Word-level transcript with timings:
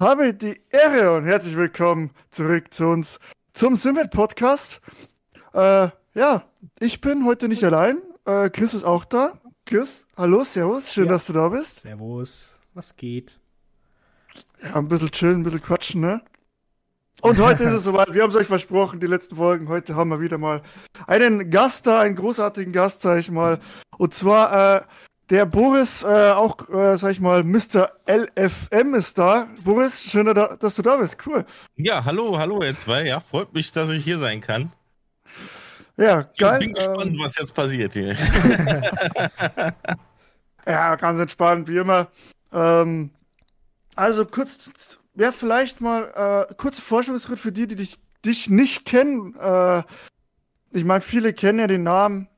habe 0.00 0.32
die 0.32 0.58
Ehre 0.70 1.12
und 1.14 1.26
herzlich 1.26 1.54
willkommen 1.56 2.10
zurück 2.30 2.72
zu 2.72 2.86
uns 2.86 3.20
zum 3.52 3.76
Simmet 3.76 4.10
Podcast. 4.10 4.80
Äh, 5.52 5.88
ja, 6.14 6.44
ich 6.78 7.02
bin 7.02 7.26
heute 7.26 7.48
nicht 7.48 7.62
allein. 7.62 7.98
Äh, 8.24 8.48
Chris 8.48 8.72
ist 8.72 8.84
auch 8.84 9.04
da. 9.04 9.38
Chris, 9.66 10.06
hallo, 10.16 10.42
servus, 10.42 10.90
schön, 10.90 11.04
ja. 11.04 11.12
dass 11.12 11.26
du 11.26 11.34
da 11.34 11.50
bist. 11.50 11.82
Servus, 11.82 12.58
was 12.72 12.96
geht? 12.96 13.38
Ja, 14.62 14.76
ein 14.76 14.88
bisschen 14.88 15.10
chillen, 15.10 15.40
ein 15.40 15.42
bisschen 15.42 15.60
quatschen, 15.60 16.00
ne? 16.00 16.22
Und 17.20 17.38
heute 17.38 17.64
ist 17.64 17.74
es 17.74 17.84
soweit. 17.84 18.14
Wir 18.14 18.22
haben 18.22 18.30
es 18.30 18.36
euch 18.36 18.46
versprochen, 18.46 19.00
die 19.00 19.06
letzten 19.06 19.36
Folgen. 19.36 19.68
Heute 19.68 19.96
haben 19.96 20.08
wir 20.08 20.22
wieder 20.22 20.38
mal 20.38 20.62
einen 21.06 21.50
Gast 21.50 21.86
da, 21.86 22.00
einen 22.00 22.16
großartigen 22.16 22.72
Gast, 22.72 23.02
sag 23.02 23.18
ich 23.18 23.30
mal. 23.30 23.60
Und 23.98 24.14
zwar 24.14 24.76
äh, 24.76 24.82
der 25.30 25.46
Boris, 25.46 26.02
äh, 26.02 26.32
auch, 26.32 26.68
äh, 26.68 26.96
sag 26.96 27.12
ich 27.12 27.20
mal, 27.20 27.44
Mr. 27.44 27.92
LFM 28.06 28.94
ist 28.94 29.16
da. 29.16 29.46
Boris, 29.64 30.02
schön, 30.02 30.26
dass 30.26 30.74
du 30.74 30.82
da 30.82 30.96
bist. 30.96 31.16
Cool. 31.24 31.46
Ja, 31.76 32.04
hallo, 32.04 32.36
hallo, 32.36 32.60
ihr 32.62 32.76
zwei. 32.76 33.06
Ja, 33.06 33.20
freut 33.20 33.54
mich, 33.54 33.72
dass 33.72 33.88
ich 33.90 34.02
hier 34.02 34.18
sein 34.18 34.40
kann. 34.40 34.72
Ja, 35.96 36.22
geil. 36.36 36.60
Ich 36.60 36.66
bin 36.66 36.74
gespannt, 36.74 37.12
ähm, 37.12 37.18
was 37.20 37.36
jetzt 37.36 37.54
passiert 37.54 37.92
hier. 37.92 38.14
ja, 40.66 40.96
ganz 40.96 41.20
entspannt, 41.20 41.68
wie 41.68 41.76
immer. 41.76 42.08
Ähm, 42.52 43.10
also 43.94 44.26
kurz, 44.26 44.72
ja, 45.14 45.30
vielleicht 45.30 45.80
mal 45.80 46.48
äh, 46.50 46.54
kurze 46.54 46.82
Forschungsschritt 46.82 47.38
für 47.38 47.52
die, 47.52 47.68
die 47.68 47.76
dich, 47.76 47.98
dich 48.24 48.50
nicht 48.50 48.84
kennen. 48.84 49.36
Äh, 49.38 49.84
ich 50.72 50.84
meine, 50.84 51.02
viele 51.02 51.32
kennen 51.32 51.60
ja 51.60 51.68
den 51.68 51.84
Namen 51.84 52.29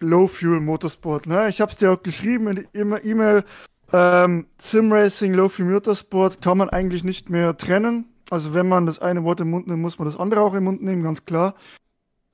Low 0.00 0.26
Fuel 0.26 0.60
Motorsport. 0.60 1.26
Ne? 1.26 1.48
Ich 1.48 1.60
habe 1.60 1.72
es 1.72 1.78
dir 1.78 1.92
auch 1.92 2.02
geschrieben 2.02 2.66
in 2.72 2.90
der 2.90 3.04
E-Mail. 3.04 3.44
Ähm, 3.92 4.46
Sim 4.60 4.92
Racing, 4.92 5.34
Low 5.34 5.48
Fuel 5.48 5.70
Motorsport 5.70 6.42
kann 6.42 6.58
man 6.58 6.68
eigentlich 6.68 7.04
nicht 7.04 7.30
mehr 7.30 7.56
trennen. 7.56 8.06
Also 8.30 8.52
wenn 8.52 8.68
man 8.68 8.86
das 8.86 8.98
eine 8.98 9.24
Wort 9.24 9.40
im 9.40 9.50
Mund 9.50 9.66
nimmt, 9.66 9.80
muss 9.80 9.98
man 9.98 10.06
das 10.06 10.18
andere 10.18 10.42
auch 10.42 10.54
im 10.54 10.64
Mund 10.64 10.82
nehmen, 10.82 11.02
ganz 11.02 11.24
klar. 11.24 11.54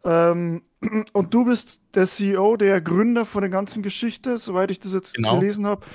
Ähm, 0.04 0.62
und 1.12 1.32
du 1.32 1.44
bist 1.44 1.80
der 1.94 2.06
CEO, 2.06 2.56
der 2.56 2.80
Gründer 2.80 3.24
von 3.24 3.42
der 3.42 3.50
ganzen 3.50 3.82
Geschichte, 3.82 4.38
soweit 4.38 4.70
ich 4.70 4.80
das 4.80 4.92
jetzt 4.92 5.14
genau. 5.14 5.38
gelesen 5.38 5.66
habe. 5.66 5.86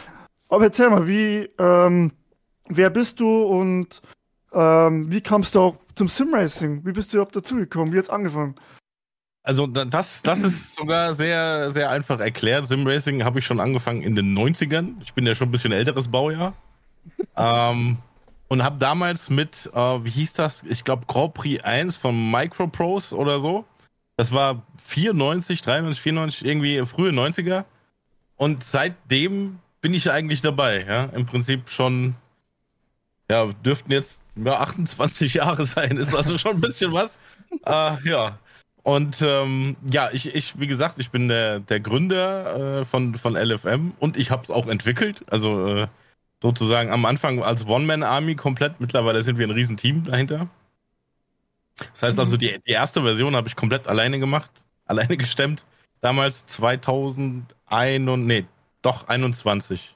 Aber 0.47 0.63
erzähl 0.63 0.89
mal, 0.89 1.07
wie, 1.07 1.49
ähm, 1.59 2.11
wer 2.69 2.89
bist 2.89 3.19
du 3.19 3.43
und 3.43 4.01
ähm, 4.51 5.11
wie 5.11 5.21
kamst 5.21 5.55
du 5.55 5.59
auch 5.59 5.77
zum 5.95 6.07
Sim 6.07 6.33
Racing? 6.33 6.85
Wie 6.85 6.91
bist 6.91 7.11
du 7.11 7.17
überhaupt 7.17 7.35
dazugekommen? 7.35 7.93
Wie 7.93 7.97
hat's 7.97 8.09
angefangen? 8.09 8.55
Also 9.43 9.67
das, 9.67 10.21
das 10.21 10.39
ist 10.39 10.75
sogar 10.75 11.15
sehr, 11.15 11.71
sehr 11.71 11.89
einfach 11.89 12.19
erklärt. 12.19 12.67
Simracing 12.67 13.23
habe 13.23 13.39
ich 13.39 13.45
schon 13.45 13.59
angefangen 13.59 14.01
in 14.01 14.15
den 14.15 14.37
90ern. 14.37 14.95
Ich 15.01 15.13
bin 15.13 15.25
ja 15.25 15.35
schon 15.35 15.49
ein 15.49 15.51
bisschen 15.51 15.71
älteres 15.71 16.07
Baujahr. 16.09 16.53
ähm, 17.37 17.97
und 18.47 18.63
habe 18.63 18.77
damals 18.79 19.29
mit, 19.29 19.69
äh, 19.73 20.03
wie 20.03 20.09
hieß 20.09 20.33
das? 20.33 20.63
Ich 20.63 20.83
glaube 20.83 21.05
Grand 21.07 21.33
Prix 21.35 21.63
1 21.63 21.97
von 21.97 22.31
Micropros 22.31 23.13
oder 23.13 23.39
so. 23.39 23.65
Das 24.17 24.33
war 24.33 24.63
94, 24.85 25.61
93, 25.61 26.01
94, 26.01 26.45
irgendwie 26.45 26.85
frühe 26.85 27.11
90er. 27.11 27.63
Und 28.35 28.63
seitdem 28.63 29.59
bin 29.81 29.93
ich 29.93 30.11
eigentlich 30.11 30.41
dabei. 30.41 30.83
Ja, 30.85 31.05
im 31.05 31.25
Prinzip 31.25 31.69
schon, 31.69 32.15
ja, 33.29 33.45
dürften 33.45 33.91
jetzt 33.91 34.21
ja, 34.35 34.59
28 34.59 35.33
Jahre 35.35 35.65
sein. 35.65 35.97
Ist 35.97 36.15
also 36.15 36.37
schon 36.37 36.55
ein 36.55 36.61
bisschen 36.61 36.91
was. 36.91 37.19
äh, 37.65 38.09
ja. 38.09 38.39
Und 38.83 39.21
ähm, 39.21 39.75
ja, 39.91 40.09
ich, 40.11 40.33
ich, 40.33 40.59
wie 40.59 40.67
gesagt, 40.67 40.99
ich 40.99 41.11
bin 41.11 41.27
der, 41.27 41.59
der 41.59 41.79
Gründer 41.79 42.79
äh, 42.79 42.85
von, 42.85 43.15
von 43.15 43.35
LFM 43.35 43.93
und 43.99 44.17
ich 44.17 44.31
habe 44.31 44.43
es 44.43 44.49
auch 44.49 44.67
entwickelt. 44.67 45.25
Also 45.29 45.67
äh, 45.67 45.87
sozusagen 46.41 46.91
am 46.91 47.05
Anfang 47.05 47.43
als 47.43 47.65
One-Man-Army 47.65 48.35
komplett. 48.35 48.79
Mittlerweile 48.79 49.21
sind 49.23 49.37
wir 49.37 49.47
ein 49.47 49.51
Riesenteam 49.51 50.05
dahinter. 50.05 50.47
Das 51.93 52.03
heißt 52.03 52.19
also, 52.19 52.37
die, 52.37 52.59
die 52.65 52.71
erste 52.71 53.01
Version 53.01 53.35
habe 53.35 53.47
ich 53.47 53.55
komplett 53.55 53.87
alleine 53.87 54.19
gemacht, 54.19 54.51
alleine 54.85 55.17
gestemmt. 55.17 55.65
Damals 56.01 56.47
2001 56.47 58.09
und 58.09 58.25
nee, 58.25 58.45
doch 58.81 59.07
21. 59.07 59.95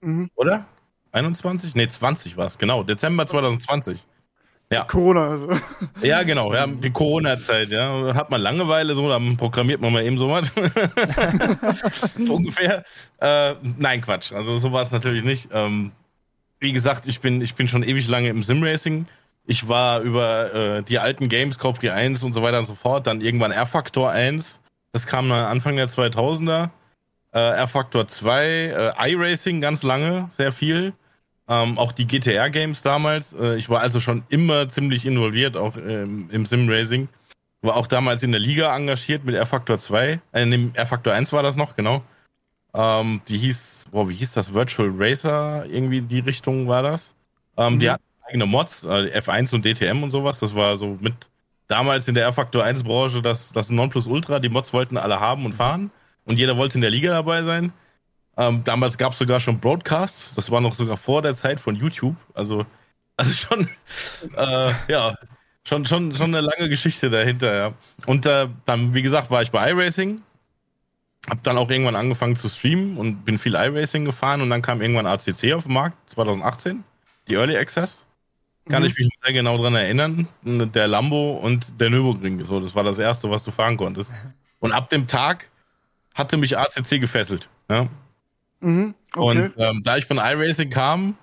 Mhm. 0.00 0.30
Oder? 0.34 0.66
21? 1.12 1.74
Nee, 1.74 1.88
20 1.88 2.36
war 2.36 2.46
es, 2.46 2.58
genau. 2.58 2.82
Dezember 2.82 3.26
2020. 3.26 4.04
Ja. 4.70 4.84
Corona, 4.84 5.30
also. 5.30 5.48
Ja, 6.02 6.22
genau, 6.24 6.52
ja, 6.52 6.66
die 6.66 6.90
Corona-Zeit, 6.90 7.70
ja. 7.70 8.14
Hat 8.14 8.30
man 8.30 8.40
Langeweile 8.42 8.94
so, 8.94 9.08
dann 9.08 9.36
programmiert 9.38 9.80
man 9.80 9.92
mal 9.92 10.04
eben 10.04 10.18
so 10.18 10.28
was. 10.28 10.50
Ungefähr. 12.18 12.84
Äh, 13.18 13.54
nein, 13.78 14.02
Quatsch. 14.02 14.32
Also 14.32 14.58
so 14.58 14.70
war 14.72 14.82
es 14.82 14.90
natürlich 14.90 15.24
nicht. 15.24 15.48
Ähm, 15.52 15.92
wie 16.60 16.72
gesagt, 16.72 17.06
ich 17.06 17.20
bin, 17.20 17.40
ich 17.40 17.54
bin 17.54 17.68
schon 17.68 17.82
ewig 17.82 18.08
lange 18.08 18.28
im 18.28 18.42
Sim-Racing. 18.42 19.06
Ich 19.46 19.68
war 19.68 20.00
über 20.00 20.52
äh, 20.52 20.82
die 20.82 20.98
alten 20.98 21.30
Games, 21.30 21.58
Copy 21.58 21.88
1 21.88 22.22
und 22.22 22.34
so 22.34 22.42
weiter 22.42 22.58
und 22.58 22.66
so 22.66 22.74
fort, 22.74 23.06
dann 23.06 23.22
irgendwann 23.22 23.52
R-Factor 23.52 24.10
1. 24.10 24.60
Das 24.92 25.06
kam 25.06 25.30
dann 25.30 25.46
Anfang 25.46 25.76
der 25.76 25.88
2000er. 25.88 26.68
Äh, 27.32 27.38
R-Factor 27.38 28.08
2, 28.08 28.44
äh, 28.46 29.12
iRacing 29.12 29.62
ganz 29.62 29.82
lange, 29.82 30.28
sehr 30.36 30.52
viel. 30.52 30.92
Ähm, 31.48 31.78
auch 31.78 31.92
die 31.92 32.06
GTR-Games 32.06 32.82
damals. 32.82 33.32
Äh, 33.32 33.56
ich 33.56 33.70
war 33.70 33.80
also 33.80 34.00
schon 34.00 34.22
immer 34.28 34.68
ziemlich 34.68 35.06
involviert, 35.06 35.56
auch 35.56 35.76
ähm, 35.76 36.28
im 36.30 36.44
Sim-Racing. 36.44 37.08
War 37.62 37.76
auch 37.76 37.86
damals 37.86 38.22
in 38.22 38.32
der 38.32 38.40
Liga 38.40 38.74
engagiert 38.76 39.24
mit 39.24 39.34
R-Factor 39.34 39.78
2. 39.78 40.20
Äh, 40.32 40.42
in 40.42 40.74
R-Factor 40.74 41.12
1 41.12 41.32
war 41.32 41.42
das 41.42 41.56
noch, 41.56 41.74
genau. 41.74 42.02
Ähm, 42.74 43.22
die 43.28 43.38
hieß, 43.38 43.86
boah, 43.90 44.08
wie 44.08 44.14
hieß 44.14 44.32
das? 44.32 44.52
Virtual 44.52 44.92
Racer, 44.94 45.64
irgendwie 45.66 46.02
die 46.02 46.20
Richtung 46.20 46.68
war 46.68 46.82
das. 46.82 47.14
Ähm, 47.56 47.74
mhm. 47.74 47.80
Die 47.80 47.90
hatten 47.90 48.04
eigene 48.26 48.46
Mods, 48.46 48.84
äh, 48.84 49.18
F1 49.18 49.54
und 49.54 49.64
DTM 49.64 50.02
und 50.02 50.10
sowas. 50.10 50.40
Das 50.40 50.54
war 50.54 50.76
so 50.76 50.98
mit 51.00 51.14
damals 51.66 52.08
in 52.08 52.14
der 52.14 52.24
R-Factor 52.24 52.62
1 52.62 52.82
Branche 52.84 53.22
das, 53.22 53.52
das 53.52 53.70
Nonplusultra. 53.70 54.38
Die 54.38 54.50
Mods 54.50 54.74
wollten 54.74 54.98
alle 54.98 55.18
haben 55.18 55.46
und 55.46 55.54
fahren. 55.54 55.90
Und 56.26 56.38
jeder 56.38 56.58
wollte 56.58 56.74
in 56.74 56.82
der 56.82 56.90
Liga 56.90 57.10
dabei 57.10 57.42
sein. 57.42 57.72
Ähm, 58.38 58.62
damals 58.62 58.96
gab 58.96 59.12
es 59.12 59.18
sogar 59.18 59.40
schon 59.40 59.58
Broadcasts. 59.58 60.34
Das 60.36 60.50
war 60.50 60.60
noch 60.60 60.74
sogar 60.74 60.96
vor 60.96 61.22
der 61.22 61.34
Zeit 61.34 61.60
von 61.60 61.74
YouTube. 61.74 62.14
Also, 62.34 62.64
also 63.16 63.32
schon, 63.32 63.68
äh, 64.36 64.72
ja, 64.86 65.16
schon, 65.64 65.84
schon, 65.86 66.14
schon 66.14 66.34
eine 66.34 66.46
lange 66.46 66.68
Geschichte 66.68 67.10
dahinter, 67.10 67.54
ja. 67.54 67.74
Und 68.06 68.26
äh, 68.26 68.46
dann, 68.64 68.94
wie 68.94 69.02
gesagt, 69.02 69.30
war 69.30 69.42
ich 69.42 69.50
bei 69.50 69.70
iRacing. 69.70 70.22
Hab 71.28 71.42
dann 71.42 71.58
auch 71.58 71.68
irgendwann 71.68 71.96
angefangen 71.96 72.36
zu 72.36 72.48
streamen 72.48 72.96
und 72.96 73.24
bin 73.24 73.40
viel 73.40 73.54
iRacing 73.54 74.04
gefahren 74.04 74.40
und 74.40 74.50
dann 74.50 74.62
kam 74.62 74.80
irgendwann 74.80 75.06
ACC 75.06 75.52
auf 75.52 75.64
den 75.64 75.72
Markt, 75.72 76.08
2018, 76.10 76.84
die 77.26 77.34
Early 77.34 77.56
Access. 77.56 78.06
Kann 78.68 78.82
mhm. 78.82 78.88
ich 78.88 78.96
mich 78.96 79.08
sehr 79.22 79.32
genau 79.32 79.58
dran 79.58 79.74
erinnern. 79.74 80.28
Der 80.44 80.86
Lambo 80.86 81.32
und 81.32 81.80
der 81.80 81.90
Nürburgring. 81.90 82.44
So, 82.44 82.60
das 82.60 82.74
war 82.74 82.84
das 82.84 82.98
erste, 82.98 83.28
was 83.30 83.42
du 83.42 83.50
fahren 83.50 83.76
konntest. 83.76 84.12
Und 84.60 84.72
ab 84.72 84.90
dem 84.90 85.06
Tag 85.06 85.48
hatte 86.14 86.36
mich 86.36 86.58
ACC 86.58 87.00
gefesselt. 87.00 87.48
Ja. 87.70 87.86
Mhm, 88.60 88.94
okay. 89.14 89.42
Und 89.42 89.54
ähm, 89.56 89.82
da 89.82 89.96
ich 89.96 90.06
von 90.06 90.18
iRacing 90.18 90.70
kam 90.70 91.16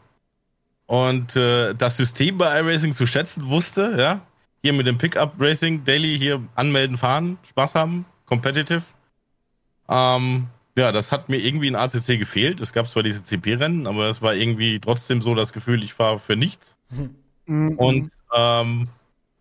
und 0.85 1.35
äh, 1.35 1.73
das 1.73 1.97
System 1.97 2.37
bei 2.37 2.59
iRacing 2.59 2.93
zu 2.93 3.05
schätzen 3.05 3.47
wusste, 3.47 3.95
ja, 3.97 4.21
hier 4.61 4.73
mit 4.73 4.87
dem 4.87 4.97
Pickup 4.97 5.33
Racing 5.39 5.83
Daily 5.83 6.17
hier 6.17 6.41
anmelden, 6.55 6.97
fahren, 6.97 7.37
Spaß 7.49 7.75
haben, 7.75 8.05
competitive. 8.25 8.83
Ähm, 9.89 10.47
ja, 10.77 10.91
das 10.91 11.11
hat 11.11 11.29
mir 11.29 11.37
irgendwie 11.37 11.67
in 11.67 11.75
ACC 11.75 12.19
gefehlt. 12.19 12.59
Es 12.59 12.73
gab 12.73 12.87
zwar 12.87 13.03
diese 13.03 13.23
CP-Rennen, 13.23 13.87
aber 13.87 14.09
es 14.09 14.21
war 14.21 14.33
irgendwie 14.33 14.79
trotzdem 14.79 15.21
so 15.21 15.35
das 15.35 15.53
Gefühl, 15.53 15.83
ich 15.83 15.93
fahre 15.93 16.19
für 16.19 16.35
nichts. 16.35 16.77
Mhm. 17.45 17.77
Und 17.77 18.11
ähm, 18.35 18.87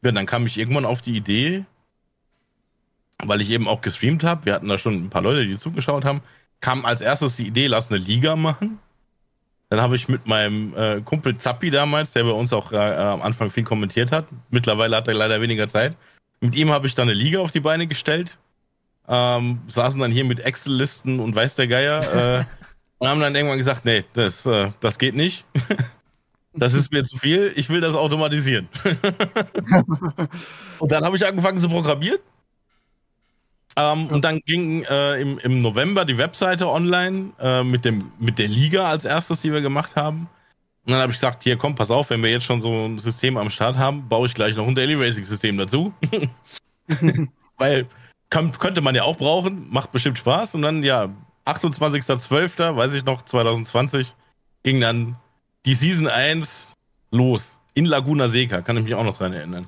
ja, 0.02 0.12
dann 0.12 0.26
kam 0.26 0.46
ich 0.46 0.58
irgendwann 0.58 0.84
auf 0.84 1.00
die 1.00 1.16
Idee, 1.16 1.64
weil 3.18 3.40
ich 3.40 3.50
eben 3.50 3.66
auch 3.66 3.80
gestreamt 3.80 4.24
habe. 4.24 4.44
Wir 4.44 4.54
hatten 4.54 4.68
da 4.68 4.78
schon 4.78 5.04
ein 5.04 5.10
paar 5.10 5.22
Leute, 5.22 5.46
die 5.46 5.56
zugeschaut 5.56 6.04
haben 6.04 6.20
kam 6.64 6.86
als 6.86 7.02
erstes 7.02 7.36
die 7.36 7.46
Idee, 7.46 7.66
lass 7.66 7.90
eine 7.90 7.98
Liga 7.98 8.36
machen. 8.36 8.78
Dann 9.68 9.82
habe 9.82 9.96
ich 9.96 10.08
mit 10.08 10.26
meinem 10.26 10.74
äh, 10.74 11.02
Kumpel 11.02 11.36
Zappi 11.36 11.70
damals, 11.70 12.12
der 12.12 12.24
bei 12.24 12.30
uns 12.30 12.54
auch 12.54 12.72
äh, 12.72 12.78
am 12.78 13.20
Anfang 13.20 13.50
viel 13.50 13.64
kommentiert 13.64 14.10
hat, 14.12 14.24
mittlerweile 14.48 14.96
hat 14.96 15.06
er 15.06 15.12
leider 15.12 15.42
weniger 15.42 15.68
Zeit. 15.68 15.94
Mit 16.40 16.54
ihm 16.54 16.70
habe 16.70 16.86
ich 16.86 16.94
dann 16.94 17.08
eine 17.08 17.12
Liga 17.12 17.40
auf 17.40 17.50
die 17.50 17.60
Beine 17.60 17.86
gestellt. 17.86 18.38
Ähm, 19.06 19.60
saßen 19.68 20.00
dann 20.00 20.10
hier 20.10 20.24
mit 20.24 20.40
Excel-Listen 20.40 21.20
und 21.20 21.34
weiß 21.34 21.54
der 21.56 21.66
Geier 21.66 22.38
äh, 22.38 22.44
und 22.98 23.08
haben 23.08 23.20
dann 23.20 23.34
irgendwann 23.34 23.58
gesagt, 23.58 23.84
nee, 23.84 24.06
das, 24.14 24.46
äh, 24.46 24.70
das 24.80 24.98
geht 24.98 25.14
nicht. 25.14 25.44
das 26.54 26.72
ist 26.72 26.92
mir 26.92 27.04
zu 27.04 27.18
viel, 27.18 27.52
ich 27.56 27.68
will 27.68 27.82
das 27.82 27.94
automatisieren. 27.94 28.70
und 30.78 30.92
dann 30.92 31.04
habe 31.04 31.14
ich 31.16 31.26
angefangen 31.26 31.58
zu 31.58 31.68
programmieren 31.68 32.20
ähm, 33.76 34.06
und 34.06 34.24
dann 34.24 34.40
ging 34.40 34.84
äh, 34.84 35.20
im, 35.20 35.38
im 35.38 35.60
November 35.60 36.04
die 36.04 36.18
Webseite 36.18 36.68
online 36.68 37.32
äh, 37.40 37.64
mit, 37.64 37.84
dem, 37.84 38.12
mit 38.18 38.38
der 38.38 38.48
Liga 38.48 38.88
als 38.88 39.04
erstes, 39.04 39.42
die 39.42 39.52
wir 39.52 39.60
gemacht 39.60 39.96
haben. 39.96 40.28
Und 40.86 40.92
dann 40.92 41.00
habe 41.00 41.12
ich 41.12 41.18
gesagt, 41.18 41.42
hier 41.42 41.56
komm, 41.56 41.74
pass 41.74 41.90
auf, 41.90 42.10
wenn 42.10 42.22
wir 42.22 42.30
jetzt 42.30 42.44
schon 42.44 42.60
so 42.60 42.86
ein 42.86 42.98
System 42.98 43.36
am 43.36 43.50
Start 43.50 43.76
haben, 43.76 44.08
baue 44.08 44.26
ich 44.26 44.34
gleich 44.34 44.54
noch 44.54 44.66
ein 44.66 44.74
Daily 44.74 44.94
Racing 44.94 45.24
System 45.24 45.56
dazu. 45.56 45.92
Weil 47.56 47.86
kann, 48.30 48.52
könnte 48.52 48.80
man 48.80 48.94
ja 48.94 49.04
auch 49.04 49.16
brauchen, 49.16 49.68
macht 49.70 49.92
bestimmt 49.92 50.18
Spaß. 50.18 50.54
Und 50.54 50.62
dann, 50.62 50.82
ja, 50.82 51.08
28.12., 51.46 52.76
weiß 52.76 52.94
ich 52.94 53.04
noch, 53.04 53.22
2020, 53.22 54.14
ging 54.62 54.80
dann 54.80 55.16
die 55.64 55.74
Season 55.74 56.06
1 56.06 56.74
los. 57.10 57.60
In 57.74 57.86
Laguna 57.86 58.28
Seca, 58.28 58.60
kann 58.62 58.76
ich 58.76 58.84
mich 58.84 58.94
auch 58.94 59.04
noch 59.04 59.16
dran 59.16 59.32
erinnern. 59.32 59.66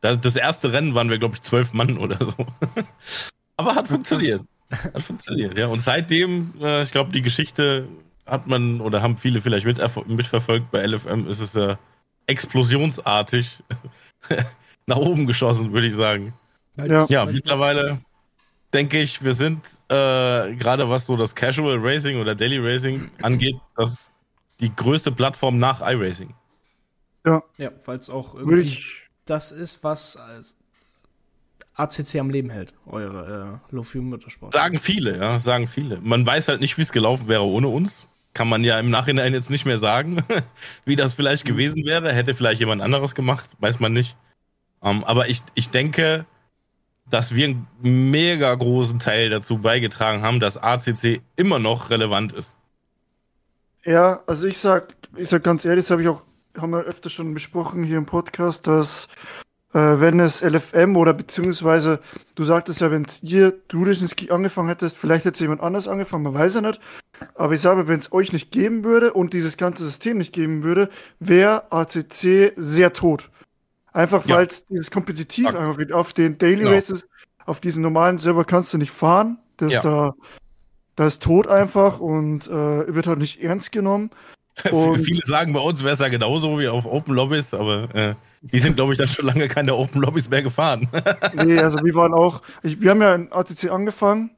Das 0.00 0.36
erste 0.36 0.72
Rennen 0.72 0.94
waren 0.94 1.10
wir, 1.10 1.18
glaube 1.18 1.34
ich, 1.34 1.42
zwölf 1.42 1.72
Mann 1.72 1.98
oder 1.98 2.18
so. 2.18 2.46
Aber 3.56 3.74
hat 3.74 3.88
funktioniert. 3.88 4.42
Hat 4.70 5.02
funktioniert, 5.02 5.58
ja. 5.58 5.66
Und 5.66 5.80
seitdem, 5.80 6.54
äh, 6.60 6.82
ich 6.82 6.92
glaube, 6.92 7.12
die 7.12 7.22
Geschichte 7.22 7.88
hat 8.26 8.46
man 8.46 8.80
oder 8.80 9.02
haben 9.02 9.16
viele 9.16 9.40
vielleicht 9.40 9.66
mit, 9.66 9.80
mitverfolgt. 10.06 10.70
Bei 10.70 10.86
LFM 10.86 11.26
ist 11.28 11.40
es 11.40 11.54
ja 11.54 11.78
explosionsartig 12.26 13.62
nach 14.86 14.96
oben 14.96 15.26
geschossen, 15.26 15.72
würde 15.72 15.86
ich 15.86 15.94
sagen. 15.94 16.34
Ja, 16.76 17.06
ja 17.08 17.24
mittlerweile 17.24 18.00
denke 18.72 19.00
ich, 19.00 19.24
wir 19.24 19.34
sind 19.34 19.64
äh, 19.88 20.54
gerade 20.54 20.88
was 20.88 21.06
so 21.06 21.16
das 21.16 21.34
Casual 21.34 21.78
Racing 21.80 22.20
oder 22.20 22.34
Daily 22.34 22.58
Racing 22.58 23.10
angeht, 23.22 23.56
das 23.76 24.10
die 24.60 24.74
größte 24.74 25.10
Plattform 25.10 25.58
nach 25.58 25.80
iRacing. 25.80 26.34
Ja. 27.24 27.42
Ja, 27.56 27.70
es 27.86 28.10
auch 28.10 28.34
irgendwie 28.34 28.78
das 29.30 29.52
ist, 29.52 29.84
was 29.84 30.18
ACC 31.78 32.16
am 32.16 32.30
Leben 32.30 32.50
hält, 32.50 32.74
eure 32.86 33.60
äh, 33.70 33.74
Low-Fuel 33.74 34.02
Motorsport. 34.02 34.52
Sagen 34.52 34.80
viele, 34.80 35.16
ja, 35.16 35.38
sagen 35.38 35.68
viele. 35.68 36.00
Man 36.00 36.26
weiß 36.26 36.48
halt 36.48 36.60
nicht, 36.60 36.76
wie 36.76 36.82
es 36.82 36.92
gelaufen 36.92 37.28
wäre 37.28 37.44
ohne 37.44 37.68
uns. 37.68 38.06
Kann 38.34 38.48
man 38.48 38.64
ja 38.64 38.78
im 38.78 38.90
Nachhinein 38.90 39.32
jetzt 39.32 39.50
nicht 39.50 39.64
mehr 39.64 39.78
sagen, 39.78 40.22
wie 40.84 40.96
das 40.96 41.14
vielleicht 41.14 41.44
mhm. 41.44 41.50
gewesen 41.50 41.84
wäre. 41.84 42.12
Hätte 42.12 42.34
vielleicht 42.34 42.60
jemand 42.60 42.82
anderes 42.82 43.14
gemacht, 43.14 43.50
weiß 43.60 43.78
man 43.78 43.92
nicht. 43.92 44.16
Um, 44.80 44.98
ähm, 44.98 45.04
aber 45.04 45.28
ich, 45.28 45.42
ich 45.54 45.70
denke, 45.70 46.26
dass 47.10 47.34
wir 47.34 47.46
einen 47.46 47.66
mega 47.80 48.54
großen 48.54 48.98
Teil 48.98 49.30
dazu 49.30 49.58
beigetragen 49.58 50.22
haben, 50.22 50.40
dass 50.40 50.56
ACC 50.56 51.22
immer 51.36 51.58
noch 51.58 51.90
relevant 51.90 52.32
ist. 52.32 52.56
Ja, 53.84 54.20
also 54.26 54.46
ich 54.46 54.58
sag, 54.58 54.94
ich 55.16 55.28
sag 55.28 55.42
ganz 55.42 55.64
ehrlich, 55.64 55.84
das 55.84 55.90
habe 55.90 56.02
ich 56.02 56.08
auch, 56.08 56.22
haben 56.56 56.70
wir 56.70 56.80
öfter 56.80 57.10
schon 57.10 57.34
besprochen 57.34 57.82
hier 57.82 57.98
im 57.98 58.06
Podcast, 58.06 58.66
dass 58.66 59.08
äh, 59.74 60.00
wenn 60.00 60.18
es 60.18 60.42
LFM 60.42 60.96
oder 60.96 61.12
beziehungsweise, 61.12 62.00
du 62.34 62.44
sagtest 62.44 62.80
ja, 62.80 62.90
wenn 62.90 63.06
ihr, 63.22 63.52
du 63.68 63.84
das 63.84 64.02
angefangen 64.30 64.68
hättest, 64.68 64.96
vielleicht 64.96 65.24
hätte 65.24 65.40
jemand 65.40 65.60
anders 65.60 65.88
angefangen, 65.88 66.24
man 66.24 66.34
weiß 66.34 66.54
ja 66.54 66.60
nicht. 66.62 66.80
Aber 67.34 67.52
ich 67.52 67.60
sage, 67.60 67.88
wenn 67.88 68.00
es 68.00 68.12
euch 68.12 68.32
nicht 68.32 68.50
geben 68.50 68.84
würde 68.84 69.12
und 69.12 69.32
dieses 69.32 69.56
ganze 69.56 69.84
System 69.84 70.18
nicht 70.18 70.32
geben 70.32 70.62
würde, 70.62 70.88
wäre 71.18 71.70
ACC 71.70 72.52
sehr 72.56 72.92
tot. 72.92 73.30
Einfach 73.92 74.24
ja. 74.26 74.36
weil 74.36 74.46
es 74.46 74.66
dieses 74.66 74.90
kompetitiv 74.90 75.46
ja. 75.46 75.58
einfach 75.58 75.78
wird. 75.78 75.92
Auf 75.92 76.12
den 76.12 76.38
Daily 76.38 76.62
genau. 76.62 76.70
Races, 76.70 77.06
auf 77.44 77.60
diesen 77.60 77.82
normalen 77.82 78.18
Server 78.18 78.44
kannst 78.44 78.72
du 78.72 78.78
nicht 78.78 78.92
fahren. 78.92 79.38
Das 79.56 79.72
ja. 79.72 79.80
da, 79.80 80.14
da 80.94 81.06
ist 81.06 81.22
tot 81.22 81.46
einfach 81.46 81.98
und 81.98 82.46
äh, 82.46 82.94
wird 82.94 83.06
halt 83.06 83.18
nicht 83.18 83.42
ernst 83.42 83.72
genommen. 83.72 84.10
Viele 85.04 85.24
sagen, 85.24 85.52
bei 85.52 85.60
uns 85.60 85.82
wäre 85.82 85.94
es 85.94 86.00
ja 86.00 86.08
genauso 86.08 86.58
wie 86.58 86.68
auf 86.68 86.86
Open 86.86 87.14
Lobbys, 87.14 87.54
aber 87.54 87.94
äh, 87.94 88.14
die 88.42 88.58
sind, 88.58 88.76
glaube 88.76 88.92
ich, 88.92 88.98
dann 88.98 89.08
schon 89.08 89.26
lange 89.26 89.48
keine 89.48 89.74
Open 89.74 90.00
Lobbys 90.00 90.28
mehr 90.28 90.42
gefahren. 90.42 90.88
nee, 91.44 91.58
also 91.58 91.78
wir 91.82 91.94
waren 91.94 92.14
auch, 92.14 92.42
ich, 92.62 92.80
wir 92.80 92.90
haben 92.90 93.02
ja 93.02 93.14
in 93.14 93.32
ATC 93.32 93.70
angefangen, 93.70 94.30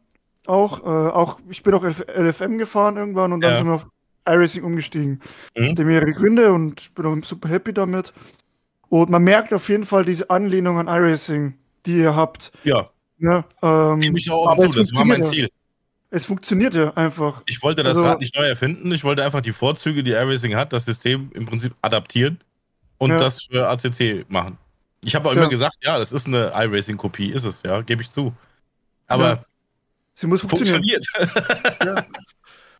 auch, 0.46 0.84
äh, 0.84 1.10
auch 1.10 1.40
ich 1.50 1.62
bin 1.62 1.74
auch 1.74 1.84
LFM 1.84 2.58
gefahren 2.58 2.96
irgendwann 2.96 3.32
und 3.32 3.40
dann 3.42 3.52
ja. 3.52 3.56
sind 3.58 3.66
wir 3.66 3.74
auf 3.74 3.86
iRacing 4.26 4.64
umgestiegen. 4.64 5.20
Mhm. 5.56 5.70
Hatte 5.70 5.84
mehrere 5.84 6.12
Gründe 6.12 6.52
und 6.52 6.94
bin 6.94 7.06
auch 7.06 7.24
super 7.24 7.48
happy 7.48 7.72
damit. 7.72 8.12
Und 8.88 9.10
man 9.10 9.22
merkt 9.22 9.54
auf 9.54 9.68
jeden 9.68 9.84
Fall 9.84 10.04
diese 10.04 10.30
Anlehnung 10.30 10.78
an 10.78 10.88
iRacing, 10.88 11.54
die 11.86 11.98
ihr 11.98 12.16
habt. 12.16 12.52
Ja. 12.64 12.90
ja 13.18 13.44
ähm, 13.62 14.00
Nehme 14.00 14.18
ich 14.18 14.30
auch 14.30 14.48
aber 14.48 14.68
zu, 14.68 14.78
das 14.78 14.92
war 14.94 15.04
mein 15.04 15.22
Ziel. 15.24 15.48
Es 16.10 16.24
funktioniert 16.24 16.74
ja 16.74 16.92
einfach. 16.94 17.42
Ich 17.46 17.62
wollte 17.62 17.84
das 17.84 17.96
also, 17.96 18.08
Rad 18.08 18.18
nicht 18.18 18.34
neu 18.34 18.44
erfinden. 18.44 18.90
Ich 18.92 19.04
wollte 19.04 19.24
einfach 19.24 19.40
die 19.40 19.52
Vorzüge, 19.52 20.02
die 20.02 20.10
iRacing 20.10 20.56
hat, 20.56 20.72
das 20.72 20.84
System 20.84 21.30
im 21.34 21.46
Prinzip 21.46 21.74
adaptieren 21.82 22.38
und 22.98 23.10
ja. 23.10 23.18
das 23.18 23.44
für 23.44 23.68
ACC 23.68 24.28
machen. 24.28 24.58
Ich 25.04 25.14
habe 25.14 25.28
auch 25.28 25.34
ja. 25.34 25.40
immer 25.40 25.48
gesagt, 25.48 25.76
ja, 25.82 25.98
das 25.98 26.12
ist 26.12 26.26
eine 26.26 26.52
iRacing-Kopie, 26.54 27.30
ist 27.30 27.44
es, 27.44 27.62
ja, 27.62 27.80
gebe 27.82 28.02
ich 28.02 28.10
zu. 28.10 28.34
Aber 29.06 29.28
ja. 29.28 29.44
sie 30.14 30.26
muss 30.26 30.40
funktioniert. 30.40 31.06
ja. 31.84 32.04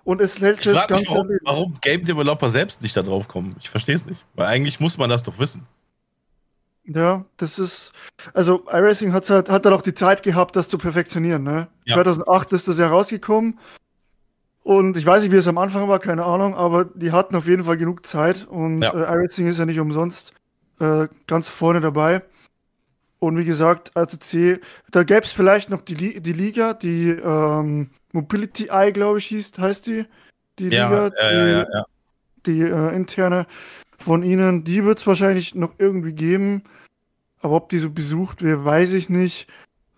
Und 0.02 0.20
es 0.20 0.40
hält 0.40 0.64
das 0.66 0.88
Ganze. 0.88 1.06
Warum, 1.08 1.28
warum 1.44 1.78
Game 1.80 2.04
Developer 2.04 2.50
selbst 2.50 2.82
nicht 2.82 2.96
da 2.96 3.02
drauf 3.02 3.28
kommen? 3.28 3.56
Ich 3.60 3.70
verstehe 3.70 3.94
es 3.94 4.04
nicht. 4.04 4.24
Weil 4.34 4.46
eigentlich 4.46 4.80
muss 4.80 4.98
man 4.98 5.08
das 5.08 5.22
doch 5.22 5.38
wissen. 5.38 5.66
Ja, 6.84 7.24
das 7.36 7.58
ist, 7.58 7.92
also 8.32 8.64
iRacing 8.66 9.12
hat 9.12 9.28
halt, 9.30 9.48
hat 9.48 9.64
dann 9.64 9.72
auch 9.72 9.82
die 9.82 9.94
Zeit 9.94 10.22
gehabt, 10.22 10.56
das 10.56 10.68
zu 10.68 10.78
perfektionieren. 10.78 11.42
Ne? 11.42 11.68
Ja. 11.84 11.94
2008 11.94 12.52
ist 12.52 12.68
das 12.68 12.78
ja 12.78 12.88
rausgekommen 12.88 13.58
und 14.62 14.96
ich 14.96 15.06
weiß 15.06 15.22
nicht, 15.22 15.32
wie 15.32 15.36
es 15.36 15.48
am 15.48 15.58
Anfang 15.58 15.88
war, 15.88 15.98
keine 15.98 16.24
Ahnung, 16.24 16.54
aber 16.54 16.84
die 16.84 17.12
hatten 17.12 17.36
auf 17.36 17.46
jeden 17.46 17.64
Fall 17.64 17.76
genug 17.76 18.06
Zeit 18.06 18.46
und 18.46 18.82
ja. 18.82 18.92
äh, 18.92 19.14
iRacing 19.14 19.46
ist 19.46 19.58
ja 19.58 19.66
nicht 19.66 19.80
umsonst 19.80 20.32
äh, 20.80 21.08
ganz 21.26 21.48
vorne 21.48 21.80
dabei. 21.80 22.22
Und 23.18 23.36
wie 23.36 23.44
gesagt, 23.44 23.96
ACC, 23.96 24.60
da 24.90 25.02
gäbe 25.02 25.24
es 25.24 25.32
vielleicht 25.32 25.68
noch 25.68 25.82
die, 25.82 26.20
die 26.20 26.32
Liga, 26.32 26.72
die 26.72 27.10
ähm, 27.10 27.90
Mobility 28.12 28.68
Eye, 28.70 28.92
glaube 28.92 29.18
ich, 29.18 29.26
hieß, 29.26 29.52
heißt 29.58 29.86
die. 29.86 30.06
Die 30.58 30.68
ja, 30.68 31.08
Liga, 31.08 31.66
die, 32.46 32.52
die 32.52 32.60
äh, 32.62 32.96
interne 32.96 33.46
von 34.02 34.22
ihnen, 34.22 34.64
die 34.64 34.84
wird 34.84 34.98
es 34.98 35.06
wahrscheinlich 35.06 35.54
noch 35.54 35.72
irgendwie 35.78 36.12
geben. 36.12 36.64
Aber 37.40 37.56
ob 37.56 37.68
die 37.70 37.78
so 37.78 37.90
besucht 37.90 38.42
wird, 38.42 38.64
weiß 38.64 38.92
ich 38.94 39.08
nicht. 39.08 39.46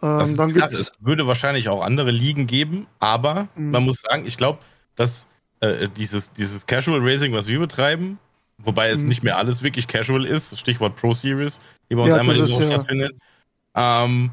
Ähm, 0.02 0.37
dann 0.37 0.52
gibt's 0.52 0.78
es 0.78 0.93
würde 1.00 1.26
wahrscheinlich 1.26 1.69
auch 1.69 1.82
andere 1.82 2.10
Ligen 2.10 2.46
geben, 2.46 2.87
aber 2.99 3.49
mhm. 3.54 3.70
man 3.70 3.84
muss 3.84 4.00
sagen, 4.00 4.26
ich 4.26 4.37
glaube, 4.37 4.58
dass 4.96 5.26
äh, 5.60 5.88
dieses, 5.88 6.32
dieses 6.32 6.66
Casual 6.66 7.00
Racing, 7.00 7.32
was 7.32 7.46
wir 7.46 7.60
betreiben, 7.60 8.19
wobei 8.58 8.90
es 8.90 9.02
mhm. 9.02 9.08
nicht 9.08 9.22
mehr 9.22 9.37
alles 9.37 9.62
wirklich 9.62 9.87
casual 9.87 10.26
ist, 10.26 10.58
Stichwort 10.58 10.96
Pro 10.96 11.14
Series, 11.14 11.58
die 11.88 11.94
bei 11.94 12.02
uns 12.02 12.10
ja, 12.10 12.19
einmal 12.19 12.37
in 12.37 12.50
Woche 12.50 12.64
ja. 12.64 12.70
stattfindet. 12.70 13.12
Ähm, 13.75 14.31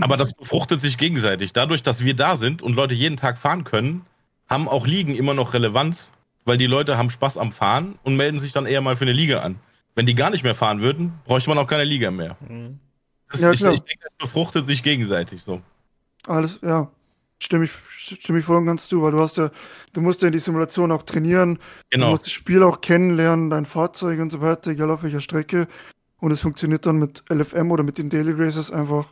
aber 0.00 0.16
das 0.16 0.32
befruchtet 0.32 0.80
sich 0.80 0.96
gegenseitig. 0.96 1.52
Dadurch, 1.52 1.82
dass 1.82 2.02
wir 2.02 2.14
da 2.14 2.36
sind 2.36 2.62
und 2.62 2.74
Leute 2.74 2.94
jeden 2.94 3.16
Tag 3.16 3.38
fahren 3.38 3.64
können, 3.64 4.06
haben 4.48 4.68
auch 4.68 4.86
Ligen 4.86 5.14
immer 5.14 5.34
noch 5.34 5.52
Relevanz, 5.52 6.12
weil 6.44 6.58
die 6.58 6.66
Leute 6.66 6.98
haben 6.98 7.10
Spaß 7.10 7.38
am 7.38 7.52
Fahren 7.52 7.98
und 8.02 8.16
melden 8.16 8.38
sich 8.38 8.52
dann 8.52 8.66
eher 8.66 8.80
mal 8.80 8.96
für 8.96 9.04
eine 9.04 9.12
Liga 9.12 9.40
an. 9.40 9.56
Wenn 9.94 10.06
die 10.06 10.14
gar 10.14 10.30
nicht 10.30 10.42
mehr 10.42 10.54
fahren 10.54 10.80
würden, 10.80 11.12
bräuchte 11.24 11.50
man 11.50 11.58
auch 11.58 11.66
keine 11.66 11.84
Liga 11.84 12.10
mehr. 12.10 12.36
Mhm. 12.48 12.78
Das, 13.30 13.40
ja, 13.40 13.52
ich, 13.52 13.62
ich, 13.62 13.82
denke, 13.82 14.04
das 14.04 14.12
befruchtet 14.18 14.66
sich 14.66 14.82
gegenseitig 14.82 15.42
so. 15.42 15.60
Alles, 16.26 16.58
ja. 16.62 16.90
Stimme 17.40 17.64
ich, 17.64 17.72
stimme 17.98 18.38
ich 18.38 18.44
voll 18.44 18.56
und 18.56 18.66
ganz 18.66 18.88
zu, 18.88 19.02
weil 19.02 19.10
du 19.10 19.18
hast 19.18 19.36
ja, 19.36 19.50
du 19.92 20.00
musst 20.00 20.22
ja 20.22 20.28
in 20.28 20.32
die 20.32 20.38
Simulation 20.38 20.92
auch 20.92 21.02
trainieren. 21.02 21.58
Genau. 21.90 22.06
Du 22.06 22.10
musst 22.12 22.26
das 22.26 22.32
Spiel 22.32 22.62
auch 22.62 22.80
kennenlernen, 22.80 23.50
dein 23.50 23.66
Fahrzeug 23.66 24.20
und 24.20 24.30
so 24.30 24.40
weiter, 24.40 24.70
egal 24.70 24.90
auf 24.90 25.02
welcher 25.02 25.20
Strecke. 25.20 25.66
Und 26.20 26.30
es 26.30 26.40
funktioniert 26.40 26.86
dann 26.86 26.98
mit 26.98 27.24
LFM 27.28 27.72
oder 27.72 27.82
mit 27.82 27.98
den 27.98 28.10
Daily 28.10 28.32
Races 28.32 28.70
einfach 28.70 29.06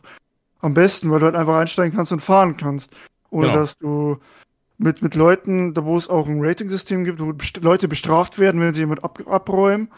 am 0.61 0.73
besten, 0.73 1.11
weil 1.11 1.19
du 1.19 1.25
halt 1.25 1.35
einfach 1.35 1.57
einsteigen 1.57 1.93
kannst 1.93 2.13
und 2.13 2.21
fahren 2.21 2.55
kannst. 2.55 2.91
Ohne 3.31 3.47
genau. 3.47 3.59
dass 3.59 3.77
du 3.77 4.17
mit, 4.81 5.01
mit 5.01 5.15
Leuten, 5.15 5.73
da 5.73 5.85
wo 5.85 5.97
es 5.97 6.09
auch 6.09 6.27
ein 6.27 6.43
Rating-System 6.43 7.03
gibt, 7.03 7.19
wo 7.19 7.31
best 7.33 7.61
Leute 7.61 7.87
bestraft 7.87 8.39
werden, 8.39 8.59
wenn 8.61 8.73
sie 8.73 8.81
jemand 8.81 9.03
ab 9.03 9.19
abräumen. 9.27 9.89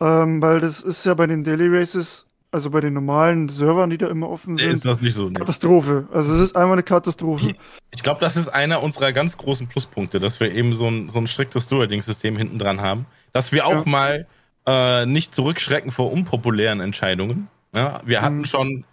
Ähm, 0.00 0.40
weil 0.40 0.60
das 0.60 0.80
ist 0.80 1.04
ja 1.06 1.14
bei 1.14 1.26
den 1.26 1.44
Daily 1.44 1.68
Races 1.68 2.26
also 2.52 2.68
bei 2.68 2.80
den 2.80 2.92
normalen 2.92 3.48
Servern, 3.48 3.88
die 3.88 3.96
da 3.96 4.08
immer 4.08 4.28
offen 4.28 4.58
sind, 4.58 4.70
ist 4.70 4.84
das 4.84 5.00
nicht 5.00 5.14
so. 5.14 5.30
Katastrophe. 5.30 6.06
Also 6.12 6.34
es 6.34 6.42
ist 6.42 6.56
einmal 6.56 6.74
eine 6.74 6.82
Katastrophe. 6.82 7.54
Ich 7.90 8.02
glaube, 8.02 8.20
das 8.20 8.36
ist 8.36 8.48
einer 8.48 8.82
unserer 8.82 9.12
ganz 9.12 9.38
großen 9.38 9.68
Pluspunkte, 9.68 10.20
dass 10.20 10.38
wir 10.38 10.52
eben 10.52 10.74
so 10.74 10.86
ein, 10.86 11.08
so 11.08 11.18
ein 11.18 11.26
striktes 11.26 11.64
Stewarding-System 11.64 12.36
hinten 12.36 12.58
dran 12.58 12.82
haben. 12.82 13.06
Dass 13.32 13.52
wir 13.52 13.66
auch 13.66 13.86
ja. 13.86 13.90
mal 13.90 14.26
äh, 14.66 15.06
nicht 15.06 15.34
zurückschrecken 15.34 15.90
vor 15.90 16.12
unpopulären 16.12 16.80
Entscheidungen. 16.80 17.48
Ja, 17.74 18.02
wir 18.04 18.20
hatten 18.20 18.38
mhm. 18.38 18.44
schon 18.44 18.84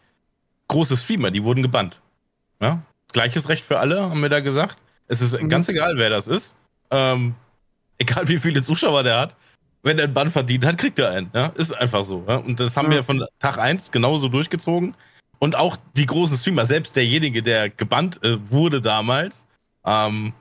große 0.69 0.95
Streamer, 0.95 1.29
die 1.29 1.43
wurden 1.43 1.62
gebannt. 1.62 2.01
Ja? 2.62 2.81
Gleiches 3.12 3.50
Recht 3.50 3.65
für 3.65 3.79
alle, 3.79 4.09
haben 4.09 4.21
wir 4.21 4.29
da 4.29 4.39
gesagt. 4.39 4.77
Es 5.10 5.20
ist 5.20 5.39
mhm. 5.39 5.50
ganz 5.50 5.68
egal, 5.68 5.98
wer 5.98 6.10
das 6.10 6.28
ist. 6.28 6.56
Ähm, 6.92 7.36
egal 7.98 8.28
wie 8.30 8.38
viele 8.38 8.63
Zuschauer 8.63 9.04
der 9.04 9.20
hat 9.20 9.36
wenn 9.84 9.98
er 9.98 10.06
einen 10.06 10.13
Bann 10.13 10.32
verdient 10.32 10.66
hat, 10.66 10.78
kriegt 10.78 11.00
er 11.00 11.12
einen. 11.12 11.32
Ja? 11.34 11.48
Ist 11.56 11.72
einfach 11.72 12.06
so. 12.06 12.24
Ja? 12.28 12.36
Und 12.38 12.60
das 12.60 12.75
haben 12.75 12.92
ja. 12.92 12.98
wir 12.98 13.04
von 13.04 13.25
Tag 13.39 13.58
1 13.58 13.92
genauso 13.92 14.28
durchgezogen. 14.28 14.96
Und 15.39 15.56
auch 15.56 15.78
die 15.96 16.06
großen 16.06 16.38
Streamer, 16.38 16.66
selbst 16.66 16.96
derjenige, 16.96 17.42
der 17.42 17.70
gebannt 17.70 18.22
äh, 18.24 18.38
wurde 18.51 18.82
damals, 18.82 19.46
ähm, 19.86 20.34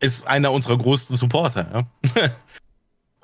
ist 0.00 0.26
einer 0.26 0.50
unserer 0.50 0.76
größten 0.76 1.16
Supporter. 1.16 1.68
Ja? 1.72 2.22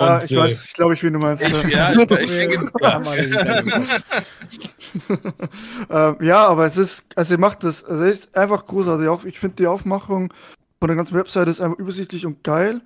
Und, 0.00 0.06
ah, 0.06 0.22
ich 0.24 0.30
äh, 0.30 0.36
weiß, 0.36 0.64
ich 0.64 0.74
glaube, 0.74 0.94
ich 0.94 1.02
will 1.02 1.10
du 1.10 1.18
meinst. 1.18 1.42
Ich, 1.42 1.62
ja, 1.64 1.90
ich, 1.90 1.98
ich 1.98 2.30
denke, 2.30 2.70
ja. 2.80 3.02
ähm, 6.10 6.16
ja, 6.20 6.46
aber 6.46 6.66
es 6.66 6.76
ist, 6.76 7.04
also 7.16 7.34
ihr 7.34 7.40
macht 7.40 7.64
das, 7.64 7.82
also 7.82 8.04
es 8.04 8.20
ist 8.20 8.36
einfach 8.36 8.64
großartig. 8.64 9.24
Ich 9.24 9.40
finde 9.40 9.56
die 9.56 9.66
Aufmachung 9.66 10.32
von 10.80 10.88
der 10.88 10.96
ganzen 10.96 11.16
Webseite 11.16 11.50
ist 11.50 11.60
einfach 11.60 11.78
übersichtlich 11.78 12.26
und 12.26 12.44
geil. 12.44 12.80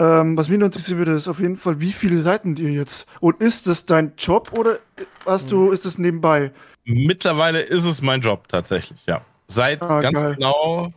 Ähm, 0.00 0.36
was 0.36 0.48
mich 0.48 0.58
nur 0.58 0.66
interessieren 0.66 0.98
würde, 0.98 1.12
ist 1.12 1.26
auf 1.26 1.40
jeden 1.40 1.56
Fall, 1.56 1.80
wie 1.80 1.92
viele 1.92 2.22
Seiten 2.22 2.54
dir 2.54 2.70
jetzt? 2.70 3.08
Und 3.20 3.40
ist 3.40 3.66
das 3.66 3.84
dein 3.84 4.12
Job 4.16 4.52
oder 4.52 4.78
hast 5.26 5.50
du, 5.50 5.72
ist 5.72 5.84
das 5.84 5.98
nebenbei? 5.98 6.52
Mittlerweile 6.84 7.60
ist 7.60 7.84
es 7.84 8.00
mein 8.00 8.20
Job 8.20 8.46
tatsächlich, 8.48 9.04
ja. 9.06 9.22
Seit 9.48 9.82
ah, 9.82 10.00
ganz 10.00 10.20
geil. 10.20 10.34
genau 10.36 10.92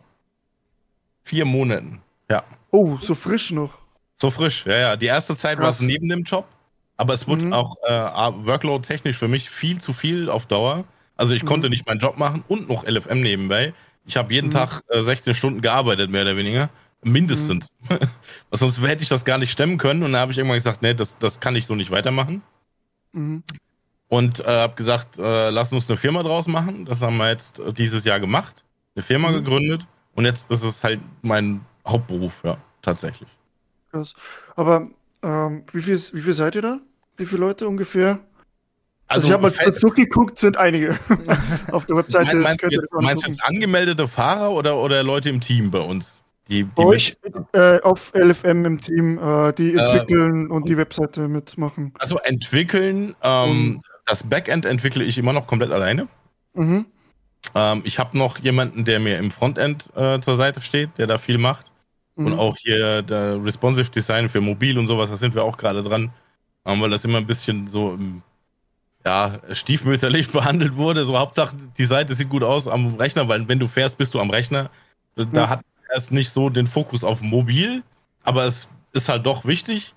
vier 1.24 1.46
Monaten, 1.46 2.02
ja. 2.30 2.44
Oh, 2.70 2.98
so 3.02 3.16
frisch 3.16 3.52
noch. 3.52 3.74
So 4.18 4.30
frisch, 4.30 4.66
ja, 4.68 4.78
ja. 4.78 4.96
Die 4.96 5.08
erste 5.08 5.36
Zeit 5.36 5.58
war 5.58 5.70
es 5.70 5.82
neben 5.82 6.08
dem 6.08 6.24
Job, 6.24 6.46
aber 6.98 7.14
es 7.14 7.28
wurde 7.28 7.46
mhm. 7.46 7.54
auch 7.54 7.76
äh, 7.84 7.92
Workload-technisch 7.92 9.18
für 9.18 9.28
mich 9.28 9.50
viel 9.50 9.82
zu 9.82 9.94
viel 9.94 10.30
auf 10.30 10.46
Dauer. 10.46 10.84
Also 11.18 11.34
ich 11.34 11.44
mhm. 11.44 11.48
konnte 11.48 11.70
nicht 11.70 11.88
meinen 11.88 12.00
Job 12.00 12.18
machen 12.18 12.44
und 12.48 12.70
noch 12.70 12.84
LFM 12.84 13.22
nebenbei. 13.22 13.74
Ich 14.06 14.18
habe 14.18 14.34
jeden 14.34 14.48
mhm. 14.48 14.52
Tag 14.52 14.82
äh, 14.90 15.02
16 15.02 15.36
Stunden 15.36 15.62
gearbeitet, 15.62 16.10
mehr 16.10 16.24
oder 16.24 16.38
weniger. 16.38 16.70
Mindestens. 17.04 17.70
Mhm. 17.90 18.00
Sonst 18.52 18.82
hätte 18.82 19.04
ich 19.04 19.10
das 19.10 19.26
gar 19.26 19.38
nicht 19.38 19.52
stemmen 19.52 19.78
können. 19.78 20.04
Und 20.04 20.14
da 20.14 20.20
habe 20.20 20.32
ich 20.32 20.38
irgendwann 20.38 20.58
gesagt, 20.58 20.82
nee, 20.82 20.94
das, 20.94 21.18
das 21.18 21.40
kann 21.40 21.56
ich 21.56 21.66
so 21.66 21.76
nicht 21.76 21.92
weitermachen. 21.92 22.42
Mhm. 23.14 23.44
Und 24.08 24.42
äh, 24.42 24.62
habe 24.62 24.76
gesagt, 24.76 25.18
äh, 25.18 25.50
lass 25.50 25.72
uns 25.72 25.90
eine 25.90 25.98
Firma 25.98 26.22
draus 26.24 26.48
machen. 26.48 26.86
Das 26.86 27.02
haben 27.02 27.18
wir 27.18 27.30
jetzt 27.30 27.60
äh, 27.60 27.74
dieses 27.74 28.04
Jahr 28.04 28.20
gemacht. 28.20 28.64
Eine 28.96 29.04
Firma 29.04 29.30
mhm. 29.30 29.36
gegründet. 29.36 29.88
Und 30.14 30.26
jetzt 30.26 30.52
ist 30.52 30.64
es 30.64 30.84
halt 30.84 31.00
mein 31.22 31.62
Hauptberuf, 31.88 32.42
ja, 32.44 32.58
tatsächlich. 32.82 33.30
Krass. 33.90 34.14
Aber 34.56 34.90
ähm, 35.24 35.64
wie, 35.72 35.82
viel, 35.82 36.02
wie 36.14 36.22
viel 36.22 36.34
seid 36.34 36.56
ihr 36.56 36.62
da? 36.62 36.80
Wie 37.18 37.26
viele 37.26 37.42
Leute 37.42 37.68
ungefähr? 37.68 38.20
Also, 39.12 39.28
also 39.28 39.28
ich 39.28 39.34
habe 39.34 39.44
mal 39.44 39.66
kurz 39.66 39.80
durchgeguckt, 39.80 40.40
sind 40.40 40.56
einige 40.56 40.98
auf 41.72 41.86
der 41.86 41.98
Webseite. 41.98 42.36
Mein, 42.38 42.44
meinst, 42.44 42.64
du 42.64 42.68
jetzt, 42.70 42.94
meinst 42.94 43.24
du 43.24 43.28
jetzt 43.28 43.44
angemeldete 43.44 44.08
Fahrer 44.08 44.52
oder, 44.52 44.78
oder 44.78 45.04
Leute 45.04 45.30
im 45.30 45.42
Team 45.42 45.70
bei 45.70 45.80
uns? 45.80 46.22
Die, 46.48 46.64
die 46.64 46.82
euch 46.82 47.16
äh, 47.54 47.82
auf 47.82 48.14
LFM 48.16 48.66
im 48.66 48.80
Team, 48.80 49.18
äh, 49.18 49.52
die 49.54 49.74
äh, 49.74 49.80
entwickeln 49.80 50.48
äh, 50.48 50.54
und 50.54 50.68
die 50.68 50.78
Webseite 50.78 51.28
mitmachen. 51.28 51.94
Also 52.00 52.20
entwickeln, 52.20 53.14
ähm, 53.22 53.82
das 54.06 54.24
Backend 54.24 54.66
entwickle 54.66 55.04
ich 55.04 55.18
immer 55.18 55.34
noch 55.34 55.46
komplett 55.46 55.72
alleine. 55.72 56.08
Mhm. 56.54 56.86
Ähm, 57.54 57.82
ich 57.84 58.00
habe 58.00 58.18
noch 58.18 58.40
jemanden, 58.40 58.86
der 58.86 59.02
mir 59.02 59.18
im 59.18 59.30
Frontend 59.30 59.90
äh, 59.96 60.22
zur 60.22 60.38
Seite 60.38 60.62
steht, 60.62 60.92
der 60.98 61.08
da 61.08 61.18
viel 61.18 61.38
macht. 61.38 61.72
Mhm. 62.16 62.28
Und 62.28 62.40
auch 62.40 62.56
hier 62.58 63.02
der 63.02 63.44
Responsive 63.44 63.90
Design 63.90 64.30
für 64.30 64.40
mobil 64.40 64.78
und 64.78 64.88
sowas, 64.88 65.10
da 65.10 65.18
sind 65.18 65.36
wir 65.36 65.44
auch 65.44 65.58
gerade 65.58 65.84
dran. 65.84 66.12
Ähm, 66.66 66.80
weil 66.80 66.92
das 66.92 67.04
immer 67.04 67.18
ein 67.18 67.28
bisschen 67.28 67.68
so 67.68 67.98
ja, 69.06 69.40
stiefmütterlich 69.52 70.32
behandelt 70.32 70.76
wurde. 70.76 71.06
So 71.06 71.18
Hauptsache, 71.18 71.56
die 71.78 71.86
Seite 71.86 72.16
sieht 72.16 72.30
gut 72.30 72.44
aus 72.44 72.68
am 72.68 72.96
Rechner, 72.96 73.28
weil 73.28 73.48
wenn 73.48 73.60
du 73.60 73.68
fährst, 73.68 73.98
bist 73.98 74.14
du 74.14 74.20
am 74.20 74.30
Rechner. 74.30 74.70
Da 75.16 75.26
ja. 75.34 75.50
hat 75.50 75.62
erst 75.94 76.12
nicht 76.12 76.32
so 76.32 76.50
den 76.50 76.68
Fokus 76.68 77.04
auf 77.04 77.22
mobil, 77.22 77.84
aber 78.24 78.46
es 78.46 78.68
ist 78.94 79.10
halt 79.10 79.26
doch 79.26 79.46
wichtig. 79.46 79.94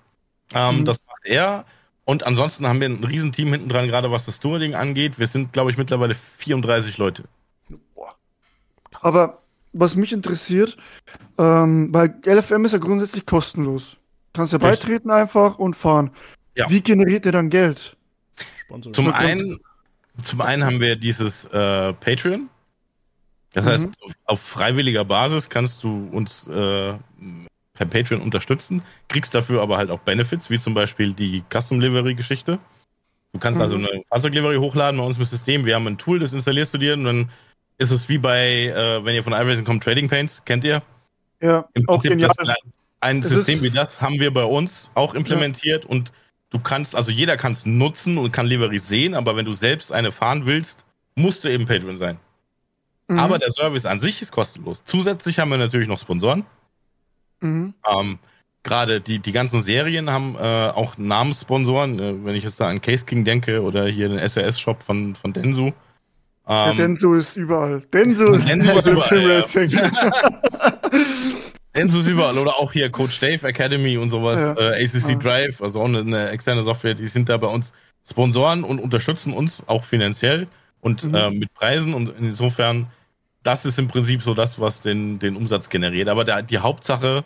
Ähm, 0.53 0.79
mhm. 0.79 0.85
Das 0.85 0.97
macht 1.07 1.25
er. 1.25 1.65
Und 2.03 2.23
ansonsten 2.23 2.67
haben 2.67 2.79
wir 2.79 2.87
ein 2.87 3.03
Riesenteam 3.03 3.51
hinten 3.51 3.69
dran, 3.69 3.87
gerade 3.87 4.11
was 4.11 4.25
das 4.25 4.39
Touring 4.39 4.75
angeht. 4.75 5.17
Wir 5.17 5.27
sind, 5.27 5.53
glaube 5.53 5.71
ich, 5.71 5.77
mittlerweile 5.77 6.15
34 6.37 6.97
Leute. 6.97 7.23
Aber 9.01 9.41
was 9.73 9.95
mich 9.95 10.13
interessiert, 10.13 10.77
ähm, 11.37 11.93
weil 11.93 12.15
LFM 12.25 12.65
ist 12.65 12.71
ja 12.71 12.77
grundsätzlich 12.77 13.25
kostenlos. 13.25 13.97
Du 14.33 14.39
kannst 14.39 14.53
ja 14.53 14.59
Richtig. 14.59 14.81
beitreten 14.81 15.11
einfach 15.11 15.57
und 15.57 15.75
fahren. 15.75 16.11
Ja. 16.55 16.69
Wie 16.69 16.81
generiert 16.81 17.25
ihr 17.25 17.31
dann 17.31 17.49
Geld? 17.49 17.94
Zum 18.93 19.13
einen, 19.13 19.59
zum 20.21 20.41
einen 20.41 20.63
haben 20.63 20.79
wir 20.79 20.95
dieses 20.95 21.45
äh, 21.45 21.93
Patreon. 21.93 22.49
Das 23.53 23.65
mhm. 23.65 23.69
heißt, 23.69 23.89
auf, 24.01 24.11
auf, 24.25 24.39
freiwilliger 24.41 25.05
Basis 25.05 25.49
kannst 25.49 25.83
du 25.83 26.09
uns 26.11 26.47
äh, 26.47 26.93
per 27.73 27.85
Patreon 27.85 28.21
unterstützen, 28.21 28.83
kriegst 29.07 29.33
dafür 29.33 29.61
aber 29.61 29.77
halt 29.77 29.91
auch 29.91 29.99
Benefits, 29.99 30.49
wie 30.49 30.59
zum 30.59 30.73
Beispiel 30.73 31.13
die 31.13 31.43
Custom 31.49 31.79
Livery 31.79 32.15
Geschichte. 32.15 32.59
Du 33.33 33.39
kannst 33.39 33.59
also 33.59 33.77
mhm. 33.77 33.85
also 33.85 33.95
eine 33.95 34.03
Fahrzeuglivery 34.09 34.57
hochladen 34.57 34.99
bei 34.99 35.05
uns 35.05 35.17
im 35.17 35.25
System. 35.25 35.65
Wir 35.65 35.75
haben 35.75 35.87
ein 35.87 35.97
Tool, 35.97 36.19
das 36.19 36.33
installierst 36.33 36.73
du 36.73 36.77
dir 36.77 36.93
und 36.93 37.03
dann 37.03 37.29
ist 37.77 37.91
es 37.91 38.07
wie 38.07 38.17
bei, 38.17 38.67
äh, 38.67 39.03
wenn 39.03 39.13
ihr 39.13 39.23
von 39.23 39.33
iRacing 39.33 39.65
kommt, 39.65 39.83
Trading 39.83 40.07
Paints, 40.07 40.41
kennt 40.45 40.63
ihr? 40.63 40.81
Ja, 41.41 41.67
Im 41.73 41.85
Prinzip 41.85 42.17
das, 42.19 42.37
ein 43.01 43.19
es 43.19 43.29
System 43.29 43.61
wie 43.61 43.69
das 43.69 44.01
haben 44.01 44.19
wir 44.19 44.33
bei 44.33 44.45
uns 44.45 44.89
auch 44.95 45.13
implementiert 45.13 45.83
ja. 45.83 45.89
und 45.89 46.11
du 46.55 46.61
kannst, 46.61 46.95
also 46.95 47.11
jeder 47.11 47.35
kann 47.35 47.51
es 47.51 47.65
nutzen 47.65 48.17
und 48.17 48.31
kann 48.31 48.47
Livery 48.47 48.79
sehen, 48.79 49.13
aber 49.13 49.35
wenn 49.35 49.45
du 49.45 49.53
selbst 49.53 49.91
eine 49.91 50.13
fahren 50.13 50.45
willst, 50.45 50.85
musst 51.15 51.43
du 51.43 51.49
eben 51.49 51.65
Patreon 51.65 51.97
sein. 51.97 52.17
Mhm. 53.09 53.19
Aber 53.19 53.39
der 53.39 53.51
Service 53.51 53.85
an 53.85 53.99
sich 53.99 54.21
ist 54.21 54.31
kostenlos. 54.31 54.83
Zusätzlich 54.85 55.37
haben 55.37 55.49
wir 55.49 55.57
natürlich 55.57 55.89
noch 55.89 55.99
Sponsoren. 55.99 56.45
Mhm. 57.41 57.73
Ähm, 57.87 58.19
Gerade 58.63 58.99
die, 58.99 59.19
die 59.19 59.31
ganzen 59.31 59.61
Serien 59.61 60.09
haben 60.09 60.35
äh, 60.35 60.69
auch 60.69 60.97
Namenssponsoren. 60.97 61.99
Äh, 61.99 62.25
wenn 62.25 62.35
ich 62.35 62.43
jetzt 62.43 62.59
da 62.59 62.69
an 62.69 62.81
Case 62.81 63.05
King 63.05 63.25
denke 63.25 63.61
oder 63.61 63.85
hier 63.85 64.09
den 64.09 64.17
SRS-Shop 64.17 64.81
von, 64.81 65.15
von 65.15 65.33
Densu. 65.33 65.67
Ähm, 65.67 65.73
ja, 66.47 66.73
Denso 66.73 67.13
ist 67.13 67.35
überall. 67.35 67.81
Denso 67.93 68.33
ist 68.33 68.47
Denso 68.47 68.71
überall 68.71 69.01
Filmracing. 69.01 69.69
Ja. 69.69 69.91
Denso 71.75 71.99
ist 71.99 72.07
überall. 72.07 72.37
Oder 72.37 72.55
auch 72.55 72.71
hier 72.71 72.89
Coach 72.89 73.19
Dave 73.19 73.45
Academy 73.47 73.97
und 73.97 74.09
sowas. 74.09 74.39
Ja. 74.39 74.53
Äh, 74.53 74.85
ACC 74.85 75.09
ja. 75.09 75.15
Drive, 75.15 75.61
also 75.61 75.81
auch 75.81 75.85
eine, 75.85 75.99
eine, 75.99 76.29
externe 76.29 76.63
Software. 76.63 76.93
Die 76.93 77.07
sind 77.07 77.29
da 77.29 77.37
bei 77.37 77.47
uns 77.47 77.73
Sponsoren 78.07 78.63
und 78.63 78.79
unterstützen 78.79 79.33
uns 79.33 79.63
auch 79.67 79.83
finanziell 79.83 80.47
und 80.81 81.03
mhm. 81.03 81.15
äh, 81.15 81.29
mit 81.31 81.53
Preisen. 81.53 81.93
Und 81.93 82.13
insofern, 82.19 82.87
das 83.43 83.65
ist 83.65 83.77
im 83.77 83.87
Prinzip 83.87 84.21
so 84.21 84.33
das, 84.33 84.59
was 84.59 84.81
den, 84.81 85.19
den 85.19 85.35
Umsatz 85.35 85.69
generiert. 85.69 86.07
Aber 86.07 86.23
der, 86.23 86.41
die 86.41 86.59
Hauptsache 86.59 87.23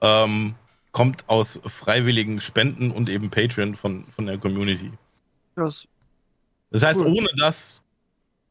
ähm, 0.00 0.54
kommt 0.92 1.28
aus 1.28 1.60
freiwilligen 1.66 2.40
Spenden 2.40 2.90
und 2.90 3.08
eben 3.08 3.30
Patreon 3.30 3.74
von, 3.74 4.04
von 4.14 4.26
der 4.26 4.38
Community. 4.38 4.92
Krass. 5.54 5.88
Das 6.70 6.84
heißt, 6.84 7.00
cool. 7.00 7.06
ohne 7.06 7.28
das 7.36 7.80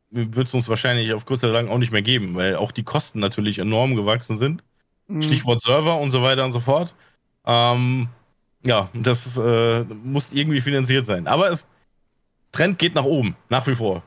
wird 0.10 0.48
es 0.48 0.54
uns 0.54 0.70
wahrscheinlich 0.70 1.14
auf 1.14 1.26
kurz 1.26 1.44
oder 1.44 1.54
lang 1.54 1.68
auch 1.70 1.78
nicht 1.78 1.92
mehr 1.92 2.02
geben, 2.02 2.36
weil 2.36 2.56
auch 2.56 2.72
die 2.72 2.84
Kosten 2.84 3.20
natürlich 3.20 3.60
enorm 3.60 3.96
gewachsen 3.96 4.38
sind. 4.38 4.64
Mhm. 5.08 5.22
Stichwort 5.24 5.62
Server 5.62 5.98
und 6.00 6.12
so 6.12 6.22
weiter 6.22 6.46
und 6.46 6.52
so 6.52 6.60
fort. 6.60 6.94
Ähm, 7.46 8.08
ja, 8.66 8.90
das 8.94 9.38
äh, 9.38 9.84
muss 10.04 10.34
irgendwie 10.34 10.62
finanziert 10.62 11.06
sein. 11.06 11.28
Aber 11.28 11.52
es 11.52 11.64
Trend 12.52 12.80
geht 12.80 12.96
nach 12.96 13.04
oben, 13.04 13.36
nach 13.50 13.66
wie 13.68 13.76
vor. 13.76 14.04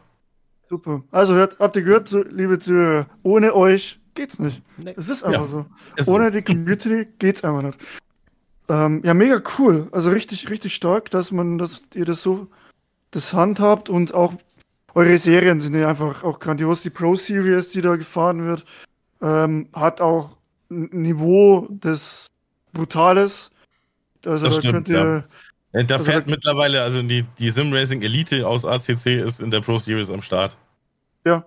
Super. 0.68 1.02
Also 1.10 1.34
hört, 1.34 1.58
habt 1.58 1.76
ihr 1.76 1.82
gehört, 1.82 2.10
liebe 2.30 2.58
Zuhörer, 2.58 3.06
ohne 3.22 3.54
euch 3.54 3.98
geht's 4.14 4.38
nicht. 4.38 4.62
Nee. 4.76 4.94
Es 4.96 5.08
ist 5.08 5.24
einfach 5.24 5.42
ja, 5.42 5.46
so. 5.46 5.66
Ist 5.96 6.08
ohne 6.08 6.26
so. 6.26 6.30
die 6.30 6.42
Community 6.42 7.08
geht's 7.18 7.42
einfach 7.42 7.62
nicht. 7.62 7.78
Ähm, 8.68 9.02
ja, 9.04 9.14
mega 9.14 9.42
cool. 9.58 9.88
Also 9.92 10.10
richtig, 10.10 10.48
richtig 10.48 10.74
stark, 10.74 11.10
dass 11.10 11.32
man, 11.32 11.58
dass 11.58 11.82
ihr 11.94 12.04
das 12.04 12.22
so 12.22 12.46
das 13.10 13.34
handhabt 13.34 13.88
und 13.88 14.14
auch 14.14 14.34
eure 14.94 15.18
Serien 15.18 15.60
sind 15.60 15.74
ja 15.74 15.88
einfach 15.88 16.22
auch 16.22 16.38
grandios. 16.38 16.82
Die 16.82 16.90
Pro 16.90 17.16
Series, 17.16 17.70
die 17.70 17.82
da 17.82 17.96
gefahren 17.96 18.44
wird, 18.44 18.64
ähm, 19.20 19.68
hat 19.72 20.00
auch 20.00 20.36
Niveau 20.70 21.66
des 21.68 22.26
Brutales. 22.72 23.50
Also 24.24 24.46
das 24.46 24.54
da 24.54 24.60
stimmt, 24.60 24.74
könnt 24.74 24.88
ihr. 24.88 25.24
Ja. 25.72 25.82
Da 25.82 25.96
also 25.96 26.04
fährt 26.04 26.26
da, 26.26 26.30
mittlerweile, 26.30 26.82
also 26.82 27.02
die, 27.02 27.24
die 27.38 27.50
Sim 27.50 27.72
Racing 27.72 28.02
Elite 28.02 28.46
aus 28.46 28.64
ACC 28.64 29.06
ist 29.06 29.40
in 29.40 29.50
der 29.50 29.60
Pro 29.60 29.78
Series 29.78 30.10
am 30.10 30.22
Start. 30.22 30.56
Ja. 31.24 31.44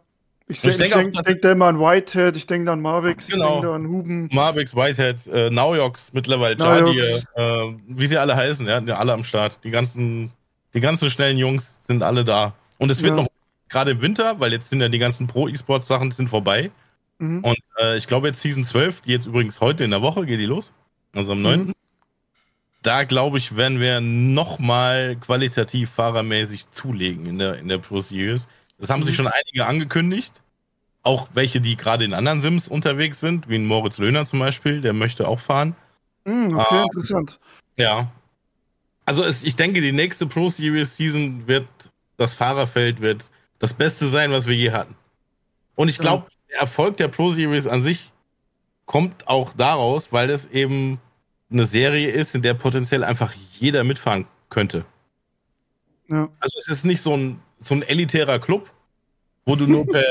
Ich, 0.48 0.64
ich 0.64 0.78
denke 0.78 0.98
denk, 0.98 1.14
denk 1.26 1.42
da 1.42 1.52
immer 1.54 1.68
an 1.68 1.80
Whitehead, 1.80 2.36
ich 2.36 2.46
denke 2.46 2.72
an 2.72 2.82
Marvix, 2.82 3.28
genau. 3.28 3.46
ich 3.46 3.54
denke 3.54 3.72
an 3.72 3.88
Huben. 3.88 4.30
Marvix, 4.32 4.76
Whitehead, 4.76 5.26
äh, 5.28 5.50
Naujox, 5.50 6.12
mittlerweile 6.12 6.58
Jardier, 6.58 7.24
äh, 7.36 7.74
wie 7.88 8.08
sie 8.08 8.18
alle 8.18 8.36
heißen, 8.36 8.68
ja, 8.68 8.80
alle 8.80 9.14
am 9.14 9.24
Start. 9.24 9.60
Die 9.64 9.72
ganzen, 9.72 10.32
die 10.74 10.82
ganzen 10.82 11.10
schnellen 11.10 11.38
Jungs 11.38 11.80
sind 11.88 12.04
alle 12.04 12.26
da. 12.26 12.54
Und 12.78 12.92
es 12.92 13.02
wird 13.02 13.16
ja. 13.16 13.24
noch 13.24 13.28
gerade 13.70 13.92
im 13.92 14.02
Winter, 14.02 14.40
weil 14.40 14.52
jetzt 14.52 14.70
sind 14.70 14.82
ja 14.82 14.90
die 14.90 15.00
ganzen 15.00 15.28
Pro-E-Sports-Sachen 15.28 16.12
sind 16.12 16.30
vorbei. 16.30 16.72
Mhm. 17.20 17.44
Und 17.44 17.58
äh, 17.80 17.98
ich 17.98 18.08
glaube 18.08 18.28
jetzt 18.28 18.42
Season 18.42 18.66
12, 18.66 19.02
die 19.02 19.12
jetzt 19.12 19.28
übrigens 19.28 19.62
heute 19.62 19.84
in 19.84 19.92
der 19.92 20.02
Woche 20.02 20.26
geht 20.26 20.40
die 20.40 20.46
los, 20.46 20.74
also 21.14 21.34
am 21.34 21.42
9. 21.42 21.60
Mhm. 21.66 21.74
Da 22.82 23.04
glaube 23.06 23.38
ich, 23.38 23.56
werden 23.56 23.80
wir 23.80 24.02
nochmal 24.02 25.16
qualitativ 25.16 25.90
fahrermäßig 25.92 26.70
zulegen 26.72 27.26
in 27.26 27.40
der, 27.40 27.58
in 27.58 27.70
der 27.70 27.78
Pro 27.78 28.02
Series. 28.02 28.48
Das 28.78 28.90
haben 28.90 29.02
mhm. 29.02 29.06
sich 29.06 29.16
schon 29.16 29.28
einige 29.28 29.66
angekündigt. 29.66 30.42
Auch 31.02 31.30
welche, 31.34 31.62
die 31.62 31.76
gerade 31.76 32.06
in 32.06 32.14
anderen 32.14 32.42
Sims 32.42 32.68
unterwegs 32.68 33.20
sind, 33.20 33.50
wie 33.50 33.56
ein 33.56 33.66
Moritz 33.66 33.98
Löhner 33.98 34.26
zum 34.26 34.40
Beispiel, 34.40 34.82
der 34.82 34.94
möchte 34.94 35.28
auch 35.28 35.40
fahren. 35.40 35.76
Mhm, 36.26 36.58
okay, 36.58 36.76
ähm, 36.76 36.84
interessant. 36.84 37.40
Ja. 37.78 38.12
Also 39.06 39.24
es, 39.24 39.44
ich 39.44 39.56
denke, 39.56 39.82
die 39.82 39.92
nächste 39.92 40.28
Pro 40.28 40.50
Series 40.50 40.96
Season 40.96 41.48
wird, 41.48 41.68
das 42.18 42.34
Fahrerfeld 42.34 43.02
wird 43.02 43.26
das 43.60 43.74
Beste 43.74 44.08
sein, 44.08 44.32
was 44.32 44.48
wir 44.48 44.56
je 44.56 44.72
hatten. 44.72 44.96
Und 45.76 45.90
ich 45.90 45.98
glaube, 45.98 46.26
der 46.54 46.62
Erfolg 46.62 46.98
der 46.98 47.08
Pro 47.08 47.32
Series 47.32 47.68
an 47.68 47.82
sich 47.82 48.12
kommt 48.86 49.28
auch 49.28 49.54
daraus, 49.54 50.12
weil 50.12 50.30
es 50.30 50.48
eben 50.52 51.00
eine 51.52 51.66
Serie 51.66 52.10
ist, 52.10 52.36
in 52.36 52.42
der 52.42 52.54
potenziell 52.54 53.04
einfach 53.04 53.34
jeder 53.54 53.84
mitfahren 53.84 54.26
könnte. 54.50 54.86
Ja. 56.10 56.30
Also 56.40 56.58
es 56.60 56.68
ist 56.68 56.86
nicht 56.86 57.02
so 57.02 57.16
ein, 57.16 57.40
so 57.60 57.76
ein 57.76 57.82
elitärer 57.84 58.40
Club, 58.40 58.70
wo 59.46 59.56
du 59.56 59.66
nur 59.68 59.86
per 59.92 60.04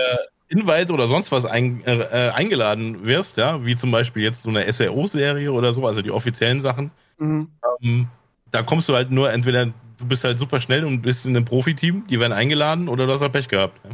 Invite 0.49 0.93
oder 0.93 1.07
sonst 1.07 1.33
was 1.33 1.45
ein, 1.45 1.83
äh, 1.85 2.31
eingeladen 2.35 3.05
wirst, 3.07 3.37
ja, 3.37 3.65
wie 3.65 3.77
zum 3.77 3.91
Beispiel 3.91 4.23
jetzt 4.23 4.43
so 4.43 4.51
eine 4.51 4.71
SRO-Serie 4.71 5.53
oder 5.53 5.73
so, 5.73 5.87
also 5.87 6.03
die 6.03 6.11
offiziellen 6.11 6.61
Sachen. 6.61 6.91
Mhm. 7.19 7.49
Ähm, 7.83 8.09
da 8.51 8.63
kommst 8.63 8.89
du 8.89 8.95
halt 8.95 9.11
nur 9.11 9.33
entweder 9.33 9.67
du 9.67 10.07
bist 10.07 10.25
halt 10.25 10.39
super 10.39 10.61
schnell 10.61 10.85
und 10.85 11.01
bist 11.03 11.27
in 11.27 11.37
einem 11.37 11.45
Profiteam, 11.45 12.07
die 12.09 12.19
werden 12.21 12.33
eingeladen 12.33 12.89
oder 12.89 13.07
du 13.07 13.13
hast 13.13 13.21
halt 13.21 13.33
Pech 13.33 13.49
gehabt. 13.49 13.81
Ja. 13.85 13.91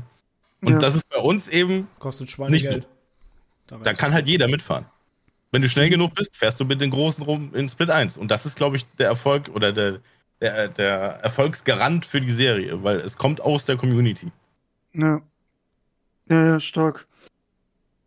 Und 0.60 0.74
ja. 0.74 0.78
das 0.78 0.94
ist 0.94 1.08
bei 1.08 1.18
uns 1.18 1.48
eben 1.48 1.88
Kostet 1.98 2.30
Schweinegeld. 2.30 2.76
nicht 2.76 2.88
so. 3.68 3.76
Da, 3.78 3.84
da 3.84 3.92
kann 3.92 4.12
halt 4.12 4.26
jeder 4.26 4.48
mitfahren. 4.48 4.86
Wenn 5.50 5.62
du 5.62 5.68
schnell 5.68 5.86
mhm. 5.86 5.92
genug 5.92 6.14
bist, 6.14 6.36
fährst 6.36 6.58
du 6.60 6.64
mit 6.64 6.80
den 6.80 6.90
Großen 6.90 7.22
rum 7.22 7.54
in 7.54 7.68
Split 7.68 7.90
1. 7.90 8.18
Und 8.18 8.30
das 8.30 8.46
ist, 8.46 8.56
glaube 8.56 8.76
ich, 8.76 8.86
der 8.98 9.08
Erfolg 9.08 9.48
oder 9.54 9.72
der, 9.72 10.00
der, 10.40 10.68
der 10.68 11.20
Erfolgsgarant 11.22 12.04
für 12.04 12.20
die 12.20 12.30
Serie, 12.30 12.82
weil 12.82 12.98
es 12.98 13.16
kommt 13.16 13.40
aus 13.40 13.64
der 13.64 13.76
Community. 13.76 14.30
Ja. 14.92 15.20
Ja, 16.28 16.44
ja, 16.44 16.60
stark. 16.60 17.06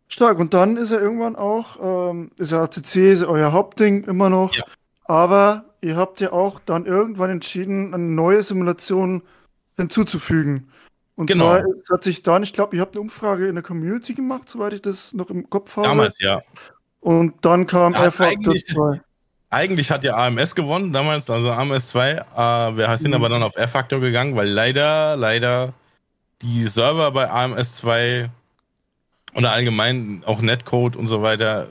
Stark. 0.08 0.38
Und 0.38 0.54
dann 0.54 0.76
ist 0.76 0.90
er 0.90 1.00
irgendwann 1.00 1.36
auch, 1.36 2.10
ähm, 2.10 2.30
ist 2.36 2.52
er 2.52 2.60
ATC, 2.60 2.96
ist 2.96 3.24
euer 3.24 3.52
Hauptding 3.52 4.04
immer 4.04 4.28
noch. 4.28 4.54
Ja. 4.54 4.64
Aber 5.04 5.64
ihr 5.80 5.96
habt 5.96 6.20
ja 6.20 6.32
auch 6.32 6.60
dann 6.60 6.86
irgendwann 6.86 7.30
entschieden, 7.30 7.92
eine 7.92 8.04
neue 8.04 8.42
Simulation 8.42 9.22
hinzuzufügen. 9.76 10.68
Und 11.22 11.26
genau. 11.26 11.60
zwar 11.60 11.64
hat 11.92 12.02
sich 12.02 12.22
dann, 12.24 12.42
ich 12.42 12.52
glaube, 12.52 12.74
ihr 12.74 12.82
habt 12.82 12.96
eine 12.96 13.00
Umfrage 13.00 13.46
in 13.46 13.54
der 13.54 13.62
Community 13.62 14.12
gemacht, 14.12 14.48
soweit 14.48 14.72
ich 14.72 14.82
das 14.82 15.12
noch 15.12 15.30
im 15.30 15.48
Kopf 15.48 15.76
habe. 15.76 15.86
Damals, 15.86 16.18
ja. 16.18 16.42
Und 16.98 17.44
dann 17.44 17.68
kam 17.68 17.92
ja, 17.92 18.04
R-Factor 18.04 18.56
2. 18.56 19.00
Eigentlich 19.50 19.92
hat 19.92 20.02
ja 20.02 20.16
AMS 20.16 20.56
gewonnen 20.56 20.92
damals, 20.92 21.30
also 21.30 21.52
AMS 21.52 21.88
2. 21.88 22.10
Äh, 22.10 22.76
wir 22.76 22.98
sind 22.98 23.10
mhm. 23.10 23.14
aber 23.14 23.28
dann 23.28 23.44
auf 23.44 23.54
R-Factor 23.54 24.00
gegangen, 24.00 24.34
weil 24.34 24.48
leider, 24.48 25.16
leider 25.16 25.74
die 26.40 26.66
Server 26.66 27.12
bei 27.12 27.30
AMS 27.30 27.76
2 27.76 28.28
oder 29.34 29.52
allgemein 29.52 30.24
auch 30.26 30.40
Netcode 30.40 30.96
und 30.96 31.06
so 31.06 31.22
weiter 31.22 31.68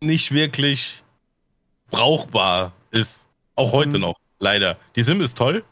nicht 0.00 0.32
wirklich 0.32 1.04
brauchbar 1.90 2.72
ist. 2.90 3.24
Auch 3.54 3.72
heute 3.72 3.98
mhm. 3.98 4.02
noch, 4.02 4.18
leider. 4.40 4.78
Die 4.96 5.04
Sim 5.04 5.20
ist 5.20 5.38
toll, 5.38 5.62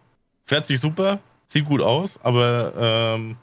fährt 0.45 0.69
sich 0.69 0.79
super, 0.79 1.19
sieht 1.51 1.67
gut 1.67 1.81
aus, 1.81 2.19
aber 2.23 2.73
ähm, 2.77 3.37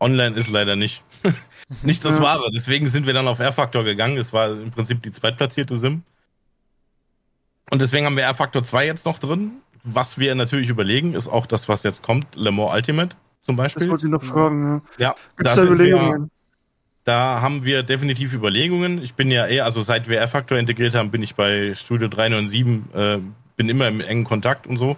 online 0.00 0.36
ist 0.36 0.50
leider 0.50 0.76
nicht. 0.76 1.02
nicht 1.82 2.04
das 2.04 2.20
Wahre. 2.20 2.50
Deswegen 2.54 2.86
sind 2.88 3.06
wir 3.06 3.14
dann 3.14 3.26
auf 3.26 3.40
R-Factor 3.40 3.84
gegangen. 3.84 4.16
Es 4.18 4.32
war 4.32 4.50
im 4.50 4.70
Prinzip 4.70 5.02
die 5.02 5.10
zweitplatzierte 5.10 5.76
Sim. 5.76 6.02
Und 7.70 7.80
deswegen 7.80 8.06
haben 8.06 8.16
wir 8.16 8.24
R-Factor 8.24 8.62
2 8.62 8.86
jetzt 8.86 9.06
noch 9.06 9.18
drin. 9.18 9.52
Was 9.82 10.18
wir 10.18 10.34
natürlich 10.34 10.68
überlegen, 10.68 11.14
ist 11.14 11.28
auch 11.28 11.46
das, 11.46 11.68
was 11.68 11.82
jetzt 11.82 12.02
kommt, 12.02 12.26
Le 12.34 12.50
Mans 12.50 12.72
Ultimate 12.74 13.16
zum 13.42 13.56
Beispiel. 13.56 13.80
Das 13.80 13.90
wollte 13.90 14.06
ich 14.06 14.12
noch 14.12 14.22
fragen, 14.22 14.82
ja. 14.98 15.08
Ja, 15.08 15.14
Gibt's 15.36 15.54
da, 15.54 15.62
da 15.62 15.68
Überlegungen? 15.68 16.22
Wir, 16.22 16.28
da 17.04 17.40
haben 17.40 17.64
wir 17.64 17.82
definitiv 17.82 18.34
Überlegungen. 18.34 19.02
Ich 19.02 19.14
bin 19.14 19.30
ja 19.30 19.46
eher, 19.46 19.64
also 19.64 19.80
seit 19.80 20.08
wir 20.08 20.18
R-Factor 20.18 20.58
integriert 20.58 20.94
haben, 20.94 21.10
bin 21.10 21.22
ich 21.22 21.34
bei 21.34 21.74
Studio 21.74 22.08
397, 22.08 22.94
äh, 22.94 23.20
bin 23.56 23.68
immer 23.68 23.88
im 23.88 24.00
engen 24.00 24.24
Kontakt 24.24 24.66
und 24.66 24.76
so. 24.76 24.96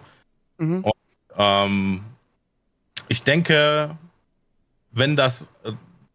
Mhm. 0.59 0.85
Und, 0.85 0.93
ähm, 1.37 2.01
ich 3.11 3.25
denke, 3.25 3.99
wenn 4.93 5.17
das, 5.17 5.49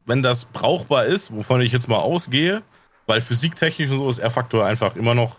wenn 0.05 0.23
das 0.23 0.45
brauchbar 0.45 1.05
ist, 1.05 1.35
wovon 1.35 1.59
ich 1.59 1.73
jetzt 1.73 1.89
mal 1.89 1.99
ausgehe, 1.99 2.63
weil 3.05 3.19
physiktechnisch 3.19 3.89
und 3.89 3.97
so 3.97 4.09
ist 4.09 4.19
R-Faktor 4.19 4.65
einfach 4.65 4.95
immer 4.95 5.13
noch 5.13 5.35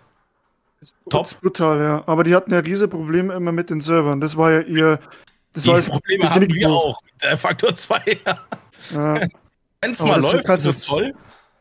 top. 1.09 1.41
brutal, 1.41 1.81
ja. 1.81 2.05
Aber 2.07 2.25
die 2.25 2.35
hatten 2.35 2.53
ja 2.53 2.59
riesige 2.59 2.89
Probleme 2.89 3.33
immer 3.33 3.53
mit 3.53 3.71
den 3.71 3.81
Servern. 3.81 4.21
Das 4.21 4.37
war 4.37 4.53
ja 4.53 4.61
ihr. 4.61 5.01
Das 5.55 5.63
die 5.63 5.71
war 5.71 5.81
Probleme 5.81 6.29
haben 6.29 6.53
wir 6.53 6.71
auch 6.71 7.01
mit 7.03 7.23
der 7.23 7.39
Faktor 7.39 7.75
2. 7.75 8.21
ja. 8.91 9.15
Wenn 9.81 9.93
es 9.93 10.01
mal 10.01 10.21
läuft, 10.21 10.47
ist 10.47 10.65
es 10.67 10.81
toll. 10.83 11.15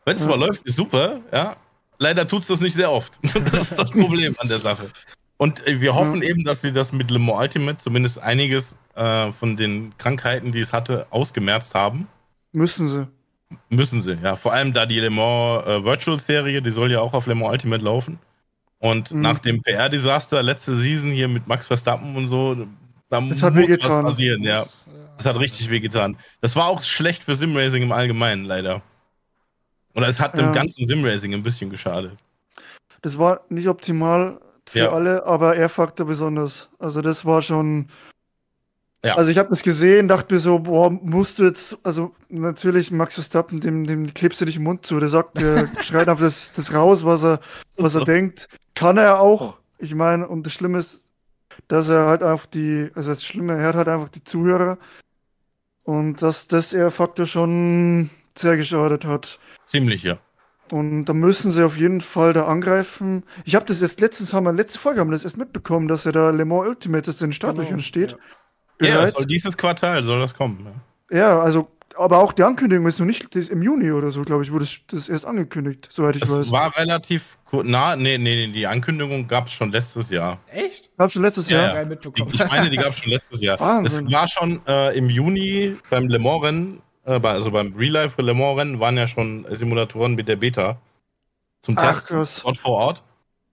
Wenn 0.04 0.16
es 0.16 0.24
ja. 0.24 0.28
mal 0.28 0.38
läuft, 0.38 0.62
ist 0.66 0.76
super. 0.76 1.20
Ja. 1.32 1.56
Leider 1.98 2.28
tut 2.28 2.42
es 2.42 2.48
das 2.48 2.60
nicht 2.60 2.74
sehr 2.74 2.92
oft. 2.92 3.14
das 3.50 3.70
ist 3.70 3.78
das 3.78 3.90
Problem 3.92 4.36
an 4.38 4.48
der 4.48 4.58
Sache. 4.58 4.90
Und 5.38 5.66
äh, 5.66 5.80
wir 5.80 5.94
hoffen 5.94 6.22
ja. 6.22 6.28
eben, 6.28 6.44
dass 6.44 6.60
sie 6.60 6.72
das 6.72 6.92
mit 6.92 7.10
Le 7.10 7.18
Mans 7.18 7.40
Ultimate 7.40 7.78
zumindest 7.78 8.18
einiges 8.18 8.76
äh, 8.96 9.32
von 9.32 9.56
den 9.56 9.96
Krankheiten, 9.98 10.52
die 10.52 10.60
es 10.60 10.72
hatte, 10.72 11.06
ausgemerzt 11.10 11.74
haben. 11.74 12.08
Müssen 12.52 12.88
sie. 12.88 13.08
Müssen 13.68 14.02
sie, 14.02 14.18
ja. 14.22 14.36
Vor 14.36 14.52
allem 14.52 14.72
da 14.72 14.86
die 14.86 14.98
Le 14.98 15.10
Mans 15.10 15.66
äh, 15.66 15.84
Virtual 15.84 16.18
Serie, 16.18 16.62
die 16.62 16.70
soll 16.70 16.90
ja 16.90 17.00
auch 17.00 17.14
auf 17.14 17.26
Le 17.26 17.34
Mans 17.34 17.52
Ultimate 17.52 17.84
laufen. 17.84 18.18
Und 18.78 19.12
mhm. 19.12 19.20
nach 19.20 19.38
dem 19.38 19.62
PR-Desaster 19.62 20.42
letzte 20.42 20.74
Season 20.74 21.10
hier 21.10 21.28
mit 21.28 21.46
Max 21.46 21.66
Verstappen 21.66 22.16
und 22.16 22.28
so, 22.28 22.54
da 22.54 22.66
das 23.08 23.22
muss 23.22 23.42
was 23.42 23.52
passieren, 24.02 24.42
ja. 24.42 24.60
Das, 24.60 24.88
das 25.16 25.26
hat 25.26 25.36
richtig 25.38 25.70
wehgetan. 25.70 26.16
Das 26.40 26.56
war 26.56 26.66
auch 26.66 26.82
schlecht 26.82 27.22
für 27.22 27.36
Simracing 27.36 27.82
im 27.82 27.92
Allgemeinen, 27.92 28.44
leider. 28.44 28.82
Oder 29.94 30.08
es 30.08 30.20
hat 30.20 30.36
ja. 30.36 30.44
dem 30.44 30.52
ganzen 30.52 30.84
Simracing 30.84 31.32
ein 31.32 31.42
bisschen 31.42 31.70
geschadet. 31.70 32.18
Das 33.02 33.18
war 33.18 33.42
nicht 33.48 33.68
optimal 33.68 34.40
für 34.68 34.78
ja. 34.78 34.92
alle, 34.92 35.24
aber 35.24 35.56
R-Faktor 35.56 36.06
besonders. 36.06 36.68
Also 36.78 37.00
das 37.00 37.24
war 37.24 37.40
schon 37.40 37.88
ja. 39.04 39.14
Also 39.14 39.30
ich 39.30 39.38
habe 39.38 39.50
das 39.50 39.62
gesehen, 39.62 40.08
dachte 40.08 40.34
mir 40.34 40.40
so, 40.40 40.58
boah, 40.58 40.90
musst 40.90 41.38
du 41.38 41.44
jetzt, 41.44 41.78
also 41.84 42.14
natürlich 42.28 42.90
Max 42.90 43.14
Verstappen, 43.14 43.60
dem, 43.60 43.86
dem 43.86 44.12
klebst 44.14 44.40
du 44.40 44.44
dich 44.44 44.56
im 44.56 44.64
Mund 44.64 44.84
zu. 44.84 44.98
Der 44.98 45.08
sagt, 45.08 45.38
der 45.38 45.68
schreit 45.80 46.08
auf 46.08 46.20
das, 46.20 46.52
das 46.52 46.72
raus, 46.74 47.04
was 47.04 47.24
er, 47.24 47.40
was 47.76 47.94
er 47.94 48.00
so. 48.00 48.04
denkt. 48.04 48.48
Kann 48.74 48.96
er 48.96 49.20
auch. 49.20 49.58
Ich 49.78 49.94
meine, 49.94 50.26
und 50.26 50.44
das 50.44 50.54
Schlimme 50.54 50.78
ist, 50.78 51.04
dass 51.68 51.88
er 51.88 52.06
halt 52.06 52.22
einfach 52.22 52.46
die, 52.46 52.90
also 52.94 53.10
das 53.10 53.24
Schlimme, 53.24 53.54
er 53.54 53.68
hat 53.68 53.76
halt 53.76 53.88
einfach 53.88 54.08
die 54.08 54.24
Zuhörer. 54.24 54.78
Und 55.84 56.20
dass 56.20 56.48
das 56.48 56.72
er 56.72 56.90
Faktor 56.90 57.26
schon 57.26 58.10
sehr 58.36 58.56
geschadet 58.56 59.04
hat. 59.04 59.38
Ziemlich, 59.66 60.02
ja. 60.02 60.18
Und 60.72 61.04
da 61.04 61.12
müssen 61.12 61.52
sie 61.52 61.62
auf 61.62 61.76
jeden 61.76 62.00
Fall 62.00 62.32
da 62.32 62.46
angreifen. 62.46 63.22
Ich 63.44 63.54
habe 63.54 63.66
das 63.66 63.80
erst 63.80 64.00
letztens, 64.00 64.32
haben 64.32 64.44
wir 64.44 64.52
letzte 64.52 64.80
Folge 64.80 64.98
haben 64.98 65.08
wir 65.08 65.12
das 65.12 65.24
erst 65.24 65.36
mitbekommen, 65.36 65.86
dass 65.86 66.06
er 66.06 66.12
da 66.12 66.30
Le 66.30 66.44
Mans 66.44 66.66
Ultimate 66.66 67.08
in 67.08 67.16
den 67.18 67.32
Startlöchern 67.32 67.76
genau, 67.76 67.82
steht. 67.82 68.12
Ja. 68.12 68.18
Ja, 68.80 69.10
soll 69.10 69.26
dieses 69.26 69.56
Quartal 69.56 70.04
soll 70.04 70.20
das 70.20 70.34
kommen. 70.34 70.66
Ja. 71.10 71.18
ja, 71.18 71.40
also, 71.40 71.68
aber 71.96 72.18
auch 72.18 72.32
die 72.32 72.42
Ankündigung 72.42 72.86
ist 72.86 72.98
noch 72.98 73.06
nicht 73.06 73.34
ist 73.34 73.50
im 73.50 73.62
Juni 73.62 73.90
oder 73.92 74.10
so, 74.10 74.22
glaube 74.22 74.42
ich, 74.42 74.52
wurde 74.52 74.66
das 74.88 75.08
erst 75.08 75.24
angekündigt, 75.24 75.88
soweit 75.90 76.16
ich 76.16 76.22
das 76.22 76.30
weiß. 76.30 76.50
war 76.50 76.76
relativ 76.76 77.38
nah, 77.52 77.96
nee, 77.96 78.18
nee, 78.18 78.46
nee, 78.46 78.52
die 78.52 78.66
Ankündigung 78.66 79.26
gab 79.28 79.46
es 79.46 79.52
schon 79.52 79.70
letztes 79.70 80.10
Jahr. 80.10 80.38
Echt? 80.48 80.90
Gab 80.98 81.10
schon 81.10 81.22
letztes 81.22 81.48
ja, 81.48 81.74
Jahr? 81.74 81.76
Ja. 81.76 81.84
Die, 81.84 82.34
ich 82.34 82.48
meine, 82.48 82.70
die 82.70 82.76
gab 82.76 82.90
es 82.90 82.98
schon 82.98 83.10
letztes 83.10 83.40
Jahr. 83.40 83.58
Wahnsinn. 83.60 84.06
Es 84.06 84.12
war 84.12 84.28
schon 84.28 84.60
äh, 84.66 84.96
im 84.96 85.08
Juni 85.08 85.76
beim 85.90 86.08
Le 86.08 86.18
Mans 86.18 86.42
Rennen, 86.42 86.82
äh, 87.04 87.20
also 87.22 87.50
beim 87.50 87.74
Real 87.74 87.92
Life 87.92 88.20
Le 88.20 88.34
Mans 88.34 88.58
Rennen 88.58 88.80
waren 88.80 88.96
ja 88.96 89.06
schon 89.06 89.46
Simulatoren 89.50 90.14
mit 90.14 90.28
der 90.28 90.36
Beta 90.36 90.78
zum 91.62 91.76
Ach, 91.78 91.94
Test 91.94 92.08
krass. 92.08 92.40
dort 92.42 92.58
vor 92.58 92.72
Ort. 92.72 93.02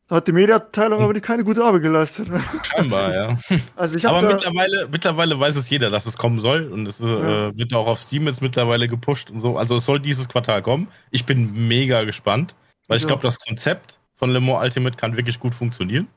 Hat 0.10 0.28
die 0.28 0.34
Mediaabteilung 0.34 1.02
aber 1.02 1.18
keine 1.22 1.44
gute 1.44 1.64
Arbeit 1.64 1.82
geleistet. 1.82 2.28
Scheinbar, 2.64 3.14
ja. 3.14 3.38
Also 3.76 3.96
ich 3.96 4.08
aber 4.08 4.22
mittlerweile, 4.22 4.88
mittlerweile 4.92 5.40
weiß 5.40 5.56
es 5.56 5.70
jeder, 5.70 5.90
dass 5.90 6.06
es 6.06 6.18
kommen 6.18 6.40
soll. 6.40 6.68
Und 6.72 6.88
es 6.88 7.00
ist, 7.00 7.10
ja. 7.10 7.48
äh, 7.48 7.58
wird 7.58 7.74
auch 7.74 7.88
auf 7.88 8.02
Steam 8.02 8.28
jetzt 8.28 8.42
mittlerweile 8.42 8.88
gepusht 8.88 9.32
und 9.32 9.40
so. 9.40 9.58
Also 9.58 9.78
es 9.78 9.86
soll 9.86 10.00
dieses 10.00 10.28
Quartal 10.28 10.62
kommen. 10.62 10.88
Ich 11.10 11.26
bin 11.26 11.68
mega 11.68 12.04
gespannt, 12.04 12.56
weil 12.88 12.98
ich 12.98 13.08
glaube, 13.08 13.24
das 13.24 13.40
Konzept 13.40 13.98
von 14.16 14.30
Le 14.30 14.42
Mans 14.42 14.62
Ultimate 14.62 14.98
kann 14.98 15.16
wirklich 15.16 15.40
gut 15.40 15.56
funktionieren. 15.56 16.08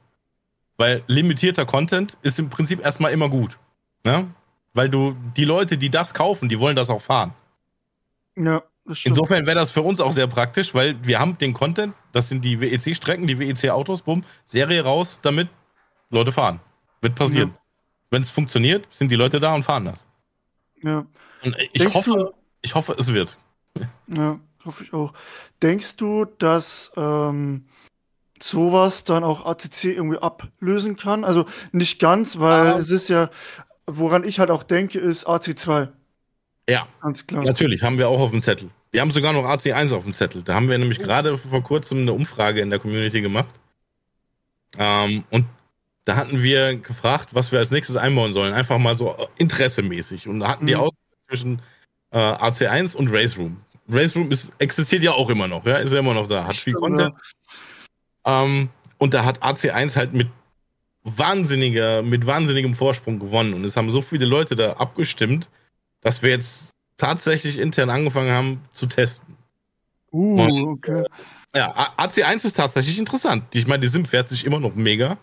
Weil 0.77 1.03
limitierter 1.07 1.65
Content 1.65 2.19
ist 2.23 2.39
im 2.39 2.51
Prinzip 2.51 2.85
erstmal 2.85 3.13
immer 3.13 3.31
gut. 3.31 3.57
Ne? 4.05 4.27
Weil 4.75 4.91
du, 4.91 5.17
die 5.37 5.45
Leute, 5.45 5.79
die 5.79 5.91
das 5.91 6.13
kaufen, 6.13 6.49
die 6.49 6.59
wollen 6.59 6.77
das 6.77 6.91
auch 6.91 7.01
fahren. 7.01 7.33
Ja. 8.37 8.63
Insofern 9.05 9.47
wäre 9.47 9.57
das 9.57 9.73
für 9.73 9.83
uns 9.83 10.01
auch 10.01 10.13
sehr 10.13 10.27
praktisch, 10.27 10.75
weil 10.75 10.97
wir 11.05 11.19
haben 11.19 11.37
den 11.39 11.53
Content, 11.55 11.95
das 12.13 12.29
sind 12.29 12.45
die 12.45 12.61
WEC-Strecken, 12.61 13.27
die 13.27 13.39
WEC-Autos, 13.39 14.03
bumm, 14.03 14.25
Serie 14.45 14.85
raus, 14.85 15.19
damit 15.23 15.49
Leute 16.11 16.33
fahren. 16.33 16.61
Wird 17.01 17.15
passieren. 17.15 17.51
Ja. 17.51 17.59
Wenn 18.11 18.23
es 18.23 18.31
funktioniert, 18.31 18.87
sind 18.91 19.11
die 19.11 19.17
Leute 19.17 19.41
da 19.41 19.55
und 19.55 19.65
fahren 19.65 19.87
das. 19.87 20.07
Ja. 20.83 21.05
Und 21.43 21.57
ich 21.73 21.81
Denkst 21.81 21.95
hoffe, 21.95 22.11
du, 22.11 22.33
ich 22.63 22.75
hoffe, 22.75 22.95
es 22.99 23.13
wird. 23.13 23.37
Ja, 24.07 24.39
hoffe 24.65 24.85
ich 24.85 24.93
auch. 24.93 25.13
Denkst 25.63 25.97
du, 25.97 26.25
dass 26.25 26.93
ähm, 26.97 27.67
sowas 28.41 29.05
dann 29.05 29.25
auch 29.25 29.47
ACC 29.47 29.85
irgendwie 29.85 30.19
ablösen 30.19 30.97
kann? 30.97 31.25
Also 31.25 31.47
nicht 31.73 31.99
ganz, 31.99 32.39
weil 32.39 32.75
ah. 32.75 32.79
es 32.79 32.91
ist 32.91 33.09
ja, 33.09 33.31
woran 33.87 34.25
ich 34.25 34.39
halt 34.39 34.51
auch 34.51 34.63
denke, 34.63 34.99
ist 34.99 35.27
AC2. 35.27 35.89
Ja, 36.69 36.89
ganz 37.01 37.27
klar. 37.27 37.45
Natürlich, 37.45 37.83
haben 37.83 37.99
wir 37.99 38.09
auch 38.09 38.21
auf 38.21 38.31
dem 38.31 38.41
Zettel. 38.41 38.71
Wir 38.97 39.03
haben 39.03 39.11
sogar 39.11 39.35
noch 39.35 39.45
AC1 39.45 39.95
auf 39.95 40.05
dem 40.05 40.15
Zettel. 40.15 40.43
Da 40.43 40.55
haben 40.55 40.71
wir 40.71 40.79
nämlich 40.79 40.99
gerade 40.99 41.37
vor 41.37 41.63
kurzem 41.63 42.01
eine 42.01 42.15
Umfrage 42.15 42.63
in 42.63 42.71
der 42.71 42.79
Community 42.79 43.21
gemacht. 43.21 43.51
Ähm, 44.79 45.25
und 45.29 45.45
da 46.07 46.17
hatten 46.17 46.43
wir 46.43 46.77
gefragt, 46.77 47.35
was 47.35 47.53
wir 47.53 47.59
als 47.59 47.71
nächstes 47.71 47.97
einbauen 47.97 48.33
sollen. 48.33 48.55
Einfach 48.55 48.79
mal 48.79 48.97
so 48.97 49.15
interessemäßig. 49.37 50.29
Und 50.29 50.41
da 50.41 50.49
hatten 50.49 50.65
mhm. 50.65 50.69
die 50.69 50.77
auch 50.77 50.93
zwischen 51.29 51.61
äh, 52.11 52.17
AC1 52.17 52.97
und 52.97 53.13
Race 53.13 53.37
Room. 53.37 53.61
Race 53.91 54.17
Room 54.17 54.31
ist, 54.31 54.51
existiert 54.61 55.03
ja 55.03 55.13
auch 55.13 55.29
immer 55.29 55.47
noch, 55.47 55.67
ja, 55.67 55.77
ist 55.77 55.93
ja 55.93 55.99
immer 55.99 56.15
noch 56.15 56.27
da, 56.27 56.47
hat 56.47 56.57
viel 56.57 56.73
Content. 56.73 57.15
Ähm, 58.25 58.71
und 58.97 59.13
da 59.13 59.27
hat 59.27 59.43
AC1 59.43 59.95
halt 59.95 60.15
mit 60.15 60.29
wahnsinniger, 61.05 62.01
mit 62.01 62.27
wahnsinnigem 62.27 62.73
Vorsprung 62.73 63.19
gewonnen. 63.19 63.53
Und 63.53 63.63
es 63.67 63.77
haben 63.77 63.91
so 63.91 64.01
viele 64.01 64.25
Leute 64.25 64.57
da 64.57 64.73
abgestimmt, 64.73 65.51
dass 66.01 66.23
wir 66.23 66.31
jetzt 66.31 66.76
tatsächlich 66.97 67.59
intern 67.59 67.91
angefangen 67.91 68.31
haben 68.31 68.61
zu 68.73 68.87
testen. 68.87 69.37
Uh, 70.13 70.43
Und, 70.43 70.65
okay. 70.65 71.05
Ja, 71.55 71.95
AC1 71.97 72.45
ist 72.45 72.57
tatsächlich 72.57 72.99
interessant. 72.99 73.45
Ich 73.53 73.67
meine, 73.67 73.81
die 73.81 73.89
Sim 73.89 74.05
fährt 74.05 74.29
sich 74.29 74.45
immer 74.45 74.61
noch 74.61 74.75
mega. 74.75 75.19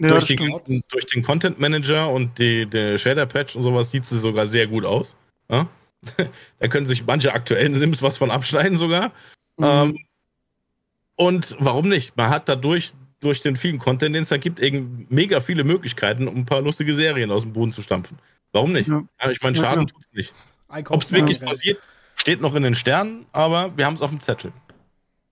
Ja, 0.00 0.10
durch, 0.10 0.26
den, 0.26 0.52
durch, 0.88 1.06
den, 1.06 1.22
Content 1.24 1.58
Manager 1.58 2.10
und 2.10 2.38
die, 2.38 2.66
der 2.66 2.98
Shader 2.98 3.26
Patch 3.26 3.56
und 3.56 3.64
sowas 3.64 3.90
sieht 3.90 4.06
sie 4.06 4.18
sogar 4.18 4.46
sehr 4.46 4.66
gut 4.68 4.84
aus. 4.84 5.16
Ja? 5.48 5.66
da 6.58 6.68
können 6.68 6.86
sich 6.86 7.04
manche 7.04 7.32
aktuellen 7.32 7.74
Sims 7.74 8.02
was 8.02 8.16
von 8.16 8.30
abschneiden 8.30 8.78
sogar. 8.78 9.08
Mhm. 9.56 9.64
Ähm, 9.64 9.98
Und 11.16 11.56
warum 11.58 11.88
nicht? 11.88 12.16
Man 12.16 12.30
hat 12.30 12.48
dadurch, 12.48 12.92
durch 13.20 13.40
den 13.40 13.56
vielen 13.56 13.78
Content, 13.78 14.14
den 14.14 14.22
es 14.22 14.28
da 14.28 14.36
gibt, 14.36 14.60
eben 14.60 15.06
mega 15.10 15.40
viele 15.40 15.64
Möglichkeiten, 15.64 16.28
um 16.28 16.38
ein 16.38 16.46
paar 16.46 16.60
lustige 16.60 16.94
Serien 16.94 17.32
aus 17.32 17.42
dem 17.42 17.52
Boden 17.52 17.72
zu 17.72 17.82
stampfen. 17.82 18.18
Warum 18.52 18.72
nicht? 18.72 18.88
Ja. 18.88 19.04
Ich 19.30 19.42
meine, 19.42 19.56
Schaden 19.56 19.80
ja, 19.80 19.86
tut 19.86 20.00
es 20.00 20.12
nicht. 20.12 20.34
Ob 20.68 21.02
es 21.02 21.12
wirklich 21.12 21.40
passiert, 21.40 21.78
steht 22.14 22.40
noch 22.40 22.54
in 22.54 22.62
den 22.62 22.74
Sternen, 22.74 23.26
aber 23.32 23.76
wir 23.76 23.86
haben 23.86 23.94
es 23.94 24.02
auf 24.02 24.10
dem 24.10 24.20
Zettel. 24.20 24.52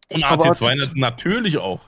Und 0.09 0.25
AC2 0.25 0.83
AC 0.83 0.96
natürlich 0.96 1.59
auch. 1.59 1.81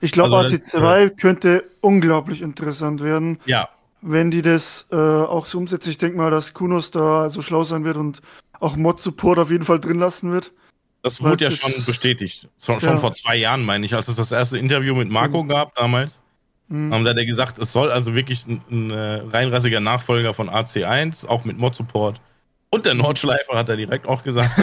Ich 0.00 0.12
glaube, 0.12 0.36
also 0.36 0.54
AC2 0.54 1.08
das, 1.08 1.16
könnte 1.18 1.64
unglaublich 1.80 2.42
interessant 2.42 3.02
werden. 3.02 3.38
Ja. 3.46 3.68
Wenn 4.02 4.30
die 4.30 4.42
das 4.42 4.86
äh, 4.90 4.96
auch 4.96 5.46
so 5.46 5.58
umsetzen. 5.58 5.90
Ich 5.90 5.98
denke 5.98 6.16
mal, 6.16 6.30
dass 6.30 6.54
Kunos 6.54 6.90
da 6.90 7.28
so 7.28 7.42
schlau 7.42 7.64
sein 7.64 7.84
wird 7.84 7.96
und 7.96 8.22
auch 8.58 8.76
Mod-Support 8.76 9.38
auf 9.38 9.50
jeden 9.50 9.64
Fall 9.64 9.78
drin 9.78 9.98
lassen 9.98 10.32
wird. 10.32 10.52
Das 11.02 11.22
wurde 11.22 11.44
ja 11.44 11.50
schon 11.50 11.72
bestätigt. 11.84 12.48
Schon, 12.62 12.76
ja. 12.76 12.80
schon, 12.80 12.98
vor 12.98 13.12
zwei 13.12 13.36
Jahren, 13.36 13.64
meine 13.64 13.84
ich, 13.84 13.94
als 13.94 14.08
es 14.08 14.16
das 14.16 14.32
erste 14.32 14.58
Interview 14.58 14.94
mit 14.94 15.10
Marco 15.10 15.42
mhm. 15.42 15.48
gab 15.48 15.74
damals. 15.74 16.22
Mhm. 16.68 16.92
Haben 16.94 17.04
da 17.04 17.14
der 17.14 17.26
gesagt, 17.26 17.58
es 17.58 17.72
soll 17.72 17.90
also 17.90 18.14
wirklich 18.14 18.46
ein, 18.46 18.62
ein 18.70 18.90
äh, 18.90 19.14
reinrassiger 19.30 19.80
Nachfolger 19.80 20.34
von 20.34 20.48
AC1, 20.48 21.26
auch 21.26 21.44
mit 21.44 21.58
Mod-Support. 21.58 22.20
Und 22.70 22.86
der 22.86 22.94
Nordschleifer 22.94 23.56
hat 23.56 23.68
er 23.68 23.76
direkt 23.76 24.06
auch 24.06 24.22
gesagt. 24.22 24.50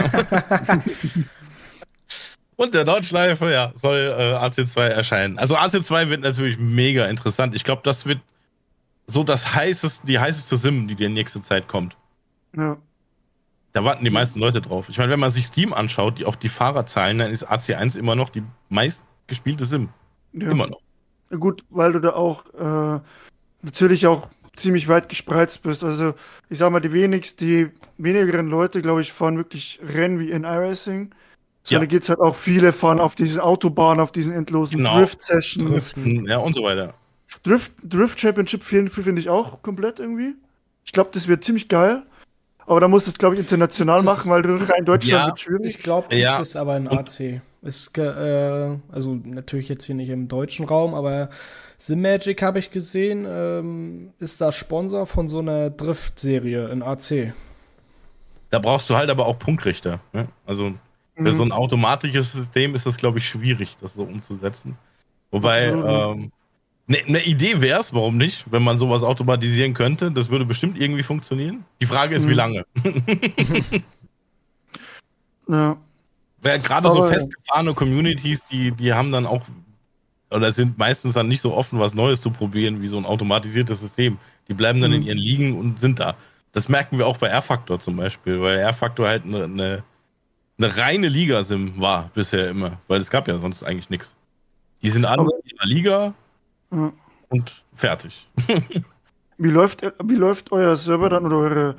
Und 2.56 2.74
der 2.74 2.84
Nordschleifer, 2.84 3.50
ja, 3.52 3.72
soll 3.76 4.14
äh, 4.18 4.34
AC2 4.34 4.80
erscheinen. 4.80 5.38
Also 5.38 5.56
AC2 5.56 6.08
wird 6.08 6.22
natürlich 6.22 6.58
mega 6.58 7.06
interessant. 7.06 7.54
Ich 7.54 7.62
glaube, 7.62 7.82
das 7.84 8.04
wird 8.04 8.18
so 9.06 9.22
das 9.22 9.54
heißeste, 9.54 10.06
die 10.06 10.18
heißeste 10.18 10.56
Sim, 10.56 10.88
die 10.88 10.96
dir 10.96 11.06
in 11.06 11.12
nächster 11.12 11.40
Zeit 11.42 11.68
kommt. 11.68 11.96
Ja. 12.56 12.78
Da 13.72 13.84
warten 13.84 14.04
die 14.04 14.10
meisten 14.10 14.40
Leute 14.40 14.60
drauf. 14.60 14.88
Ich 14.88 14.98
meine, 14.98 15.12
wenn 15.12 15.20
man 15.20 15.30
sich 15.30 15.46
Steam 15.46 15.72
anschaut, 15.72 16.18
die 16.18 16.24
auch 16.24 16.34
die 16.34 16.48
Fahrerzahlen, 16.48 17.18
dann 17.18 17.30
ist 17.30 17.48
AC1 17.48 17.96
immer 17.96 18.16
noch 18.16 18.30
die 18.30 18.42
meistgespielte 18.70 19.64
Sim. 19.64 19.90
Ja. 20.32 20.50
Immer 20.50 20.66
noch. 20.66 20.80
Gut, 21.30 21.64
weil 21.70 21.92
du 21.92 22.00
da 22.00 22.14
auch 22.14 22.44
äh, 22.54 23.00
natürlich 23.62 24.06
auch 24.06 24.28
ziemlich 24.58 24.88
weit 24.88 25.08
gespreizt 25.08 25.62
bist. 25.62 25.84
Also 25.84 26.14
ich 26.48 26.58
sag 26.58 26.70
mal, 26.70 26.80
die 26.80 26.92
wenigsten, 26.92 27.36
die 27.38 27.70
wenigeren 27.96 28.48
Leute, 28.48 28.82
glaube 28.82 29.00
ich, 29.00 29.12
fahren 29.12 29.36
wirklich 29.36 29.80
Rennen 29.82 30.18
wie 30.18 30.30
in 30.30 30.44
iRacing. 30.44 31.14
Sondern 31.64 31.84
ja. 31.84 31.90
geht's 31.90 32.08
halt 32.08 32.20
auch 32.20 32.34
viele 32.34 32.72
fahren 32.72 32.98
auf 32.98 33.14
diesen 33.14 33.40
Autobahnen, 33.40 34.00
auf 34.00 34.12
diesen 34.12 34.32
endlosen 34.32 34.78
genau. 34.78 34.98
Drift-Sessions. 34.98 35.94
Ja, 36.26 36.38
und 36.38 36.54
so 36.54 36.62
weiter. 36.62 36.94
Drift, 37.42 37.72
Drift 37.82 38.20
Championship 38.20 38.62
finde 38.62 39.20
ich 39.20 39.28
auch 39.28 39.60
komplett 39.62 39.98
irgendwie. 39.98 40.34
Ich 40.84 40.92
glaube, 40.92 41.10
das 41.12 41.28
wird 41.28 41.44
ziemlich 41.44 41.68
geil. 41.68 42.02
Aber 42.68 42.80
da 42.80 42.88
muss 42.88 43.06
es, 43.06 43.16
glaube 43.16 43.34
ich, 43.34 43.40
international 43.40 44.02
das 44.02 44.04
machen, 44.04 44.30
weil 44.30 44.42
rein 44.44 44.84
Deutschland 44.84 45.22
ja, 45.22 45.26
wird 45.26 45.40
schwierig. 45.40 45.76
Ich 45.76 45.82
glaube, 45.82 46.14
ja. 46.14 46.36
gibt 46.36 46.46
es 46.46 46.56
aber 46.56 46.76
in 46.76 46.88
AC. 46.88 47.40
Ist, 47.62 47.96
äh, 47.98 48.76
also 48.92 49.18
natürlich 49.24 49.68
jetzt 49.68 49.84
hier 49.84 49.94
nicht 49.94 50.10
im 50.10 50.28
deutschen 50.28 50.66
Raum, 50.66 50.94
aber 50.94 51.30
Simagic 51.78 52.42
habe 52.42 52.58
ich 52.58 52.72
gesehen, 52.72 53.24
ähm, 53.26 54.12
ist 54.18 54.40
da 54.40 54.50
Sponsor 54.50 55.06
von 55.06 55.28
so 55.28 55.38
einer 55.38 55.70
Drift-Serie 55.70 56.68
in 56.68 56.82
AC. 56.82 57.32
Da 58.50 58.58
brauchst 58.58 58.90
du 58.90 58.96
halt 58.96 59.10
aber 59.10 59.26
auch 59.26 59.38
Punktrichter. 59.38 60.00
Ne? 60.12 60.26
Also 60.44 60.72
für 61.14 61.22
mhm. 61.22 61.30
so 61.30 61.44
ein 61.44 61.52
automatisches 61.52 62.32
System 62.32 62.74
ist 62.74 62.84
das, 62.84 62.96
glaube 62.96 63.18
ich, 63.18 63.28
schwierig, 63.28 63.76
das 63.80 63.94
so 63.94 64.02
umzusetzen. 64.02 64.76
Wobei, 65.30 65.66
ähm, 65.66 66.32
eine 66.88 66.98
ne 67.06 67.24
Idee 67.24 67.60
wäre 67.60 67.80
es, 67.80 67.94
warum 67.94 68.16
nicht, 68.16 68.50
wenn 68.50 68.64
man 68.64 68.78
sowas 68.78 69.04
automatisieren 69.04 69.74
könnte. 69.74 70.10
Das 70.10 70.30
würde 70.30 70.46
bestimmt 70.46 70.80
irgendwie 70.80 71.04
funktionieren. 71.04 71.64
Die 71.80 71.86
Frage 71.86 72.16
ist, 72.16 72.24
mhm. 72.24 72.30
wie 72.30 72.34
lange. 72.34 72.66
ja. 75.48 75.76
Gerade 76.42 76.90
so 76.90 77.02
festgefahrene 77.02 77.74
Communities, 77.74 78.42
die, 78.44 78.72
die 78.72 78.94
haben 78.94 79.12
dann 79.12 79.26
auch 79.26 79.42
oder 80.30 80.52
sind 80.52 80.78
meistens 80.78 81.14
dann 81.14 81.28
nicht 81.28 81.40
so 81.40 81.54
offen, 81.54 81.78
was 81.78 81.94
Neues 81.94 82.20
zu 82.20 82.30
probieren, 82.30 82.82
wie 82.82 82.88
so 82.88 82.98
ein 82.98 83.06
automatisiertes 83.06 83.80
System. 83.80 84.18
Die 84.48 84.54
bleiben 84.54 84.80
dann 84.80 84.90
mhm. 84.90 84.98
in 84.98 85.02
ihren 85.02 85.18
Ligen 85.18 85.58
und 85.58 85.80
sind 85.80 86.00
da. 86.00 86.16
Das 86.52 86.68
merken 86.68 86.98
wir 86.98 87.06
auch 87.06 87.18
bei 87.18 87.28
R-Factor 87.28 87.80
zum 87.80 87.96
Beispiel, 87.96 88.40
weil 88.40 88.58
R-Factor 88.58 89.06
halt 89.06 89.24
eine, 89.24 89.44
eine, 89.44 89.84
eine 90.58 90.76
reine 90.76 91.08
Liga-Sim 91.08 91.80
war 91.80 92.10
bisher 92.14 92.48
immer, 92.48 92.78
weil 92.88 93.00
es 93.00 93.10
gab 93.10 93.28
ja 93.28 93.38
sonst 93.38 93.62
eigentlich 93.62 93.90
nichts. 93.90 94.14
Die 94.82 94.90
sind 94.90 95.04
alle 95.04 95.22
in 95.22 95.50
ihrer 95.50 95.66
Liga 95.66 96.14
mhm. 96.70 96.92
und 97.28 97.64
fertig. 97.74 98.28
wie, 99.38 99.50
läuft, 99.50 99.82
wie 100.04 100.14
läuft 100.14 100.52
euer 100.52 100.76
Server 100.76 101.08
dann 101.08 101.26
oder 101.26 101.36
eure, 101.36 101.76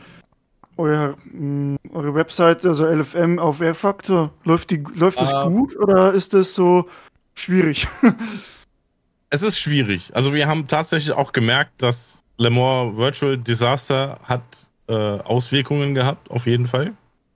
euer, 0.78 1.16
mh, 1.26 1.76
mm, 1.76 1.78
eure 1.94 2.16
Webseite, 2.16 2.70
also 2.70 2.86
LFM 2.86 3.40
auf 3.40 3.62
R-Factor? 3.62 4.32
Läuft, 4.44 4.72
die, 4.72 4.84
läuft 4.96 5.22
das 5.22 5.34
uh, 5.34 5.50
gut 5.50 5.76
oder 5.78 6.14
ist 6.14 6.34
das 6.34 6.54
so 6.54 6.88
schwierig. 7.36 7.88
es 9.30 9.42
ist 9.42 9.60
schwierig. 9.60 10.12
Also 10.14 10.34
wir 10.34 10.48
haben 10.48 10.68
tatsächlich 10.68 11.14
auch 11.14 11.32
gemerkt, 11.32 11.82
dass 11.82 12.24
Le 12.38 12.50
Mans 12.50 12.98
Virtual 12.98 13.38
Disaster 13.38 14.20
hat 14.24 14.42
äh, 14.88 14.94
Auswirkungen 14.94 15.94
gehabt, 15.94 16.32
auf 16.32 16.46
jeden 16.48 16.68
Fall. 16.68 16.94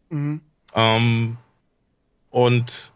Mhm. 0.09 0.41
Ähm, 0.73 1.37
und 2.29 2.91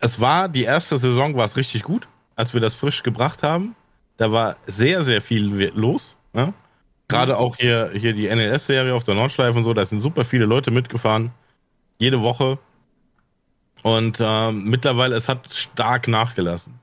es 0.00 0.20
war, 0.20 0.48
die 0.48 0.64
erste 0.64 0.96
Saison 0.98 1.36
war 1.36 1.44
es 1.44 1.56
richtig 1.56 1.82
gut, 1.82 2.08
als 2.34 2.54
wir 2.54 2.60
das 2.60 2.74
frisch 2.74 3.02
gebracht 3.02 3.42
haben. 3.42 3.74
Da 4.16 4.32
war 4.32 4.56
sehr, 4.66 5.02
sehr 5.02 5.22
viel 5.22 5.70
los. 5.74 6.16
Ne? 6.32 6.52
Gerade 7.08 7.34
mhm. 7.34 7.38
auch 7.38 7.56
hier, 7.56 7.90
hier 7.94 8.12
die 8.12 8.28
NLS-Serie 8.28 8.94
auf 8.94 9.04
der 9.04 9.14
Nordschleife 9.14 9.56
und 9.56 9.64
so, 9.64 9.74
da 9.74 9.84
sind 9.84 10.00
super 10.00 10.24
viele 10.24 10.44
Leute 10.44 10.70
mitgefahren. 10.70 11.30
Jede 11.98 12.20
Woche. 12.20 12.58
Und 13.82 14.18
ähm, 14.20 14.64
mittlerweile, 14.64 15.16
es 15.16 15.28
hat 15.28 15.52
stark 15.52 16.08
nachgelassen. 16.08 16.74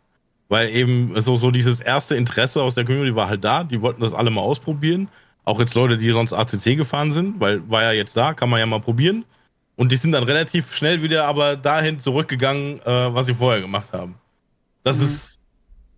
Weil 0.47 0.69
eben 0.69 1.19
so, 1.21 1.37
so 1.37 1.51
dieses 1.51 1.79
erste 1.79 2.15
Interesse 2.15 2.61
aus 2.61 2.75
der 2.75 2.85
Community 2.85 3.15
war 3.15 3.27
halt 3.27 3.43
da. 3.43 3.63
Die 3.63 3.81
wollten 3.81 4.01
das 4.01 4.13
alle 4.13 4.29
mal 4.29 4.41
ausprobieren. 4.41 5.09
Auch 5.43 5.59
jetzt 5.59 5.75
Leute, 5.75 5.97
die 5.97 6.11
sonst 6.11 6.33
ACC 6.33 6.77
gefahren 6.77 7.11
sind, 7.11 7.39
weil 7.39 7.69
war 7.69 7.83
ja 7.83 7.91
jetzt 7.91 8.15
da, 8.17 8.33
kann 8.33 8.49
man 8.49 8.59
ja 8.59 8.65
mal 8.65 8.79
probieren. 8.79 9.25
Und 9.75 9.91
die 9.91 9.97
sind 9.97 10.13
dann 10.13 10.23
relativ 10.23 10.73
schnell 10.73 11.03
wieder 11.03 11.25
aber 11.27 11.55
dahin 11.55 11.99
zurückgegangen, 11.99 12.79
äh, 12.81 13.13
was 13.13 13.25
sie 13.25 13.33
vorher 13.33 13.61
gemacht 13.61 13.91
haben. 13.91 14.15
Das 14.83 14.97
mhm. 14.97 15.05
ist 15.05 15.35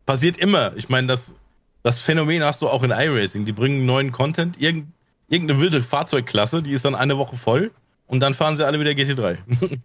passiert 0.08 0.38
immer. 0.38 0.76
Ich 0.76 0.90
meine, 0.90 1.06
das, 1.06 1.36
das 1.84 2.00
Phänomen 2.00 2.44
hast 2.44 2.64
du 2.64 2.68
auch 2.68 2.82
in 2.82 2.90
iRacing. 2.90 3.46
Die 3.46 3.52
bringen 3.52 3.86
neuen 3.86 4.12
Content, 4.12 4.60
irgend, 4.60 4.88
irgendeine 5.28 5.60
wilde 5.60 5.84
Fahrzeugklasse, 5.84 6.64
die 6.64 6.72
ist 6.72 6.86
dann 6.86 6.96
eine 6.96 7.20
Woche 7.20 7.36
voll 7.36 7.70
und 8.08 8.22
dann 8.22 8.34
fahren 8.34 8.56
sie 8.56 8.66
alle 8.66 8.80
wieder 8.80 8.92
GT3. 8.92 9.38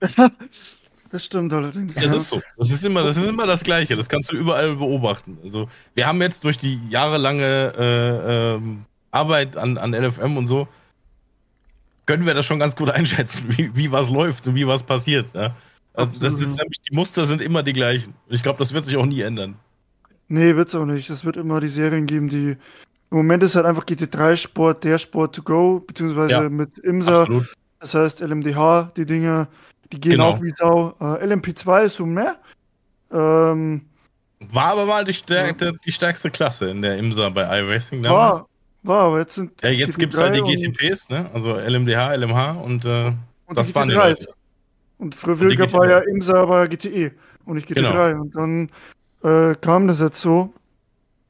das 1.10 1.24
stimmt 1.24 1.52
allerdings. 1.52 1.94
Das 1.94 2.12
ist 2.12 2.28
so. 2.28 2.42
Das 2.56 2.70
ist 2.70 2.84
immer, 2.84 3.02
das 3.02 3.16
ist 3.16 3.28
immer 3.28 3.46
das 3.46 3.62
Gleiche. 3.62 3.96
Das 3.96 4.08
kannst 4.08 4.30
du 4.30 4.36
überall 4.36 4.76
beobachten. 4.76 5.38
Also, 5.42 5.68
wir 5.94 6.06
haben 6.06 6.20
jetzt 6.22 6.44
durch 6.44 6.58
die 6.58 6.80
jahrelange 6.88 7.72
äh, 7.78 8.54
ähm, 8.54 8.84
Arbeit 9.10 9.56
an, 9.56 9.78
an 9.78 9.94
LFM 9.94 10.36
und 10.36 10.46
so, 10.46 10.68
können 12.06 12.24
wir 12.24 12.34
das 12.34 12.46
schon 12.46 12.58
ganz 12.58 12.76
gut 12.76 12.90
einschätzen, 12.98 13.44
wie, 13.48 13.74
wie 13.74 13.90
was 13.92 14.10
läuft 14.10 14.46
und 14.46 14.54
wie 14.54 14.66
was 14.66 14.82
passiert. 14.82 15.34
Ja? 15.34 15.54
Also 15.94 16.12
das 16.20 16.34
ist 16.34 16.56
nämlich, 16.58 16.80
die 16.82 16.94
Muster 16.94 17.24
sind 17.26 17.40
immer 17.40 17.62
die 17.62 17.72
gleichen. 17.72 18.14
Ich 18.28 18.42
glaube, 18.42 18.58
das 18.58 18.72
wird 18.72 18.84
sich 18.84 18.96
auch 18.96 19.06
nie 19.06 19.22
ändern. 19.22 19.56
Nee, 20.28 20.54
wird 20.56 20.68
es 20.68 20.74
auch 20.74 20.84
nicht. 20.84 21.08
Es 21.08 21.24
wird 21.24 21.36
immer 21.36 21.60
die 21.60 21.68
Serien 21.68 22.06
geben, 22.06 22.28
die. 22.28 22.56
Im 23.08 23.18
Moment 23.18 23.44
ist 23.44 23.54
halt 23.54 23.66
einfach 23.66 23.84
GT3-Sport, 23.84 24.82
der 24.82 24.98
Sport 24.98 25.36
to 25.36 25.42
go, 25.42 25.80
beziehungsweise 25.86 26.32
ja, 26.32 26.48
mit 26.48 26.76
IMSA. 26.78 27.22
Absolut. 27.22 27.54
Das 27.78 27.94
heißt 27.94 28.20
LMDH, 28.20 28.92
die 28.96 29.06
Dinge 29.06 29.46
die 29.92 30.00
gehen 30.00 30.12
genau. 30.12 30.30
auch 30.30 30.42
wie 30.42 30.50
Sau. 30.50 30.94
Äh, 31.00 31.24
LMP2 31.26 31.84
ist 31.84 31.96
so 31.96 32.06
mehr. 32.06 32.36
Ähm, 33.10 33.82
war 34.40 34.72
aber 34.72 34.86
mal 34.86 35.04
die, 35.04 35.14
stärkste, 35.14 35.72
die 35.84 35.92
stärkste 35.92 36.30
Klasse 36.30 36.70
in 36.70 36.82
der 36.82 36.98
IMSA 36.98 37.28
bei 37.30 37.60
iRacing 37.60 38.02
damals. 38.02 38.40
War, 38.40 38.48
war 38.82 38.98
aber 39.06 39.18
jetzt 39.20 39.34
sind. 39.34 39.62
Ja, 39.62 39.70
jetzt 39.70 39.98
gibt 39.98 40.14
es 40.14 40.20
halt 40.20 40.36
die 40.36 40.42
GTPs, 40.42 41.08
ne? 41.08 41.30
Also 41.32 41.54
LMDH, 41.54 42.14
LMH 42.14 42.50
und, 42.52 42.84
äh, 42.84 43.12
und 43.46 43.56
das 43.56 43.74
waren 43.74 43.88
die 43.88 43.94
Leute. 43.94 44.26
Und 44.98 45.14
früher 45.14 45.72
war 45.72 45.88
ja 45.88 45.98
IMSA 46.00 46.34
aber 46.34 46.68
GTE 46.68 47.12
und 47.44 47.56
nicht 47.56 47.68
GT3. 47.68 47.74
Genau. 47.74 48.22
Und 48.22 48.34
dann 48.34 48.70
äh, 49.22 49.54
kam 49.56 49.88
das 49.88 50.00
jetzt 50.00 50.20
so. 50.20 50.52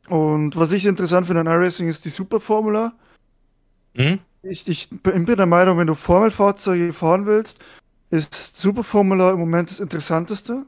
Und 0.09 0.57
was 0.57 0.73
ich 0.73 0.87
interessant 0.87 1.27
finde 1.27 1.40
an 1.40 1.47
iRacing 1.47 1.88
ist 1.88 2.05
die 2.05 2.11
Superformula. 2.11 2.92
Mhm. 3.95 4.21
Ich, 4.42 4.69
ich 4.69 4.88
bin 4.90 5.27
der 5.27 5.47
Meinung, 5.47 5.79
wenn 5.79 5.88
du 5.88 5.95
Formelfahrzeuge 5.95 6.92
fahren 6.92 7.27
willst, 7.27 7.59
ist 8.11 8.57
Super 8.57 8.85
Formula 8.85 9.33
im 9.33 9.38
Moment 9.38 9.71
das 9.71 9.81
Interessanteste. 9.81 10.64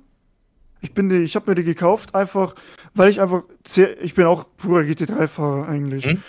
Ich 0.80 0.94
bin 0.94 1.08
die, 1.08 1.16
ich 1.16 1.34
habe 1.34 1.50
mir 1.50 1.54
die 1.56 1.64
gekauft, 1.64 2.14
einfach, 2.14 2.54
weil 2.94 3.10
ich 3.10 3.20
einfach 3.20 3.42
sehr, 3.66 4.00
ich 4.02 4.14
bin 4.14 4.26
auch 4.26 4.46
purer 4.56 4.82
GT3-Fahrer 4.82 5.68
eigentlich. 5.68 6.06
Mhm. 6.06 6.22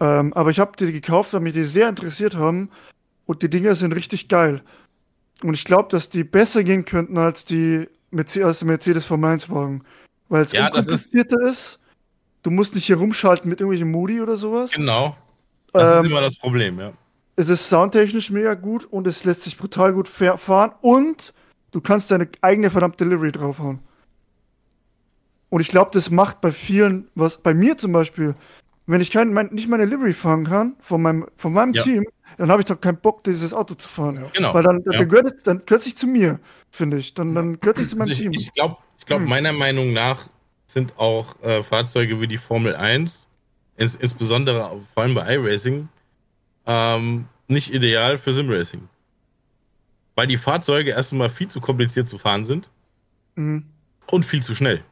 Ähm, 0.00 0.32
aber 0.34 0.50
ich 0.50 0.58
habe 0.58 0.72
die 0.76 0.92
gekauft, 0.92 1.32
weil 1.32 1.40
mich 1.40 1.52
die 1.52 1.64
sehr 1.64 1.88
interessiert 1.88 2.36
haben 2.36 2.70
und 3.26 3.42
die 3.42 3.50
Dinger 3.50 3.74
sind 3.74 3.94
richtig 3.94 4.28
geil. 4.28 4.62
Und 5.42 5.54
ich 5.54 5.64
glaube, 5.64 5.88
dass 5.90 6.08
die 6.08 6.24
besser 6.24 6.64
gehen 6.64 6.84
könnten 6.84 7.18
als 7.18 7.44
die 7.44 7.88
als 8.12 8.60
der 8.60 8.66
Mercedes 8.68 9.04
Formel 9.04 9.30
1 9.30 9.50
Wagen. 9.50 9.84
Weil 10.28 10.44
es 10.44 10.52
ja, 10.52 10.66
unkomplizierter 10.66 11.40
ist, 11.42 11.50
ist. 11.50 11.78
Du 12.42 12.50
musst 12.50 12.74
nicht 12.74 12.86
hier 12.86 12.96
rumschalten 12.96 13.50
mit 13.50 13.60
irgendwelchen 13.60 13.90
Modi 13.90 14.20
oder 14.20 14.36
sowas. 14.36 14.70
Genau. 14.70 15.16
Das 15.72 15.98
ähm, 15.98 16.04
ist 16.04 16.10
immer 16.10 16.20
das 16.20 16.36
Problem, 16.36 16.78
ja 16.78 16.92
es 17.36 17.48
ist 17.48 17.68
soundtechnisch 17.68 18.30
mega 18.30 18.54
gut 18.54 18.84
und 18.84 19.06
es 19.06 19.24
lässt 19.24 19.42
sich 19.42 19.56
brutal 19.56 19.92
gut 19.92 20.08
fahren. 20.08 20.72
Und 20.80 21.32
Du 21.76 21.82
kannst 21.82 22.10
deine 22.10 22.26
eigene 22.40 22.70
verdammte 22.70 23.04
Livery 23.04 23.32
draufhauen. 23.32 23.80
Und 25.50 25.60
ich 25.60 25.68
glaube, 25.68 25.90
das 25.92 26.10
macht 26.10 26.40
bei 26.40 26.50
vielen, 26.50 27.08
was 27.14 27.36
bei 27.36 27.52
mir 27.52 27.76
zum 27.76 27.92
Beispiel, 27.92 28.34
wenn 28.86 29.02
ich 29.02 29.10
kein, 29.10 29.30
mein, 29.34 29.48
nicht 29.48 29.68
meine 29.68 29.84
Livery 29.84 30.14
fahren 30.14 30.44
kann 30.44 30.76
von 30.80 31.02
meinem, 31.02 31.26
von 31.36 31.52
meinem 31.52 31.74
Ja. 31.74 31.82
Team, 31.82 32.06
dann 32.38 32.50
habe 32.50 32.62
ich 32.62 32.66
doch 32.66 32.80
keinen 32.80 32.96
Bock, 32.96 33.24
dieses 33.24 33.52
Auto 33.52 33.74
zu 33.74 33.88
fahren. 33.88 34.16
Ja. 34.16 34.30
Genau. 34.32 34.54
Weil 34.54 34.62
dann, 34.62 34.82
ja. 34.86 34.92
dann, 34.92 35.06
gehört 35.06 35.36
es, 35.36 35.42
dann 35.42 35.60
gehört 35.66 35.82
sich 35.82 35.98
zu 35.98 36.06
mir, 36.06 36.40
finde 36.70 36.96
ich. 36.96 37.12
Dann, 37.12 37.34
dann 37.34 37.60
gehört 37.60 37.76
sich 37.76 37.90
zu 37.90 37.96
meinem 37.96 38.08
Also 38.08 38.22
Team. 38.22 38.32
ich 38.32 38.46
ich 38.46 38.52
glaube, 38.54 38.76
ich 38.98 39.04
glaub, 39.04 39.20
Hm. 39.20 39.28
meiner 39.28 39.52
Meinung 39.52 39.92
nach 39.92 40.28
sind 40.66 40.94
auch 40.98 41.38
äh, 41.42 41.62
Fahrzeuge 41.62 42.20
wie 42.22 42.26
die 42.26 42.38
Formel 42.38 42.74
1, 42.74 43.26
ins, 43.76 43.94
insbesondere 43.96 44.80
vor 44.94 45.02
allem 45.02 45.14
bei 45.14 45.34
iRacing, 45.34 45.88
ähm, 46.66 47.26
nicht 47.48 47.72
ideal 47.72 48.18
für 48.18 48.32
Simracing. 48.32 48.88
Weil 50.14 50.26
die 50.26 50.36
Fahrzeuge 50.38 50.90
erst 50.90 51.12
einmal 51.12 51.30
viel 51.30 51.48
zu 51.48 51.60
kompliziert 51.60 52.08
zu 52.08 52.18
fahren 52.18 52.44
sind 52.44 52.68
Mhm. 53.36 53.64
und 54.10 54.24
viel 54.24 54.42
zu 54.42 54.54
schnell. 54.54 54.82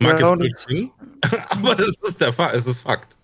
Mag 0.00 0.20
Ja, 0.20 0.32
es 0.32 0.38
blöd 0.38 0.56
klingen, 0.56 0.90
aber 1.48 1.74
das 1.74 1.94
ist 2.02 2.20
der 2.20 2.32
Fakt, 2.32 2.54
es 2.54 2.66
ist 2.66 2.82
Fakt. 2.82 3.16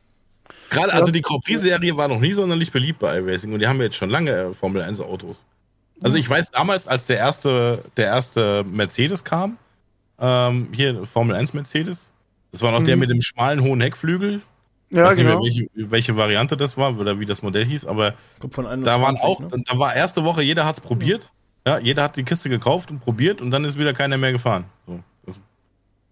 Gerade, 0.70 0.92
also 0.92 1.10
die 1.10 1.20
Grand 1.20 1.44
Prix-Serie 1.44 1.96
war 1.96 2.06
noch 2.06 2.20
nie 2.20 2.32
sonderlich 2.32 2.70
beliebt 2.70 3.00
bei 3.00 3.18
iRacing 3.18 3.52
und 3.52 3.58
die 3.58 3.66
haben 3.66 3.80
jetzt 3.80 3.96
schon 3.96 4.08
lange 4.08 4.30
äh, 4.30 4.54
Formel 4.54 4.82
1 4.82 5.00
Autos. 5.00 5.44
Also 6.00 6.16
ich 6.16 6.30
weiß 6.30 6.52
damals, 6.52 6.86
als 6.86 7.06
der 7.06 7.18
erste, 7.18 7.82
der 7.96 8.06
erste 8.06 8.64
Mercedes 8.64 9.24
kam, 9.24 9.58
ähm, 10.20 10.68
hier 10.72 11.04
Formel 11.06 11.34
1 11.34 11.52
Mercedes, 11.54 12.12
das 12.52 12.62
war 12.62 12.70
noch 12.70 12.84
der 12.84 12.94
Mhm. 12.96 13.00
mit 13.00 13.10
dem 13.10 13.20
schmalen 13.22 13.60
hohen 13.62 13.80
Heckflügel. 13.80 14.40
Ja, 14.90 15.04
weiß 15.04 15.16
nicht 15.16 15.24
mehr, 15.24 15.34
genau. 15.36 15.44
welche, 15.44 15.68
welche 15.74 16.16
Variante 16.16 16.56
das 16.56 16.76
war 16.76 16.98
oder 16.98 17.20
wie 17.20 17.24
das 17.26 17.42
Modell 17.42 17.64
hieß, 17.64 17.86
aber 17.86 18.14
Kommt 18.40 18.54
von 18.54 18.66
21, 18.66 18.84
da 18.92 19.00
waren 19.00 19.16
auch, 19.18 19.38
ne? 19.40 19.62
da 19.64 19.78
war 19.78 19.94
erste 19.94 20.24
Woche, 20.24 20.42
jeder 20.42 20.64
hat's 20.64 20.80
probiert. 20.80 21.30
Ja, 21.66 21.78
jeder 21.78 22.02
hat 22.04 22.16
die 22.16 22.24
Kiste 22.24 22.48
gekauft 22.48 22.90
und 22.90 23.00
probiert 23.00 23.40
und 23.42 23.50
dann 23.50 23.64
ist 23.64 23.78
wieder 23.78 23.92
keiner 23.92 24.16
mehr 24.18 24.32
gefahren. 24.32 24.64
So, 24.86 24.98
das 25.26 25.38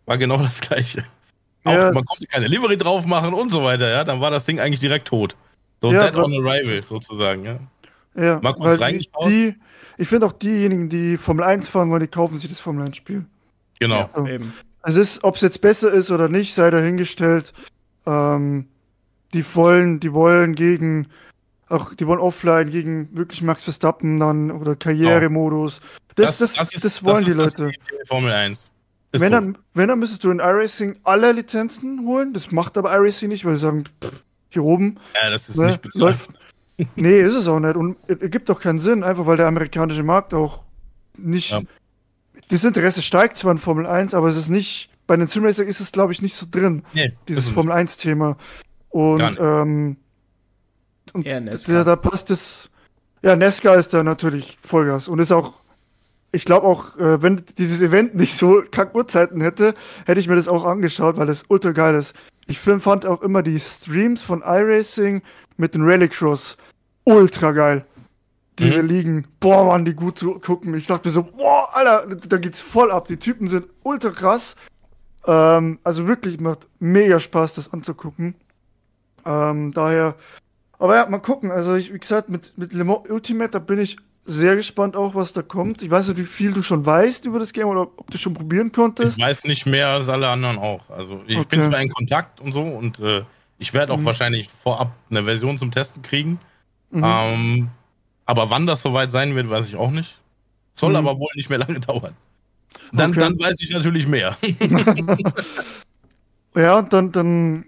war 0.07 0.19
genau 0.19 0.37
das 0.43 0.61
gleiche. 0.61 1.05
Auch, 1.65 1.73
Ja, 1.73 1.93
man 1.93 2.05
konnte 2.05 2.27
keine 2.27 2.47
Livery 2.47 2.77
drauf 2.77 3.05
machen 3.07 3.35
und 3.35 3.51
so 3.51 3.65
weiter, 3.65 3.89
ja. 3.89 4.05
Dann 4.05 4.21
war 4.21 4.31
das 4.31 4.45
Ding 4.45 4.61
eigentlich 4.61 4.81
direkt 4.81 5.09
tot. 5.09 5.37
So 5.81 5.93
Ja, 5.93 6.05
dead 6.05 6.15
aber- 6.15 6.25
on 6.27 6.35
arrival, 6.47 6.83
sozusagen, 6.85 7.45
ja. 7.45 7.59
Ja, 8.15 8.41
Mal 8.43 8.53
kurz 8.53 8.65
weil 8.65 8.77
die, 8.77 8.83
reingeschaut. 8.85 9.29
die, 9.29 9.55
ich 9.97 10.09
finde 10.09 10.27
auch 10.27 10.33
diejenigen, 10.33 10.89
die 10.89 11.17
Formel 11.17 11.45
1 11.45 11.69
fahren 11.69 11.91
wollen, 11.91 12.01
die 12.03 12.09
kaufen 12.09 12.39
sich 12.39 12.49
das 12.49 12.61
Formel 12.61 12.85
1 12.87 12.97
Spiel. 12.97 13.25
Genau. 13.81 14.09
So. 14.15 14.27
Eben. 14.27 14.53
Also 14.83 15.01
es 15.01 15.13
ist, 15.17 15.25
ob 15.25 15.37
es 15.37 15.43
jetzt 15.43 15.61
besser 15.61 15.91
ist 15.93 16.11
oder 16.11 16.29
nicht, 16.29 16.55
sei 16.55 16.71
dahingestellt. 16.71 17.53
Ähm, 18.09 18.67
die 19.35 19.45
wollen, 19.55 20.01
die 20.01 20.13
wollen 20.13 20.55
gegen, 20.55 21.09
auch 21.69 21.93
die 21.93 22.07
wollen 22.07 22.21
offline 22.21 22.71
gegen 22.71 23.15
wirklich 23.17 23.43
Max 23.43 23.65
Verstappen 23.65 24.19
dann 24.19 24.51
oder 24.51 24.75
Karrieremodus. 24.75 25.81
Das, 26.15 26.39
das, 26.39 26.55
das, 26.55 27.05
wollen 27.05 27.25
die 27.25 27.31
ist 27.31 27.39
das 27.39 27.59
Leute. 27.59 27.73
Ziel 27.87 27.99
der 27.99 28.07
Formel 28.07 28.33
1. 28.33 28.71
Ist 29.13 29.21
Wenn 29.21 29.33
so. 29.33 29.39
dann, 29.39 29.59
wenn 29.75 29.89
dann 29.89 29.99
müsstest 29.99 30.25
du 30.25 30.31
in 30.31 30.39
iRacing 30.39 30.99
alle 31.05 31.33
Lizenzen 31.33 32.07
holen. 32.07 32.33
Das 32.33 32.51
macht 32.51 32.77
aber 32.77 32.93
iRacing 32.95 33.29
nicht, 33.29 33.45
weil 33.45 33.57
sie 33.57 33.63
sagen, 33.63 33.85
pff, 34.03 34.25
hier 34.49 34.65
oben 34.65 34.99
ja, 35.15 35.31
das 35.31 35.49
ist 35.49 35.57
ne, 35.57 35.67
nicht 35.67 35.83
bezahlt. 35.83 36.03
läuft. 36.03 36.31
Nee, 36.95 37.21
ist 37.23 37.35
es 37.35 37.49
auch 37.49 37.59
nicht. 37.59 37.75
Und 37.75 37.97
es 38.07 38.21
ergibt 38.21 38.49
auch 38.53 38.61
keinen 38.61 38.79
Sinn, 38.79 39.03
einfach 39.03 39.27
weil 39.27 39.37
der 39.37 39.49
amerikanische 39.49 40.05
Markt 40.05 40.33
auch 40.33 40.63
nicht. 41.17 41.51
Ja. 41.51 41.63
Das 42.51 42.63
Interesse 42.63 43.03
steigt 43.03 43.37
zwar 43.37 43.51
in 43.51 43.59
Formel 43.59 43.85
1, 43.85 44.15
aber 44.15 44.29
es 44.29 44.37
ist 44.37 44.49
nicht. 44.49 44.89
Bei 45.09 45.17
den 45.17 45.27
Simracing 45.27 45.67
ist 45.67 45.81
es, 45.81 45.91
glaube 45.91 46.13
ich, 46.13 46.23
nicht 46.23 46.37
so 46.37 46.47
drin, 46.49 46.85
Nee, 46.93 47.13
dieses 47.27 47.49
Formel 47.49 47.73
1-Thema. 47.73 48.37
Und, 48.91 49.21
ähm, 49.41 49.97
und 51.15 51.27
Eher 51.27 51.41
da, 51.41 51.83
da 51.85 51.97
passt 51.97 52.31
es. 52.31 52.69
Ja, 53.23 53.35
Nesca 53.35 53.75
ist 53.75 53.93
da 53.95 54.05
natürlich 54.05 54.57
Vollgas 54.61 55.09
und 55.09 55.19
ist 55.19 55.33
auch. 55.33 55.55
Ich 56.31 56.45
glaube 56.45 56.67
auch, 56.67 56.97
äh, 56.99 57.23
wenn 57.23 57.43
dieses 57.57 57.81
Event 57.81 58.15
nicht 58.15 58.37
so 58.37 58.63
kack 58.71 58.95
Uhrzeiten 58.95 59.41
hätte, 59.41 59.75
hätte 60.05 60.21
ich 60.21 60.29
mir 60.29 60.37
das 60.37 60.47
auch 60.47 60.65
angeschaut, 60.65 61.17
weil 61.17 61.27
das 61.27 61.45
ultra 61.49 61.73
geil 61.73 61.95
ist. 61.95 62.15
Ich 62.47 62.59
fand 62.59 63.07
auch 63.07 63.23
immer 63.23 63.43
die 63.43 63.59
Streams 63.59 64.23
von 64.23 64.43
iRacing 64.43 65.23
mit 65.57 65.75
den 65.75 65.83
Rallycross 65.83 66.59
ultra 67.05 67.53
geil. 67.53 67.85
Diese 68.59 68.83
Mhm. 68.83 68.89
Ligen, 68.89 69.27
boah, 69.41 69.69
waren 69.69 69.85
die 69.87 69.95
gut 69.95 70.19
zu 70.19 70.35
gucken. 70.35 70.75
Ich 70.75 70.87
dachte 70.87 71.09
mir 71.09 71.13
so, 71.13 71.23
boah, 71.23 71.69
Alter, 71.73 72.15
da 72.15 72.37
geht's 72.37 72.61
voll 72.61 72.91
ab. 72.91 73.09
Die 73.09 73.17
Typen 73.17 73.49
sind 73.49 73.67
ultra 73.83 74.11
krass. 74.11 74.57
Ähm, 75.27 75.79
also 75.85 76.07
wirklich 76.07 76.41
macht 76.41 76.67
mega 76.79 77.21
Spaß, 77.21 77.55
das 77.55 77.73
anzugucken. 77.73 78.35
Ähm, 79.27 79.73
daher, 79.73 80.15
aber 80.79 80.97
ja, 80.97 81.09
mal 81.09 81.19
gucken. 81.19 81.51
Also, 81.51 81.75
ich, 81.75 81.93
wie 81.93 81.99
gesagt, 81.99 82.29
mit, 82.29 82.57
mit 82.57 82.73
Le 82.73 82.85
Mans 82.85 83.09
Ultimate, 83.11 83.51
da 83.51 83.59
bin 83.59 83.79
ich 83.79 83.97
sehr 84.25 84.57
gespannt 84.57 84.95
auch, 84.95 85.15
was 85.15 85.33
da 85.33 85.43
kommt. 85.43 85.83
Ich 85.83 85.91
weiß 85.91 86.09
nicht, 86.09 86.19
wie 86.19 86.25
viel 86.25 86.53
du 86.53 86.63
schon 86.63 86.85
weißt 86.85 87.25
über 87.25 87.39
das 87.39 87.53
Game 87.53 87.67
oder 87.67 87.83
ob 87.83 88.11
du 88.11 88.19
schon 88.19 88.35
probieren 88.35 88.71
konntest. 88.73 89.19
Ich 89.19 89.25
weiß 89.25 89.45
nicht 89.45 89.65
mehr 89.67 89.89
als 89.89 90.09
alle 90.09 90.29
anderen 90.29 90.59
auch. 90.59 90.89
Also 90.91 91.23
ich 91.27 91.47
bin 91.49 91.61
Okay. 91.61 91.71
zwar 91.71 91.81
in 91.81 91.89
Kontakt 91.91 92.41
und 92.41 92.53
so 92.53 92.63
und 92.63 93.01
äh, 93.01 93.23
ich 93.59 93.73
werde 93.73 93.93
auch 93.93 93.99
Mhm. 93.99 94.05
wahrscheinlich 94.05 94.51
vorab 94.63 94.93
eine 95.11 95.25
Version 95.25 95.57
zum 95.57 95.71
Testen 95.71 96.03
kriegen. 96.03 96.39
Mhm. 96.91 97.03
Ähm, 97.05 97.69
aber 98.27 98.51
wann 98.51 98.67
das 98.67 98.83
soweit 98.83 99.11
sein 99.13 99.35
wird, 99.35 99.49
weiß 99.49 99.67
ich 99.67 99.77
auch 99.77 99.91
nicht. 99.91 100.19
Soll 100.75 100.91
Mhm. 100.91 100.97
aber 100.97 101.19
wohl 101.19 101.31
nicht 101.35 101.49
mehr 101.49 101.59
lange 101.67 101.81
dauern. 101.81 102.15
Dann, 102.93 103.11
Okay. 103.11 103.21
dann 103.21 103.39
weiß 103.39 103.57
ich 103.61 103.71
natürlich 103.71 104.07
mehr. 104.07 104.37
Ja, 106.55 106.79
und 106.79 106.93
dann, 106.93 107.13
dann, 107.13 107.65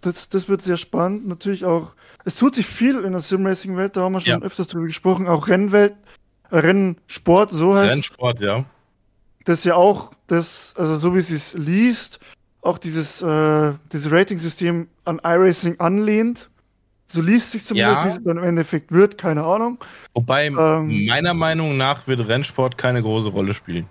das, 0.00 0.28
das 0.28 0.48
wird 0.48 0.62
sehr 0.62 0.76
spannend. 0.76 1.26
Natürlich 1.28 1.64
auch, 1.64 1.94
es 2.24 2.36
tut 2.36 2.54
sich 2.54 2.66
viel 2.66 3.00
in 3.04 3.12
der 3.12 3.20
Sim-Racing-Welt, 3.20 3.96
da 3.96 4.02
haben 4.02 4.12
wir 4.12 4.20
schon 4.20 4.40
Ja. 4.40 4.46
öfters 4.46 4.68
drüber 4.68 4.86
gesprochen. 4.86 5.26
Auch 5.26 5.48
Rennwelt, 5.48 5.94
äh, 6.50 6.58
Rennsport, 6.58 7.50
so 7.52 7.74
heißt 7.76 7.90
Rennsport, 7.92 8.40
ja. 8.40 8.64
das 9.44 9.64
ja 9.64 9.74
auch, 9.74 10.12
das, 10.26 10.74
also 10.78 10.98
so 10.98 11.14
wie 11.14 11.20
sie 11.20 11.36
es 11.36 11.54
liest, 11.54 12.18
auch 12.62 12.78
dieses, 12.78 13.20
äh, 13.20 13.72
dieses 13.92 14.10
Rating-System 14.10 14.88
an 15.04 15.20
iRacing 15.22 15.78
anlehnt. 15.80 16.48
So 17.08 17.20
liest 17.20 17.50
sich 17.50 17.64
zumindest, 17.64 17.98
Ja. 17.98 18.04
wie 18.04 18.08
es 18.08 18.22
dann 18.22 18.38
im 18.38 18.44
Endeffekt 18.44 18.92
wird, 18.92 19.18
keine 19.18 19.42
Ahnung. 19.44 19.78
Wobei 20.14 20.46
Ähm. 20.46 21.06
meiner 21.06 21.34
Meinung 21.34 21.76
nach 21.76 22.06
wird 22.06 22.26
Rennsport 22.26 22.78
keine 22.78 23.02
große 23.02 23.28
Rolle 23.28 23.52
spielen. 23.52 23.86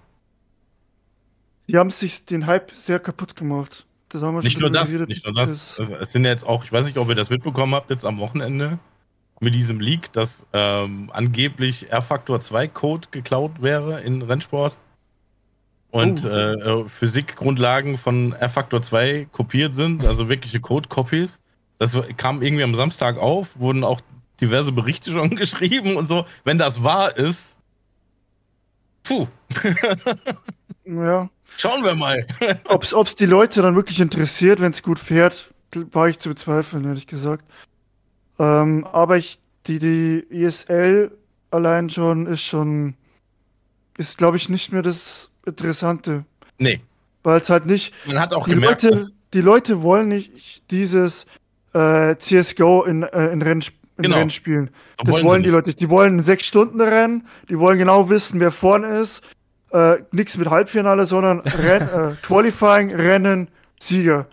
Die 1.70 1.78
haben 1.78 1.92
sich 1.92 2.26
den 2.26 2.48
Hype 2.48 2.72
sehr 2.72 3.00
kaputt 3.00 3.36
gemacht. 3.36 3.86
Das 4.10 4.24
haben 4.24 4.34
wir 4.34 4.42
Nicht 4.42 4.54
schon 4.54 4.62
nur 4.62 4.72
das, 4.72 4.90
nicht 4.90 5.24
nur 5.24 5.36
das. 5.36 5.80
Also, 5.80 5.96
es 5.98 6.12
sind 6.12 6.26
jetzt 6.26 6.44
auch, 6.44 6.64
ich 6.64 6.72
weiß 6.72 6.84
nicht, 6.86 6.98
ob 6.98 7.10
ihr 7.10 7.16
das 7.16 7.30
mitbekommen 7.30 7.76
habt, 7.76 7.92
jetzt 7.92 8.06
am 8.06 8.18
Wochenende 8.18 8.80
mit 9.40 9.54
diesem 9.54 9.80
Leak, 9.80 10.12
dass 10.12 10.48
ähm, 10.52 11.12
angeblich 11.14 11.92
R-Faktor 11.92 12.42
2 12.42 12.68
Code 12.70 13.08
geklaut 13.12 13.62
wäre 13.62 14.02
in 14.02 14.24
Rennsport 14.24 14.78
und 15.92 16.26
Oh. 16.26 16.28
äh, 16.28 16.54
äh, 16.54 16.90
Physikgrundlagen 16.90 18.00
von 18.00 18.34
R-Faktor 18.34 18.82
2 18.82 19.28
kopiert 19.32 19.76
sind, 19.76 20.06
also 20.08 20.28
wirkliche 20.28 20.60
Code-Copies. 20.62 21.40
Das 21.78 21.96
kam 22.18 22.42
irgendwie 22.42 22.64
am 22.64 22.74
Samstag 22.74 23.18
auf, 23.18 23.60
wurden 23.60 23.84
auch 23.84 24.02
diverse 24.42 24.72
Berichte 24.72 25.12
schon 25.14 25.36
geschrieben 25.36 25.98
und 25.98 26.08
so. 26.08 26.26
Wenn 26.44 26.58
das 26.58 26.84
wahr 26.84 27.16
ist, 27.16 27.58
puh, 29.04 29.28
Ja. 30.86 31.30
Schauen 31.58 31.84
wir 31.84 31.96
mal. 31.96 32.26
Ob's, 32.68 32.94
ob's 32.94 33.16
die 33.16 33.26
Leute 33.26 33.62
dann 33.62 33.76
wirklich 33.76 34.00
interessiert, 34.00 34.60
wenn 34.62 34.72
es 34.72 34.84
gut 34.84 35.00
fährt, 35.00 35.52
war 35.92 36.10
ich 36.10 36.20
zu 36.20 36.30
bezweifeln, 36.30 36.86
ehrlich 36.86 37.08
gesagt. 37.08 37.46
Ähm, 38.40 38.86
aber 38.92 39.18
ich, 39.18 39.40
die, 39.68 39.80
die 39.80 40.26
ESL 40.32 41.12
allein 41.52 41.90
schon 41.90 42.26
ist 42.26 42.42
schon, 42.42 42.96
ist 43.98 44.18
glaube 44.18 44.38
ich 44.38 44.50
nicht 44.50 44.72
mehr 44.72 44.82
das 44.82 45.30
Interessante. 45.46 46.26
Nee, 46.58 46.82
Weil 47.24 47.40
es 47.42 47.50
halt 47.50 47.66
nicht, 47.66 47.94
man 48.06 48.20
hat 48.20 48.34
auch 48.34 48.46
die 48.46 48.54
gemerkt, 48.54 48.84
Leute, 48.84 49.08
die 49.34 49.42
Leute 49.42 49.84
wollen 49.84 50.08
nicht 50.10 50.70
dieses 50.72 51.26
äh, 51.74 52.16
CSGO 52.18 52.84
in, 52.84 53.04
äh, 53.04 53.28
in, 53.32 53.42
Renn, 53.42 53.62
in 53.98 54.04
Genau. 54.04 54.18
Rennspielen. 54.18 54.70
so 55.00 55.04
Das 55.06 55.16
sie 55.18 55.24
wollen 55.24 55.44
die. 55.44 55.50
Leute 55.50 55.70
nicht. 55.70 55.82
Die 55.82 55.90
wollen 55.90 56.24
sechs 56.24 56.46
Stunden 56.46 56.80
Rennen, 56.82 57.28
die 57.50 57.60
wollen 57.60 57.78
genau 57.78 58.10
wissen, 58.10 58.40
wer 58.40 58.52
vorne 58.52 59.00
ist. 59.00 59.22
Äh, 59.72 59.98
nichts 60.12 60.38
mit 60.38 60.50
Halbfinale, 60.50 61.06
sondern 61.06 61.40
Renn, 61.42 61.82
äh, 61.90 62.16
Qualifying, 62.24 62.94
Rennen, 62.94 63.50
Sieger. 63.80 64.28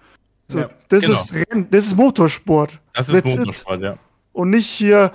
So, 0.49 0.61
Ja, 0.61 0.70
das, 0.88 1.03
genau. 1.03 1.20
ist 1.20 1.33
Renn, 1.35 1.66
das 1.70 1.87
ist 1.87 1.96
Motorsport. 1.96 2.79
Das 2.94 3.09
ist 3.09 3.14
That's 3.14 3.33
it. 3.33 3.38
Motorsport, 3.40 3.83
ja. 3.83 3.96
Und 4.33 4.51
nicht 4.51 4.68
hier, 4.68 5.12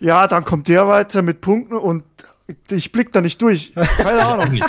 ja, 0.00 0.26
dann 0.28 0.44
kommt 0.44 0.68
der 0.68 0.86
weiter 0.88 1.22
mit 1.22 1.40
Punkten 1.40 1.74
und 1.74 2.04
ich 2.70 2.92
blick 2.92 3.10
da 3.12 3.20
nicht 3.22 3.40
durch. 3.40 3.72
Keine 3.74 4.22
Ahnung. 4.24 4.60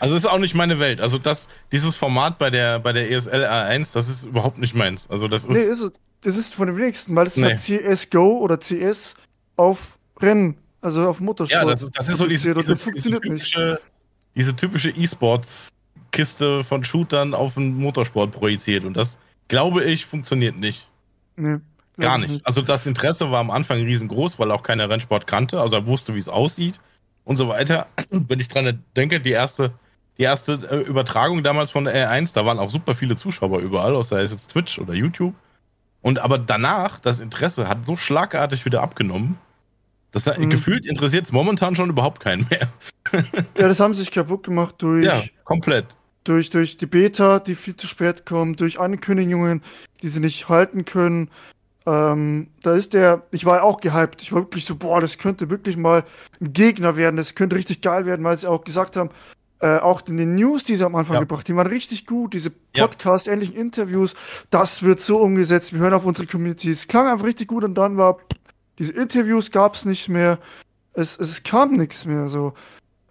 Also 0.00 0.14
ist 0.14 0.26
auch 0.26 0.38
nicht 0.38 0.54
meine 0.54 0.78
Welt. 0.78 1.00
Also 1.00 1.16
das, 1.18 1.48
dieses 1.72 1.96
Format 1.96 2.36
bei 2.38 2.50
der 2.50 2.78
bei 2.78 2.92
der 2.92 3.10
ESL 3.10 3.44
A1, 3.46 3.94
das 3.94 4.08
ist 4.10 4.24
überhaupt 4.24 4.58
nicht 4.58 4.74
meins. 4.74 5.08
Also 5.08 5.28
das 5.28 5.44
ist, 5.44 5.50
Nee, 5.50 5.60
ist. 5.60 5.90
Das 6.20 6.36
ist 6.36 6.54
von 6.54 6.66
dem 6.68 6.76
wenigsten, 6.76 7.16
weil 7.16 7.26
es 7.26 7.36
Nee. 7.36 7.54
hat 7.54 7.60
CSGO 7.60 8.38
oder 8.38 8.58
CS 8.60 9.14
auf 9.56 9.98
Rennen, 10.20 10.56
also 10.80 11.08
auf 11.08 11.20
Motorsport. 11.20 11.62
ja, 11.64 11.68
das 11.68 11.82
ist, 11.82 11.96
das 11.96 12.08
ist 12.10 12.18
so 12.18 12.26
diese, 12.26 12.52
das 12.54 12.82
funktioniert 12.82 13.24
nicht. 13.24 13.56
Diese 14.34 14.56
typische 14.56 14.90
E-Sports-Kiste 14.90 16.64
von 16.64 16.84
Shootern 16.84 17.34
auf 17.34 17.54
den 17.54 17.74
Motorsport 17.74 18.32
projiziert. 18.32 18.84
Und 18.84 18.96
das, 18.96 19.18
glaube 19.48 19.84
ich, 19.84 20.06
funktioniert 20.06 20.56
nicht. 20.56 20.88
Nee, 21.36 21.58
Gar 21.98 22.22
ich 22.22 22.30
nicht. 22.30 22.46
Also 22.46 22.62
das 22.62 22.86
Interesse 22.86 23.30
war 23.30 23.40
am 23.40 23.50
Anfang 23.50 23.78
riesengroß, 23.78 24.38
weil 24.38 24.50
auch 24.50 24.62
keiner 24.62 24.88
Rennsport 24.88 25.26
kannte. 25.26 25.60
Also 25.60 25.76
er 25.76 25.86
wusste, 25.86 26.14
wie 26.14 26.18
es 26.18 26.28
aussieht. 26.28 26.80
und 27.24 27.36
so 27.36 27.48
weiter. 27.48 27.86
Wenn 28.10 28.40
ich 28.40 28.48
dran 28.48 28.82
denke, 28.96 29.20
die 29.20 29.30
erste, 29.30 29.72
die 30.18 30.22
erste 30.22 30.54
äh, 30.70 30.80
Übertragung 30.80 31.42
damals 31.42 31.70
von 31.70 31.84
der 31.84 32.10
R1, 32.10 32.34
da 32.34 32.44
waren 32.44 32.58
auch 32.58 32.70
super 32.70 32.94
viele 32.94 33.16
Zuschauer 33.16 33.60
überall, 33.60 34.00
sei 34.02 34.22
es 34.22 34.32
jetzt 34.32 34.50
Twitch 34.50 34.78
oder 34.78 34.94
YouTube. 34.94 35.34
Und 36.00 36.18
aber 36.18 36.38
danach, 36.38 36.98
das 36.98 37.20
Interesse 37.20 37.68
hat 37.68 37.86
so 37.86 37.96
schlagartig 37.96 38.64
wieder 38.64 38.82
abgenommen. 38.82 39.38
Das 40.12 40.26
mhm. 40.26 40.50
gefühlt 40.50 40.86
interessiert 40.86 41.24
es 41.24 41.32
momentan 41.32 41.74
schon 41.74 41.88
überhaupt 41.88 42.20
keinen 42.20 42.46
mehr. 42.50 42.68
ja, 43.58 43.68
das 43.68 43.80
haben 43.80 43.94
sie 43.94 44.00
sich 44.00 44.10
kaputt 44.10 44.44
gemacht 44.44 44.76
durch. 44.78 45.04
Ja, 45.04 45.22
komplett. 45.44 45.86
Durch, 46.24 46.50
durch 46.50 46.76
die 46.76 46.86
Beta, 46.86 47.40
die 47.40 47.56
viel 47.56 47.74
zu 47.74 47.88
spät 47.88 48.26
kommt, 48.26 48.60
durch 48.60 48.78
Ankündigungen, 48.78 49.62
die 50.02 50.08
sie 50.08 50.20
nicht 50.20 50.48
halten 50.48 50.84
können. 50.84 51.30
Ähm, 51.84 52.48
da 52.62 52.74
ist 52.74 52.94
der, 52.94 53.22
ich 53.32 53.44
war 53.44 53.64
auch 53.64 53.80
gehypt. 53.80 54.22
Ich 54.22 54.32
war 54.32 54.42
wirklich 54.42 54.66
so, 54.66 54.76
boah, 54.76 55.00
das 55.00 55.18
könnte 55.18 55.50
wirklich 55.50 55.76
mal 55.76 56.04
ein 56.40 56.52
Gegner 56.52 56.96
werden. 56.96 57.16
Das 57.16 57.34
könnte 57.34 57.56
richtig 57.56 57.80
geil 57.80 58.06
werden, 58.06 58.22
weil 58.22 58.38
sie 58.38 58.48
auch 58.48 58.62
gesagt 58.62 58.96
haben, 58.96 59.10
äh, 59.62 59.78
auch 59.78 60.02
in 60.06 60.16
den 60.16 60.34
News, 60.34 60.64
die 60.64 60.76
sie 60.76 60.84
am 60.84 60.94
Anfang 60.94 61.14
ja. 61.14 61.20
gebracht, 61.20 61.48
die 61.48 61.56
waren 61.56 61.68
richtig 61.68 62.06
gut. 62.06 62.34
Diese 62.34 62.50
Podcast-ähnlichen 62.50 63.54
Interviews, 63.54 64.14
das 64.50 64.82
wird 64.82 65.00
so 65.00 65.18
umgesetzt. 65.18 65.72
Wir 65.72 65.80
hören 65.80 65.94
auf 65.94 66.04
unsere 66.04 66.26
Community. 66.26 66.70
Es 66.70 66.86
klang 66.86 67.08
einfach 67.08 67.26
richtig 67.26 67.48
gut 67.48 67.64
und 67.64 67.74
dann 67.74 67.96
war, 67.96 68.18
diese 68.78 68.92
Interviews 68.92 69.50
gab 69.50 69.74
es 69.74 69.84
nicht 69.84 70.08
mehr. 70.08 70.38
Es, 70.94 71.18
es 71.18 71.42
kam 71.42 71.76
nichts 71.76 72.04
mehr 72.04 72.28
so. 72.28 72.54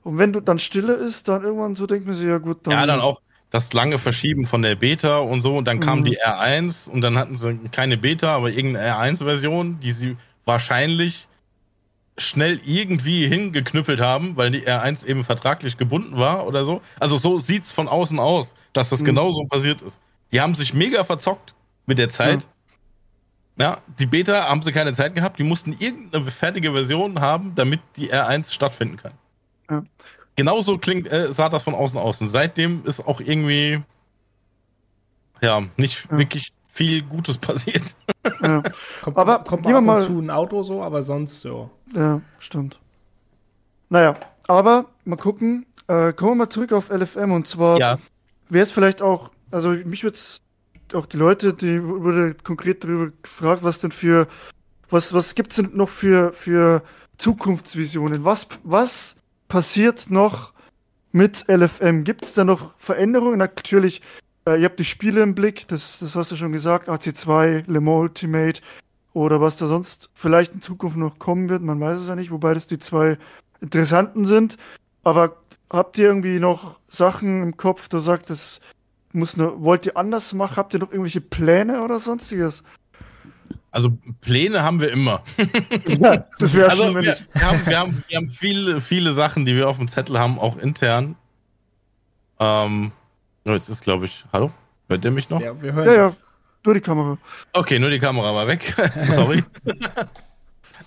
Und 0.04 0.17
wenn 0.17 0.34
du 0.34 0.39
dann 0.39 0.60
Stille 0.60 0.93
ist, 0.93 1.28
dann 1.28 1.43
irgendwann 1.43 1.76
so 1.76 1.86
denkt 1.86 2.08
man 2.08 2.15
sich, 2.15 2.28
ja 2.28 2.38
gut, 2.38 2.60
dann. 2.63 2.74
Ja, 2.74 2.86
dann 2.86 3.00
auch 3.00 3.21
das 3.52 3.74
lange 3.74 4.00
Verschieben 4.00 4.45
von 4.45 4.62
der 4.62 4.76
Beta 4.76 5.19
und 5.19 5.41
so. 5.41 5.58
Und 5.58 5.65
dann 5.65 5.80
kam 5.80 6.00
mhm. 6.00 6.06
die 6.06 6.19
R1 6.19 6.89
und 6.89 7.02
dann 7.02 7.17
hatten 7.17 7.38
sie 7.38 7.60
keine 7.71 7.97
Beta, 7.97 8.36
aber 8.36 8.50
irgendeine 8.50 8.95
R1-Version, 8.95 9.80
die 9.82 9.91
sie 9.91 10.17
wahrscheinlich 10.45 11.28
schnell 12.17 12.60
irgendwie 12.65 13.28
hingeknüppelt 13.28 14.00
haben, 14.00 14.38
weil 14.38 14.52
die 14.52 14.67
R1 14.67 15.06
eben 15.06 15.24
vertraglich 15.24 15.78
gebunden 15.78 16.17
war 16.17 16.47
oder 16.47 16.65
so. 16.65 16.82
Also 17.00 17.17
so 17.17 17.39
sieht's 17.39 17.71
von 17.71 17.88
außen 17.88 18.19
aus, 18.19 18.56
dass 18.74 18.89
das 18.89 19.02
mhm. 19.02 19.06
genau 19.06 19.32
so 19.34 19.45
passiert 19.45 19.82
ist. 19.82 20.00
Die 20.32 20.39
haben 20.39 20.56
sich 20.56 20.74
mega 20.74 21.04
verzockt 21.04 21.54
mit 21.86 21.97
der 21.97 22.10
Zeit. 22.10 22.41
Ja. 22.41 22.47
Ja, 23.58 23.78
die 24.00 24.06
Beta 24.06 24.48
haben 24.48 24.62
sie 24.64 24.72
keine 24.72 24.94
Zeit 24.94 25.16
gehabt, 25.16 25.40
die 25.40 25.44
mussten 25.44 25.74
irgendeine 25.74 26.32
fertige 26.32 26.72
Version 26.72 27.20
haben, 27.20 27.54
damit 27.56 27.82
die 27.96 28.12
R1 28.12 28.52
stattfinden 28.52 28.98
kann. 28.98 29.14
Ja 29.70 29.84
genauso 30.36 30.78
klingt, 30.78 31.12
äh, 31.12 31.32
sah 31.32 31.50
das 31.50 31.64
von 31.64 31.76
außen 31.76 32.00
aus. 32.00 32.22
Und 32.22 32.28
seitdem 32.28 32.84
ist 32.86 33.06
auch 33.06 33.22
irgendwie 33.22 33.82
ja 35.42 35.62
nicht 35.78 36.08
ja. 36.10 36.18
wirklich 36.18 36.54
viel 36.68 37.04
Gutes 37.04 37.38
passiert. 37.50 37.96
Ja. 38.42 38.64
kommt, 39.02 39.18
aber 39.18 39.40
kommt 39.40 39.66
mal 39.66 39.76
ab 39.76 39.84
mal 39.84 40.02
zu 40.02 40.20
ein 40.20 40.30
Auto 40.30 40.64
so, 40.64 40.82
aber 40.84 41.04
sonst 41.04 41.42
so. 41.42 41.70
Ja, 41.94 42.22
stimmt. 42.40 42.80
Naja, 43.90 44.16
aber 44.48 44.86
mal 45.06 45.18
gucken. 45.18 45.66
Äh, 45.88 46.14
kommen 46.14 46.32
wir 46.32 46.46
mal 46.46 46.50
zurück 46.50 46.74
auf 46.74 46.90
LFM 46.90 47.32
und 47.32 47.48
zwar 47.48 47.80
ja. 47.80 47.98
wäre 48.50 48.64
es 48.64 48.72
vielleicht 48.72 49.02
auch, 49.02 49.32
also 49.52 49.70
mich 49.70 50.04
würde 50.04 50.18
auch 50.96 51.06
die 51.06 51.18
Leute, 51.18 51.54
die 51.54 51.84
wurde 51.84 52.36
konkret 52.44 52.84
darüber 52.84 53.12
gefragt, 53.22 53.64
was 53.64 53.80
denn 53.80 53.92
für, 53.92 54.28
was, 54.90 55.14
was 55.14 55.36
gibt 55.36 55.52
es 55.52 55.58
denn 55.58 55.72
noch 55.74 55.90
für, 55.90 56.34
für 56.34 56.84
Zukunftsvisionen? 57.18 58.26
Was, 58.26 58.48
was 58.64 59.16
passiert 59.48 60.10
noch 60.10 60.54
mit 61.12 61.46
LFM? 61.48 62.04
Gibt 62.04 62.26
es 62.26 62.34
da 62.34 62.44
noch 62.44 62.74
Veränderungen? 62.78 63.38
Natürlich, 63.38 64.02
äh, 64.46 64.60
ihr 64.60 64.66
habt 64.66 64.80
die 64.80 64.86
Spiele 64.86 65.22
im 65.22 65.36
Blick, 65.36 65.68
das, 65.68 66.00
das 66.00 66.16
hast 66.16 66.32
du 66.32 66.36
schon 66.36 66.52
gesagt, 66.52 66.90
AC2, 66.90 67.66
Le 67.68 67.82
Mans 67.82 68.02
Ultimate 68.02 68.62
oder 69.14 69.42
was 69.42 69.58
da 69.58 69.68
sonst 69.68 70.10
vielleicht 70.14 70.54
in 70.54 70.62
Zukunft 70.62 70.98
noch 70.98 71.20
kommen 71.20 71.50
wird, 71.50 71.62
man 71.62 71.80
weiß 71.80 72.00
es 72.00 72.08
ja 72.08 72.16
nicht, 72.16 72.32
wobei 72.32 72.54
das 72.54 72.68
die 72.68 72.80
zwei 72.80 73.18
interessanten 73.60 74.26
sind. 74.26 74.58
Aber 75.04 75.38
habt 75.70 75.98
ihr 75.98 76.06
irgendwie 76.06 76.40
noch 76.40 76.80
Sachen 76.88 77.44
im 77.44 77.58
Kopf, 77.58 77.88
da 77.88 78.00
sagt, 78.00 78.30
das 78.30 78.62
muss 79.13 79.38
nur, 79.38 79.62
wollt 79.62 79.86
ihr 79.86 79.97
anders 79.97 80.34
machen? 80.34 80.56
Habt 80.56 80.74
ihr 80.74 80.80
noch 80.80 80.91
irgendwelche 80.91 81.21
Pläne 81.21 81.84
oder 81.84 82.00
sonstiges? 82.00 82.63
Also 83.71 83.97
Pläne 84.19 84.63
haben 84.63 84.82
wir 84.82 84.91
immer. 84.91 85.24
Ja, 85.88 86.26
das 86.39 86.54
wäre 86.54 86.69
also, 86.69 86.84
schon, 86.84 86.95
wir, 86.95 87.04
wir, 87.04 87.41
haben, 87.41 87.65
wir, 87.65 87.80
haben, 87.80 88.04
wir 88.08 88.17
haben 88.17 88.30
viele, 88.30 88.82
viele 88.82 89.13
Sachen, 89.13 89.45
die 89.45 89.56
wir 89.56 89.69
auf 89.69 89.78
dem 89.78 89.88
Zettel 89.88 90.19
haben, 90.19 90.39
auch 90.39 90.58
intern. 90.58 91.15
Ähm, 92.39 92.91
oh, 93.47 93.52
jetzt 93.52 93.69
ist, 93.69 93.82
glaube 93.82 94.06
ich, 94.06 94.26
hallo? 94.34 94.52
Hört 94.89 95.06
ihr 95.06 95.12
mich 95.12 95.30
noch? 95.30 95.39
Ja, 95.39 95.62
wir 95.62 95.71
hören. 95.71 95.86
Ja, 95.86 95.93
ja, 95.93 96.13
nur 96.65 96.74
die 96.74 96.82
Kamera. 96.82 97.17
Okay, 97.54 97.80
nur 97.80 97.89
die 97.89 98.00
Kamera 98.00 98.36
war 98.36 98.45
weg. 98.47 98.76
Sorry. 99.15 99.43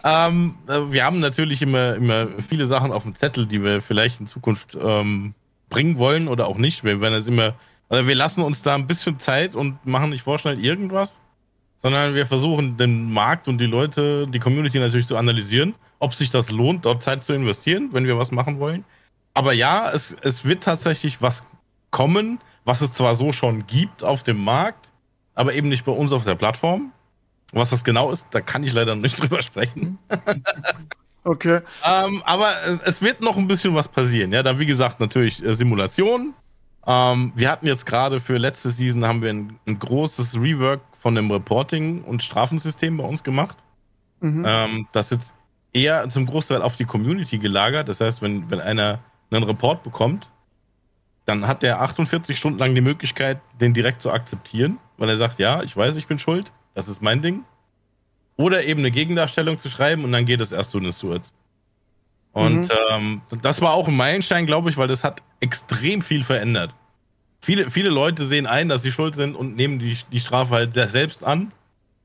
ähm, 0.05 0.57
äh, 0.69 0.93
wir 0.93 1.05
haben 1.05 1.21
natürlich 1.21 1.63
immer, 1.63 1.95
immer 1.95 2.29
viele 2.47 2.67
Sachen 2.67 2.93
auf 2.93 3.05
dem 3.05 3.15
Zettel, 3.15 3.47
die 3.47 3.63
wir 3.63 3.81
vielleicht 3.81 4.21
in 4.21 4.27
Zukunft 4.27 4.77
ähm, 4.79 5.35
bringen 5.71 5.97
wollen 5.97 6.29
oder 6.29 6.49
auch 6.49 6.59
nicht. 6.59 6.85
Wir 6.85 7.01
werden 7.01 7.15
das 7.15 7.27
immer, 7.27 7.55
also 7.89 8.07
wir 8.07 8.15
lassen 8.15 8.43
uns 8.43 8.63
da 8.63 8.75
ein 8.75 8.87
bisschen 8.87 9.21
Zeit 9.21 9.55
und 9.55 9.85
machen 9.87 10.11
nicht 10.11 10.23
vorschnell 10.23 10.63
irgendwas 10.63 11.21
sondern 11.85 12.15
wir 12.15 12.25
versuchen 12.25 12.79
den 12.79 13.13
Markt 13.13 13.47
und 13.47 13.59
die 13.59 13.67
Leute, 13.67 14.27
die 14.27 14.39
Community 14.39 14.79
natürlich 14.79 15.07
zu 15.07 15.19
analysieren, 15.19 15.75
ob 15.99 16.15
sich 16.15 16.31
das 16.31 16.51
lohnt, 16.51 16.87
dort 16.87 17.03
Zeit 17.03 17.25
zu 17.25 17.35
investieren, 17.35 17.91
wenn 17.93 18.07
wir 18.07 18.17
was 18.17 18.31
machen 18.31 18.59
wollen. 18.59 18.87
Aber 19.35 19.53
ja, 19.53 19.91
es, 19.93 20.17
es 20.23 20.47
wird 20.47 20.65
tatsächlich 20.65 21.21
was 21.21 21.45
kommen, 21.91 22.41
was 22.65 22.81
es 22.81 22.95
zwar 22.95 23.15
so 23.15 23.33
schon 23.33 23.67
gibt 23.67 24.03
auf 24.03 24.23
dem 24.23 24.43
Markt, 24.43 24.93
aber 25.35 25.53
eben 25.53 25.69
nicht 25.69 25.85
bei 25.85 25.93
uns 25.93 26.11
auf 26.13 26.25
der 26.25 26.37
Plattform. 26.37 26.91
Was 27.53 27.69
das 27.69 27.85
genau 27.85 28.11
ist, 28.11 28.27
da 28.31 28.41
kann 28.41 28.65
ich 28.65 28.73
leider 28.73 28.95
nicht 28.95 29.19
drüber 29.21 29.43
sprechen. 29.43 29.99
Okay. 31.23 31.61
ähm, 31.87 32.23
aber 32.25 32.49
es, 32.87 33.03
wird 33.03 33.21
noch 33.21 33.37
ein 33.37 33.47
bisschen 33.47 33.75
was 33.75 33.89
passieren. 33.89 34.33
Ja, 34.33 34.43
dann 34.43 34.59
wie 34.59 34.67
gesagt 34.67 35.01
natürlich 35.01 35.45
äh, 35.45 35.53
Simulation. 35.53 36.33
Ähm, 36.87 37.33
wir 37.35 37.51
hatten 37.51 37.67
jetzt 37.67 37.87
gerade 37.87 38.21
für 38.21 38.37
letzte 38.37 38.71
Season 38.71 39.07
haben 39.07 39.23
wir 39.23 39.31
ein, 39.31 39.59
ein 39.67 39.79
großes 39.79 40.37
Rework 40.37 40.81
von 40.99 41.15
dem 41.15 41.31
Reporting- 41.31 42.03
und 42.03 42.23
Strafensystem 42.23 42.97
bei 42.97 43.05
uns 43.05 43.23
gemacht. 43.23 43.59
Mhm. 44.21 44.45
Ähm, 44.47 44.89
das 44.93 45.07
ist 45.07 45.19
jetzt 45.19 45.35
eher 45.73 46.09
zum 46.09 46.27
Großteil 46.27 46.63
auf 46.63 46.77
die 46.77 46.85
Community 46.85 47.39
gelagert. 47.39 47.89
Das 47.89 48.01
heißt, 48.01 48.23
wenn, 48.23 48.51
wenn 48.51 48.61
einer 48.61 49.01
einen 49.31 49.45
Report 49.45 49.83
bekommt, 49.83 50.29
dann 51.25 51.47
hat 51.47 51.63
der 51.63 51.81
48 51.81 52.39
Stunden 52.39 52.59
lang 52.59 52.75
die 52.75 52.81
Möglichkeit, 52.81 53.41
den 53.61 53.73
direkt 53.73 54.03
zu 54.03 54.11
akzeptieren, 54.11 54.79
weil 54.99 55.09
er 55.09 55.17
sagt, 55.17 55.39
ja, 55.39 55.63
ich 55.63 55.77
weiß, 55.77 55.97
ich 55.97 56.07
bin 56.07 56.19
schuld, 56.19 56.53
das 56.75 56.89
ist 56.89 57.03
mein 57.03 57.23
Ding. 57.23 57.45
Oder 58.37 58.65
eben 58.65 58.81
eine 58.81 58.91
Gegendarstellung 58.91 59.59
zu 59.59 59.69
schreiben 59.69 60.05
und 60.05 60.13
dann 60.13 60.27
geht 60.27 60.41
es 60.41 60.53
erst 60.53 60.71
zu 60.71 60.81
den 60.81 60.93
Stewards. 60.93 61.33
Und 62.35 62.65
mhm. 62.65 62.71
ähm, 62.91 63.21
das 63.43 63.63
war 63.63 63.73
auch 63.73 63.89
ein 63.89 63.97
Meilenstein, 63.97 64.45
glaube 64.45 64.69
ich, 64.69 64.77
weil 64.77 64.89
das 64.89 65.03
hat 65.03 65.23
extrem 65.41 66.03
viel 66.03 66.23
verändert 66.23 66.75
viele, 67.45 67.71
viele 67.71 67.91
Leute 67.91 68.27
sehen 68.27 68.47
ein, 68.47 68.69
dass 68.69 68.83
sie 68.83 68.91
schuld 68.91 69.15
sind 69.15 69.37
und 69.37 69.55
nehmen 69.55 69.79
die, 69.79 69.97
die 70.11 70.21
Strafe 70.21 70.55
halt 70.55 70.75
selbst 70.75 71.25
an. 71.25 71.53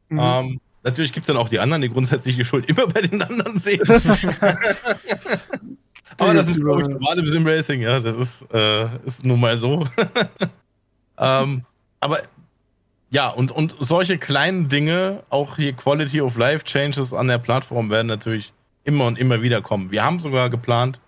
Mhm. 0.09 0.19
Ähm, 0.21 0.59
natürlich 0.83 1.13
gibt 1.13 1.23
es 1.23 1.27
dann 1.27 1.37
auch 1.37 1.49
die 1.49 1.59
anderen, 1.59 1.81
die 1.81 1.89
grundsätzlich 1.89 2.35
die 2.35 2.43
Schuld 2.43 2.69
immer 2.69 2.87
bei 2.93 3.01
den 3.01 3.21
anderen 3.21 3.57
sehen. 3.57 3.81
Aber 6.17 6.33
das 6.33 6.49
ist, 6.49 6.59
glaube 6.59 6.81
ich, 6.81 6.87
normal 6.89 7.17
im 7.17 7.27
Sim 7.27 7.47
Racing, 7.47 7.81
ja. 7.81 8.01
Das 8.01 8.13
ist, 8.13 8.45
äh, 8.53 8.87
ist 9.05 9.23
nun 9.23 9.39
mal 9.39 9.57
so. 9.57 9.87
ähm, 11.17 11.63
aber 12.01 12.19
ja, 13.09 13.29
und, 13.29 13.51
und 13.53 13.73
solche 13.79 14.17
kleinen 14.17 14.67
Dinge, 14.67 15.23
auch 15.29 15.55
hier 15.55 15.71
Quality 15.71 16.19
of 16.19 16.35
Life 16.35 16.65
Changes 16.65 17.13
an 17.13 17.29
der 17.29 17.37
Plattform 17.37 17.89
werden 17.89 18.07
natürlich 18.07 18.51
immer 18.83 19.05
und 19.05 19.17
immer 19.17 19.41
wieder 19.41 19.61
kommen. 19.61 19.91
Wir 19.91 20.03
haben 20.03 20.19
sogar 20.19 20.49
geplant, 20.49 20.99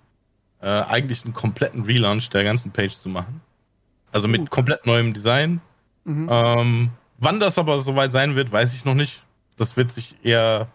äh, 0.62 0.68
eigentlich 0.68 1.26
einen 1.26 1.34
kompletten 1.34 1.84
Relaunch 1.84 2.30
der 2.30 2.44
ganzen 2.44 2.72
Page 2.72 2.94
zu 2.94 3.10
machen. 3.10 3.42
Also 4.12 4.28
mit 4.28 4.50
komplett 4.50 4.86
neuem 4.86 5.14
Design. 5.14 5.62
Mhm. 6.04 6.28
Ähm, 6.30 6.90
wann 7.18 7.40
das 7.40 7.58
aber 7.58 7.80
soweit 7.80 8.12
sein 8.12 8.36
wird, 8.36 8.52
weiß 8.52 8.74
ich 8.74 8.86
noch 8.86 8.94
nicht. 8.94 9.24
Das 9.58 9.78
wird 9.78 9.92
sich 9.92 10.16
eher, 10.24 10.68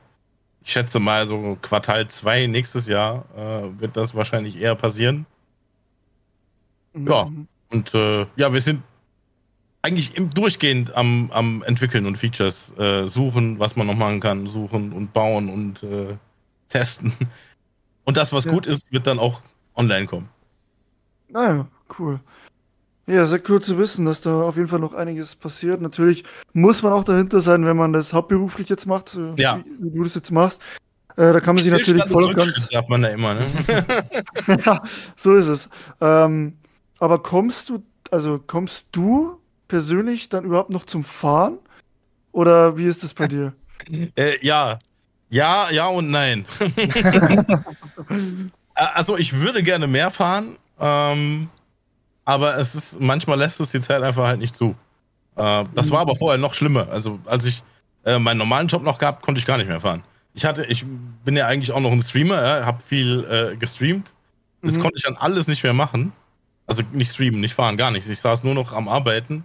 ich 0.63 0.73
schätze 0.73 0.99
mal, 0.99 1.27
so 1.27 1.59
Quartal 1.61 2.09
2 2.09 2.47
nächstes 2.47 2.87
Jahr 2.87 3.25
äh, 3.37 3.81
wird 3.81 3.97
das 3.97 4.15
wahrscheinlich 4.15 4.61
eher 4.61 4.75
passieren. 4.75 5.27
Mhm. 6.93 7.09
Ja, 7.09 7.31
und 7.71 7.95
äh, 7.95 8.27
ja, 8.37 8.53
wir 8.53 8.61
sind 8.61 8.83
eigentlich 9.83 10.17
im, 10.17 10.31
durchgehend 10.31 10.97
am, 10.97 11.31
am 11.31 11.63
entwickeln 11.63 12.07
und 12.07 12.17
Features 12.17 12.77
äh, 12.79 13.07
suchen, 13.07 13.59
was 13.59 13.77
man 13.77 13.87
noch 13.87 13.95
machen 13.95 14.21
kann, 14.21 14.47
suchen 14.47 14.93
und 14.93 15.13
bauen 15.13 15.49
und 15.49 15.83
äh, 15.83 16.17
testen. 16.69 17.13
Und 18.05 18.17
das, 18.17 18.33
was 18.33 18.45
ja. 18.45 18.53
gut 18.53 18.67
ist, 18.67 18.91
wird 18.91 19.07
dann 19.07 19.19
auch 19.19 19.43
online 19.75 20.07
kommen. 20.07 20.29
Naja, 21.29 21.67
cool. 21.99 22.21
Ja, 23.07 23.25
sehr 23.27 23.41
cool 23.49 23.63
zu 23.63 23.79
wissen, 23.79 24.05
dass 24.05 24.21
da 24.21 24.43
auf 24.43 24.57
jeden 24.57 24.69
Fall 24.69 24.81
noch 24.81 24.95
einiges 24.95 25.37
passiert. 25.37 25.81
Natürlich 25.81 26.25
muss 26.53 26.83
man 26.83 26.93
auch 26.93 27.05
dahinter 27.05 27.41
sein, 27.41 27.65
wenn 27.65 27.77
man 27.77 27.93
das 27.93 28.13
hauptberuflich 28.13 28.69
jetzt 28.69 28.87
macht, 28.87 29.17
ja. 29.37 29.59
wie, 29.59 29.93
wie, 29.93 29.97
du 29.97 30.03
das 30.03 30.17
jetzt 30.17 30.33
machst. 30.33 30.61
Äh, 31.17 31.33
da 31.33 31.41
kann 31.41 31.55
man 31.55 31.63
sich 31.63 31.73
natürlich 31.73 32.05
voll 32.07 32.25
und 32.25 32.35
ganz. 32.35 32.69
sagt 32.69 32.89
man 32.89 33.03
da 33.03 33.09
immer, 33.09 33.35
ne? 33.35 33.47
ja, 34.67 34.83
so 35.15 35.35
ist 35.35 35.47
es. 35.47 35.69
Ähm, 36.01 36.55
aber 36.99 37.23
kommst 37.23 37.69
du, 37.69 37.83
also 38.11 38.41
kommst 38.45 38.89
du 38.93 39.39
persönlich 39.69 40.29
dann 40.29 40.45
überhaupt 40.45 40.71
noch 40.71 40.85
zum 40.85 41.05
Fahren? 41.05 41.59
Oder 42.33 42.77
wie 42.77 42.87
ist 42.87 43.03
das 43.03 43.15
bei 43.15 43.29
dir? 43.29 43.53
Äh, 44.17 44.45
ja. 44.45 44.79
Ja, 45.29 45.71
ja 45.71 45.87
und 45.89 46.11
nein. 46.11 46.47
Also 48.75 49.17
ich 49.17 49.33
würde 49.33 49.63
gerne 49.63 49.87
mehr 49.87 50.11
fahren, 50.11 50.59
ähm, 50.79 51.49
aber 52.27 52.59
es 52.59 52.75
ist, 52.75 53.01
manchmal 53.01 53.39
lässt 53.39 53.59
es 53.59 53.71
die 53.71 53.81
Zeit 53.81 54.03
einfach 54.03 54.27
halt 54.27 54.39
nicht 54.39 54.55
zu. 54.55 54.75
Äh, 55.37 55.65
das 55.75 55.91
war 55.91 56.01
aber 56.01 56.15
vorher 56.15 56.37
noch 56.39 56.53
schlimmer. 56.53 56.89
Also 56.91 57.19
als 57.25 57.47
ich 57.47 57.63
äh, 58.05 58.19
meinen 58.19 58.37
normalen 58.37 58.69
Job 58.69 58.83
noch 58.83 58.99
gehabt, 58.99 59.23
konnte 59.23 59.39
ich 59.39 59.47
gar 59.47 59.57
nicht 59.57 59.69
mehr 59.69 59.81
fahren. 59.81 60.03
Ich 60.35 60.45
hatte, 60.45 60.67
ich 60.67 60.85
bin 61.25 61.37
ja 61.39 61.47
eigentlich 61.47 61.73
auch 61.73 61.81
noch 61.81 61.91
ein 61.91 62.03
Streamer, 62.03 62.43
ja, 62.43 62.67
habe 62.67 62.83
viel 62.83 63.25
äh, 63.25 63.57
gestreamt. 63.57 64.13
Das 64.61 64.75
Mhm. 64.75 64.83
konnte 64.83 64.97
ich 64.99 65.05
dann 65.05 65.17
alles 65.17 65.47
nicht 65.49 65.63
mehr 65.63 65.73
machen. 65.73 66.13
Also 66.67 66.83
nicht 66.93 67.13
streamen, 67.13 67.41
nicht 67.41 67.55
fahren, 67.55 67.79
gar 67.79 67.91
nichts. 67.91 68.09
Ich 68.11 68.21
saß 68.21 68.45
nur 68.45 68.55
noch 68.55 68.75
am 68.75 68.89
Arbeiten. 68.89 69.45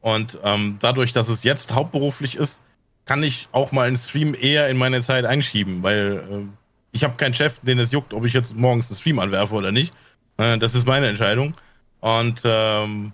Und 0.00 0.38
ähm, 0.42 0.76
dadurch, 0.80 1.12
dass 1.12 1.28
es 1.28 1.42
jetzt 1.42 1.72
hauptberuflich 1.74 2.36
ist, 2.36 2.62
kann 3.04 3.22
ich 3.22 3.48
auch 3.52 3.72
mal 3.72 3.86
einen 3.86 3.96
Stream 3.96 4.34
eher 4.34 4.68
in 4.68 4.76
meine 4.76 5.02
Zeit 5.02 5.24
einschieben, 5.24 5.82
weil 5.82 6.24
äh, 6.30 6.46
ich 6.92 7.04
habe 7.04 7.14
keinen 7.16 7.34
Chef, 7.34 7.58
den 7.60 7.78
es 7.78 7.92
juckt, 7.92 8.14
ob 8.14 8.24
ich 8.24 8.32
jetzt 8.32 8.56
morgens 8.56 8.88
einen 8.88 8.98
Stream 8.98 9.18
anwerfe 9.18 9.54
oder 9.54 9.72
nicht. 9.72 9.94
Äh, 10.36 10.58
das 10.58 10.74
ist 10.74 10.86
meine 10.86 11.08
Entscheidung. 11.08 11.54
Und 12.00 12.42
ähm, 12.44 13.12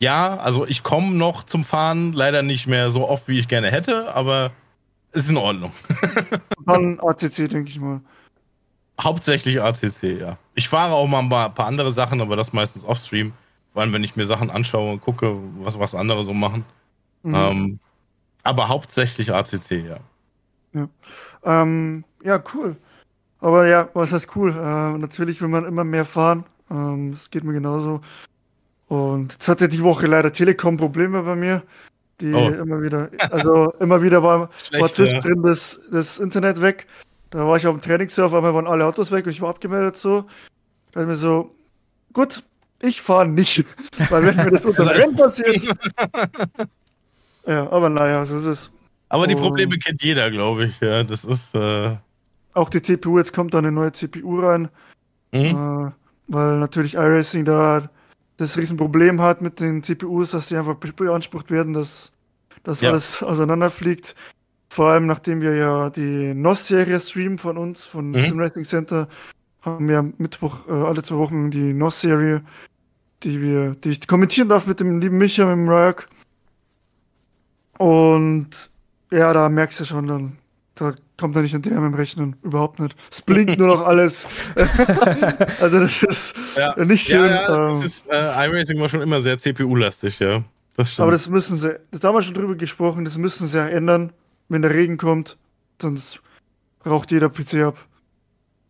ja, 0.00 0.36
also 0.36 0.66
ich 0.66 0.82
komme 0.82 1.14
noch 1.14 1.44
zum 1.44 1.64
Fahren, 1.64 2.12
leider 2.12 2.42
nicht 2.42 2.66
mehr 2.66 2.90
so 2.90 3.08
oft, 3.08 3.28
wie 3.28 3.38
ich 3.38 3.48
gerne 3.48 3.70
hätte, 3.70 4.14
aber 4.14 4.50
ist 5.12 5.30
in 5.30 5.36
Ordnung. 5.36 5.72
Dann 6.66 6.98
ACC, 7.00 7.48
denke 7.48 7.68
ich 7.68 7.78
mal. 7.78 8.00
Hauptsächlich 9.00 9.60
ACC, 9.60 10.20
ja. 10.20 10.38
Ich 10.54 10.68
fahre 10.68 10.94
auch 10.94 11.06
mal 11.06 11.20
ein 11.20 11.28
paar, 11.28 11.50
paar 11.50 11.66
andere 11.66 11.92
Sachen, 11.92 12.20
aber 12.20 12.36
das 12.36 12.52
meistens 12.52 12.84
offstream. 12.84 13.32
Vor 13.72 13.82
allem, 13.82 13.92
wenn 13.92 14.04
ich 14.04 14.16
mir 14.16 14.26
Sachen 14.26 14.50
anschaue 14.50 14.92
und 14.92 15.00
gucke, 15.00 15.36
was, 15.60 15.78
was 15.78 15.94
andere 15.94 16.24
so 16.24 16.34
machen. 16.34 16.64
Mhm. 17.22 17.34
Ähm, 17.34 17.80
aber 18.42 18.68
hauptsächlich 18.68 19.32
ACC, 19.32 19.84
ja. 19.84 20.88
Ähm, 21.44 22.04
ja, 22.22 22.42
cool. 22.54 22.76
Aber 23.40 23.66
ja, 23.66 23.88
was 23.94 24.12
heißt 24.12 24.34
cool? 24.36 24.50
Äh, 24.50 24.98
natürlich 24.98 25.40
will 25.40 25.48
man 25.48 25.66
immer 25.66 25.84
mehr 25.84 26.04
fahren. 26.04 26.44
Ähm, 26.70 27.12
das 27.12 27.30
geht 27.30 27.44
mir 27.44 27.52
genauso. 27.52 28.00
Und 28.88 29.32
jetzt 29.32 29.48
hatte 29.48 29.68
die 29.68 29.82
Woche 29.82 30.06
leider 30.06 30.32
Telekom 30.32 30.76
Probleme 30.76 31.22
bei 31.22 31.34
mir. 31.34 31.62
Die 32.20 32.32
Oh. 32.32 32.48
immer 32.48 32.80
wieder, 32.82 33.10
also 33.30 33.72
immer 33.80 34.02
wieder 34.02 34.22
war, 34.22 34.50
war 34.78 34.88
zwischendrin 34.88 35.42
das, 35.42 35.80
das 35.90 36.18
Internet 36.20 36.60
weg. 36.60 36.86
Da 37.30 37.46
war 37.46 37.56
ich 37.56 37.66
auf 37.66 37.74
dem 37.74 37.82
Trainingssurf, 37.82 38.32
einmal 38.34 38.54
waren 38.54 38.66
alle 38.66 38.86
Autos 38.86 39.10
weg 39.10 39.24
und 39.24 39.32
ich 39.32 39.40
war 39.40 39.50
abgemeldet 39.50 39.96
so. 39.96 40.22
Da 40.92 41.00
dachte 41.00 41.02
ich 41.02 41.08
mir 41.08 41.16
so, 41.16 41.54
gut, 42.12 42.42
ich 42.80 43.00
fahre 43.00 43.26
nicht. 43.26 43.64
Weil 44.10 44.26
wenn 44.26 44.36
mir 44.36 44.50
das 44.50 44.66
unter 44.66 44.84
dem 44.84 44.88
Rennen 44.88 45.16
passiert. 45.16 45.62
Ja, 47.46 47.70
aber 47.70 47.88
naja, 47.88 48.24
so 48.24 48.36
ist 48.36 48.44
es. 48.44 48.70
Aber 49.08 49.26
die. 49.26 49.34
Probleme 49.34 49.78
kennt 49.78 50.02
jeder, 50.02 50.30
glaube 50.30 50.66
ich. 50.66 50.80
Ja, 50.80 51.02
das 51.04 51.24
ist. 51.24 51.54
Äh, 51.54 51.96
Auch 52.54 52.68
die 52.70 52.82
CPU, 52.82 53.18
jetzt 53.18 53.32
kommt 53.32 53.54
da 53.54 53.58
eine 53.58 53.72
neue 53.72 53.92
CPU 53.92 54.40
rein. 54.40 54.68
hm? 55.34 55.86
Äh, 55.88 55.90
weil 56.28 56.58
natürlich 56.58 56.94
iRacing 56.94 57.44
da 57.44 57.90
das 58.38 58.56
Riesenproblem 58.56 59.20
hat 59.20 59.42
mit 59.42 59.60
den 59.60 59.82
CPUs, 59.82 60.30
dass 60.30 60.48
sie 60.48 60.56
einfach 60.56 60.76
be- 60.76 60.92
beansprucht 60.92 61.50
werden, 61.50 61.72
dass 61.74 62.12
das 62.64 62.80
Ja. 62.80 62.90
alles 62.90 63.22
auseinanderfliegt. 63.22 64.14
Vor 64.70 64.88
allem 64.90 65.06
nachdem 65.06 65.40
wir 65.42 65.54
ja 65.56 65.90
die 65.90 66.32
NOS-Serie 66.34 66.98
streamen 67.00 67.36
von 67.38 67.58
uns, 67.58 67.84
von 67.84 68.10
Mhm. 68.10 68.22
Sim 68.22 68.38
Racing 68.40 68.64
Center, 68.64 69.08
haben 69.60 69.86
wir 69.88 69.98
am 69.98 70.14
Mittwoch 70.18 70.66
äh, 70.68 70.72
alle 70.72 71.02
zwei 71.02 71.16
Wochen 71.16 71.50
die 71.50 71.74
NOS-Serie, 71.74 72.42
die 73.22 73.40
wir, 73.42 73.74
die 73.74 73.90
ich 73.90 74.06
kommentieren 74.06 74.48
darf 74.48 74.66
mit 74.66 74.80
dem 74.80 74.98
lieben 75.00 75.18
Micha, 75.18 75.44
mit 75.44 75.56
dem 75.56 75.68
Ryok. 75.68 76.08
Und 77.78 78.48
ja, 79.10 79.32
da 79.32 79.48
merkst 79.48 79.80
du 79.80 79.84
schon 79.84 80.06
dann, 80.06 80.38
da 80.74 80.94
kommt 81.18 81.36
er 81.36 81.42
nicht 81.42 81.52
hinterher 81.52 81.80
mit 81.80 81.92
dem 81.92 81.94
Rechnen, 81.94 82.36
überhaupt 82.42 82.80
nicht. 82.80 82.96
Es 83.10 83.22
blinkt 83.22 83.58
nur 83.58 83.68
noch 83.68 83.80
alles. 83.86 84.28
also 85.60 85.80
das 85.80 86.02
ist 86.02 86.34
ja. 86.56 86.74
nicht 86.84 87.06
schön. 87.06 87.20
ja, 87.24 87.26
ja, 87.26 87.68
das 87.68 87.76
ähm, 87.78 87.82
ist, 87.84 88.06
äh, 88.10 88.46
iRacing 88.46 88.80
war 88.80 88.88
schon 88.88 89.02
immer 89.02 89.20
sehr 89.20 89.38
CPU-lastig, 89.38 90.18
ja. 90.18 90.42
Das 90.74 90.98
aber 90.98 91.12
das 91.12 91.28
müssen 91.28 91.58
sie, 91.58 91.78
da 91.90 92.08
haben 92.08 92.14
wir 92.14 92.22
schon 92.22 92.34
drüber 92.34 92.54
gesprochen, 92.54 93.04
das 93.04 93.18
müssen 93.18 93.46
sie 93.46 93.58
ja 93.58 93.68
ändern, 93.68 94.12
wenn 94.48 94.62
der 94.62 94.72
Regen 94.72 94.96
kommt, 94.96 95.36
sonst 95.80 96.20
raucht 96.86 97.10
jeder 97.10 97.28
PC 97.28 97.54
ab. 97.64 97.76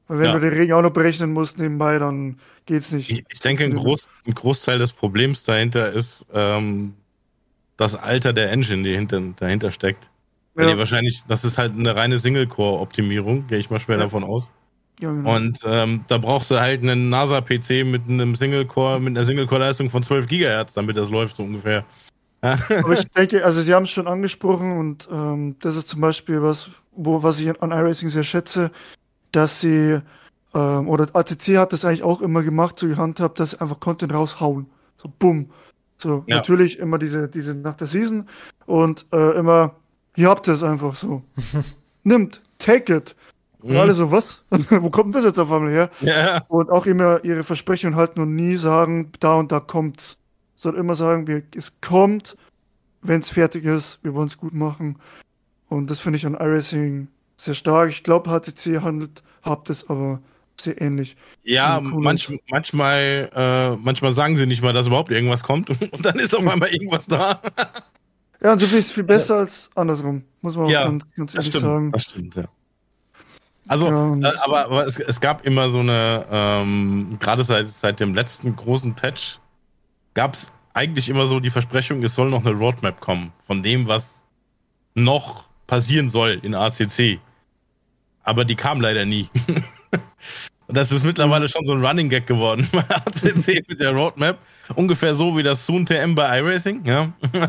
Weil 0.09 0.19
wenn 0.19 0.27
Ja. 0.27 0.33
du 0.35 0.41
den 0.41 0.53
Regen 0.53 0.73
auch 0.73 0.83
noch 0.83 0.91
berechnen 0.91 1.33
musst 1.33 1.59
nebenbei, 1.59 1.99
dann 2.01 2.39
geht's 2.67 2.91
nicht. 2.91 3.09
Ich, 3.09 3.25
ich 3.29 3.41
denke, 3.41 3.65
ein, 3.65 3.75
Groß, 3.75 4.09
ein 4.27 4.35
Großteil 4.35 4.79
des 4.81 4.93
Problems 4.93 5.45
dahinter 5.45 5.93
ist 5.93 6.27
ähm, 6.35 6.95
das 7.77 7.95
Alter 7.95 8.33
der 8.33 8.51
Engine, 8.53 8.83
die 8.83 8.95
hinter, 8.95 9.21
dahinter 9.37 9.71
steckt. 9.71 10.09
Weil 10.55 10.67
Ja. 10.69 10.73
die 10.75 10.79
wahrscheinlich, 10.79 11.23
das 11.29 11.45
ist 11.45 11.57
halt 11.59 11.73
eine 11.75 11.97
reine 11.97 12.19
Single-Core-Optimierung, 12.19 13.47
gehe 13.47 13.59
ich 13.59 13.71
mal 13.71 13.81
schwer 13.81 13.97
Ja. 13.97 14.05
davon 14.05 14.25
aus. 14.25 14.51
Ja, 15.01 15.11
genau. 15.11 15.35
Und 15.37 15.59
ähm, 15.65 16.05
da 16.09 16.19
brauchst 16.19 16.51
du 16.51 16.61
halt 16.61 16.83
einen 16.83 17.09
NASA-PC 17.09 17.85
mit 17.85 18.03
einem 18.09 18.37
Single-Core, 18.37 19.01
mit 19.01 19.17
einer 19.17 19.25
Single-Core-Leistung 19.27 19.91
von 19.91 20.03
12 20.03 20.27
Gigahertz, 20.27 20.75
damit 20.75 20.97
das 20.97 21.11
läuft 21.11 21.37
so 21.37 21.43
ungefähr. 21.43 21.85
Aber 22.43 22.93
ich 22.93 23.05
denke, 23.17 23.45
also 23.45 23.63
sie 23.63 23.73
haben 23.73 23.85
es 23.85 23.91
schon 23.91 24.09
angesprochen 24.09 24.79
und 24.79 25.09
ähm, 25.13 25.57
das 25.61 25.77
ist 25.77 25.89
zum 25.89 26.01
Beispiel 26.01 26.43
was, 26.43 26.71
wo, 26.91 27.23
was 27.23 27.39
ich 27.41 27.49
an 27.63 27.71
iRacing 27.71 28.09
sehr 28.09 28.25
schätze, 28.25 28.71
dass 29.31 29.61
sie, 29.61 30.01
ähm, 30.53 30.89
oder 30.89 31.07
ATC 31.15 31.57
hat 31.57 31.73
das 31.73 31.85
eigentlich 31.85 32.03
auch 32.03 32.21
immer 32.21 32.43
gemacht, 32.43 32.79
so 32.79 32.87
gehandhabt, 32.89 33.39
dass 33.41 33.53
sie 33.53 33.61
einfach 33.61 33.79
Content 33.81 34.13
raushauen. 34.13 34.67
So 34.99 35.11
bumm. 35.19 35.51
So, 36.03 36.25
Ja. 36.27 36.37
natürlich 36.37 36.79
immer 36.79 36.99
diese, 36.99 37.29
diese 37.29 37.55
nach 37.55 37.77
der 37.77 37.87
Season 37.87 38.29
und 38.67 39.07
äh, 39.13 39.39
immer, 39.39 39.77
hier 40.15 40.29
habt 40.29 40.47
ihr 40.49 40.55
es 40.55 40.63
einfach 40.63 40.95
so. 40.95 41.23
Nimmt, 42.05 42.41
take 42.59 42.95
it. 42.95 43.15
Und 43.61 43.71
Mhm. 43.71 43.77
alle 43.79 43.95
so, 43.95 44.11
was? 44.11 44.43
Wo 44.71 44.91
kommt 44.91 45.15
das 45.15 45.25
jetzt 45.25 45.39
auf 45.39 45.51
einmal 45.53 45.71
her? 45.71 45.91
Ja, 46.01 46.43
Und 46.49 46.71
auch 46.71 46.87
immer 46.87 47.25
ihre 47.25 47.45
Versprechungen 47.45 47.95
halten 47.97 48.21
und 48.21 48.35
nie 48.35 48.57
sagen, 48.57 49.13
da 49.21 49.35
und 49.35 49.53
da 49.53 49.61
kommt's. 49.61 50.19
Sondern 50.57 50.81
immer 50.83 50.95
sagen, 50.97 51.27
wir, 51.27 51.43
es 51.57 51.81
kommt, 51.81 52.37
wenn 53.03 53.21
es 53.21 53.31
fertig 53.31 53.65
ist, 53.65 53.99
wir 54.03 54.15
wollen 54.15 54.27
es 54.29 54.39
gut 54.39 54.53
machen. 54.55 54.97
Und 55.69 55.91
das 55.91 55.99
finde 56.01 56.17
ich 56.19 56.27
an 56.27 56.35
iRacing 56.35 57.09
sehr 57.37 57.55
stark. 57.55 57.91
Ich 57.91 58.03
glaube, 58.05 58.31
HTC 58.31 58.81
handelt, 58.83 59.23
habt 59.43 59.71
es 59.71 59.89
aber 59.89 60.21
sehr 60.61 60.81
ähnlich. 60.81 61.17
ja 61.43 61.77
Ja, 61.77 61.81
manch, 61.81 62.33
manchmal, 62.51 63.31
äh, 63.35 63.77
manchmal 63.77 64.13
sagen 64.13 64.37
sie 64.37 64.47
nicht 64.47 64.63
mal, 64.63 64.73
dass 64.73 64.87
überhaupt 64.87 65.11
irgendwas 65.11 65.43
kommt 65.43 65.71
und 65.93 66.05
dann 66.05 66.19
ist 66.19 66.35
auf 66.35 66.47
einmal 66.47 66.69
irgendwas 66.69 67.07
da. 67.07 67.41
Ja, 68.43 68.53
und 68.53 68.59
so 68.59 68.67
viel 68.67 68.79
ist 68.79 68.93
viel 68.93 69.05
besser 69.05 69.37
als 69.37 69.71
andersrum, 69.75 70.25
muss 70.41 70.57
man 70.57 70.67
auch 70.67 70.71
Ja, 70.71 70.85
ganz, 70.85 71.05
ganz 71.17 71.35
ehrlich 71.35 71.49
stimmt, 71.49 71.63
sagen. 71.63 71.93
das 71.93 72.03
stimmt, 72.03 72.35
ja. 72.35 72.45
Also, 73.69 73.87
Ja, 73.89 74.17
äh, 74.17 74.33
aber, 74.45 74.65
aber 74.65 74.87
es, 74.87 74.99
es 74.99 75.21
gab 75.21 75.45
immer 75.47 75.69
so 75.69 75.79
eine, 75.81 76.27
ähm, 76.31 77.17
gerade 77.21 77.45
seit, 77.45 77.69
seit 77.71 78.01
dem 78.01 78.15
letzten 78.15 78.57
großen 78.57 78.95
Patch, 78.95 79.39
gab 80.15 80.35
es 80.35 80.53
eigentlich 80.75 81.09
immer 81.09 81.27
so 81.27 81.39
die 81.39 81.51
Versprechung, 81.51 82.03
es 82.03 82.15
soll 82.15 82.31
noch 82.31 82.45
eine 82.45 82.57
Roadmap 82.57 83.01
kommen 83.01 83.33
von 83.47 83.63
dem, 83.63 83.87
was 83.87 84.23
noch 84.95 85.49
passieren 85.67 86.09
soll 86.09 86.41
in 86.43 86.55
ACC. 86.55 87.21
Aber 88.25 88.45
die 88.45 88.57
kam 88.57 88.81
leider 88.81 89.05
nie. 89.05 89.29
Und 90.73 90.77
das 90.77 90.91
ist 90.91 91.05
mittlerweile 91.05 91.49
schon 91.49 91.67
so 91.67 91.75
ein 91.75 91.85
Running 91.85 92.09
Gag 92.09 92.27
geworden 92.27 92.67
bei 92.73 92.83
ACC 92.89 93.63
mit 93.69 93.79
der 93.79 93.91
Roadmap. 93.91 94.39
Ungefähr 94.75 95.13
so 95.13 95.37
wie 95.37 95.43
das 95.43 95.67
Soon 95.67 95.85
TM 95.85 96.15
bei 96.15 96.39
iRacing, 96.39 96.83
ja. 96.87 97.13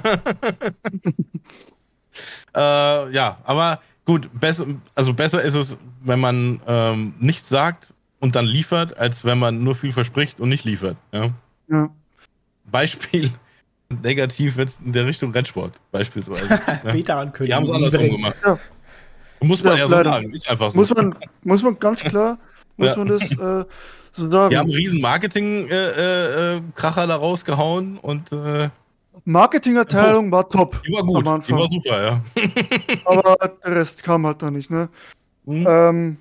äh, 2.53 3.13
ja, 3.13 3.37
aber 3.45 3.79
gut, 4.03 4.29
besser, 4.37 4.65
also 4.93 5.13
besser 5.13 5.41
ist 5.41 5.53
es, 5.53 5.77
wenn 6.01 6.19
man 6.19 6.59
ähm, 6.67 7.13
nichts 7.17 7.47
sagt 7.47 7.93
und 8.19 8.35
dann 8.35 8.45
liefert, 8.45 8.97
als 8.97 9.23
wenn 9.23 9.39
man 9.39 9.63
nur 9.63 9.75
viel 9.75 9.93
verspricht 9.93 10.41
und 10.41 10.49
nicht 10.49 10.65
liefert. 10.65 10.97
Ja. 11.13 11.29
Ja. 11.69 11.89
Beispiel 12.65 13.31
negativ 14.03 14.57
jetzt 14.57 14.81
in 14.83 14.91
der 14.91 15.05
Richtung 15.05 15.31
Rennsport, 15.31 15.79
beispielsweise. 15.93 16.59
ja. 16.83 16.91
Die 16.91 17.53
haben 17.53 17.63
es 17.63 17.71
andersrum 17.71 18.09
gemacht. 18.09 18.35
Ja. 18.45 18.59
Muss 19.39 19.63
man 19.63 19.77
Ja, 19.77 19.79
ja, 19.79 19.87
so 19.87 20.03
sagen, 20.03 20.33
ist 20.33 20.49
einfach 20.49 20.71
so. 20.71 20.77
Muss 20.77 20.93
man, 20.93 21.15
muss 21.43 21.63
man 21.63 21.79
ganz 21.79 22.01
klar, 22.01 22.37
muss 22.77 22.89
Ja. 22.89 22.97
man 22.97 23.07
das 23.07 23.31
äh, 23.31 23.65
so 24.11 24.31
sagen. 24.31 24.49
Die 24.49 24.57
haben 24.57 24.69
einen 24.69 24.75
riesen 24.75 25.01
Marketing-Kracher 25.01 25.97
äh, 25.97 26.57
äh, 26.57 26.61
Kracher 26.75 27.07
da 27.07 27.15
rausgehauen 27.15 27.97
und 27.97 28.31
äh, 28.31 28.69
Marketingabteilung 29.25 30.31
war 30.31 30.49
top 30.49 30.81
die 30.85 30.91
war 30.91 31.01
am 31.01 31.07
gut, 31.07 31.25
die 31.25 31.29
Anfang, 31.29 31.59
war 31.59 31.69
super, 31.69 32.03
ja. 32.03 32.21
aber 33.05 33.37
der 33.65 33.75
Rest 33.75 34.03
kam 34.03 34.25
halt 34.25 34.41
da 34.41 34.51
nicht, 34.51 34.69
ne? 34.69 34.89
Mhm. 35.45 35.65
Ähm, 35.67 36.17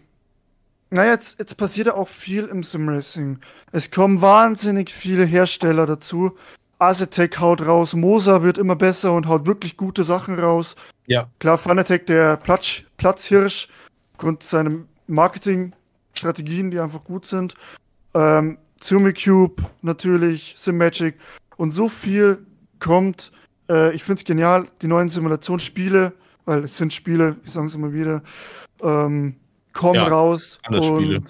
na, 0.91 1.07
jetzt, 1.07 1.39
jetzt 1.39 1.57
passiert 1.57 1.87
ja 1.87 1.95
auch 1.95 2.09
viel 2.09 2.45
im 2.45 2.63
Simracing. 2.63 3.39
Es 3.73 3.91
kommen 3.91 4.21
wahnsinnig 4.21 4.93
viele 4.93 5.25
Hersteller 5.25 5.87
dazu. 5.87 6.37
Asetec 6.79 7.41
haut 7.41 7.65
raus, 7.65 7.95
Mosa 7.95 8.43
wird 8.43 8.59
immer 8.59 8.77
besser 8.77 9.13
und 9.13 9.27
haut 9.27 9.47
wirklich 9.47 9.77
gute 9.77 10.05
Sachen 10.05 10.39
raus. 10.39 10.77
Ja. 11.07 11.29
Klar, 11.39 11.57
Fanatec, 11.57 12.07
der 12.07 12.37
Platz, 12.37 12.83
Platzhirsch, 12.99 13.69
aufgrund 14.13 14.43
seiner 14.43 14.81
Marketingstrategien, 16.23 16.71
die 16.71 16.81
einfach 16.81 17.05
gut 17.05 17.27
sind. 17.27 17.55
Ähm, 18.15 18.59
Cube 18.81 19.63
natürlich, 19.83 20.55
Simmagic 20.59 21.15
und 21.57 21.73
so 21.73 21.89
viel 21.89 22.39
kommt. 22.81 23.33
Äh, 23.69 23.95
ich 23.95 24.03
finde 24.03 24.21
es 24.21 24.25
genial, 24.25 24.67
die 24.81 24.87
neuen 24.89 25.09
Simulationsspiele, 25.09 26.13
weil 26.45 26.65
es 26.65 26.77
sind 26.77 26.93
Spiele, 26.93 27.37
ich 27.45 27.53
sage 27.53 27.67
es 27.67 27.75
immer 27.75 27.93
wieder, 27.93 28.23
ähm, 28.83 29.37
kommen 29.73 29.95
Ja, 29.95 30.09
raus. 30.09 30.59
alles 30.65 30.87
und 30.87 31.03
Spiele. 31.03 31.23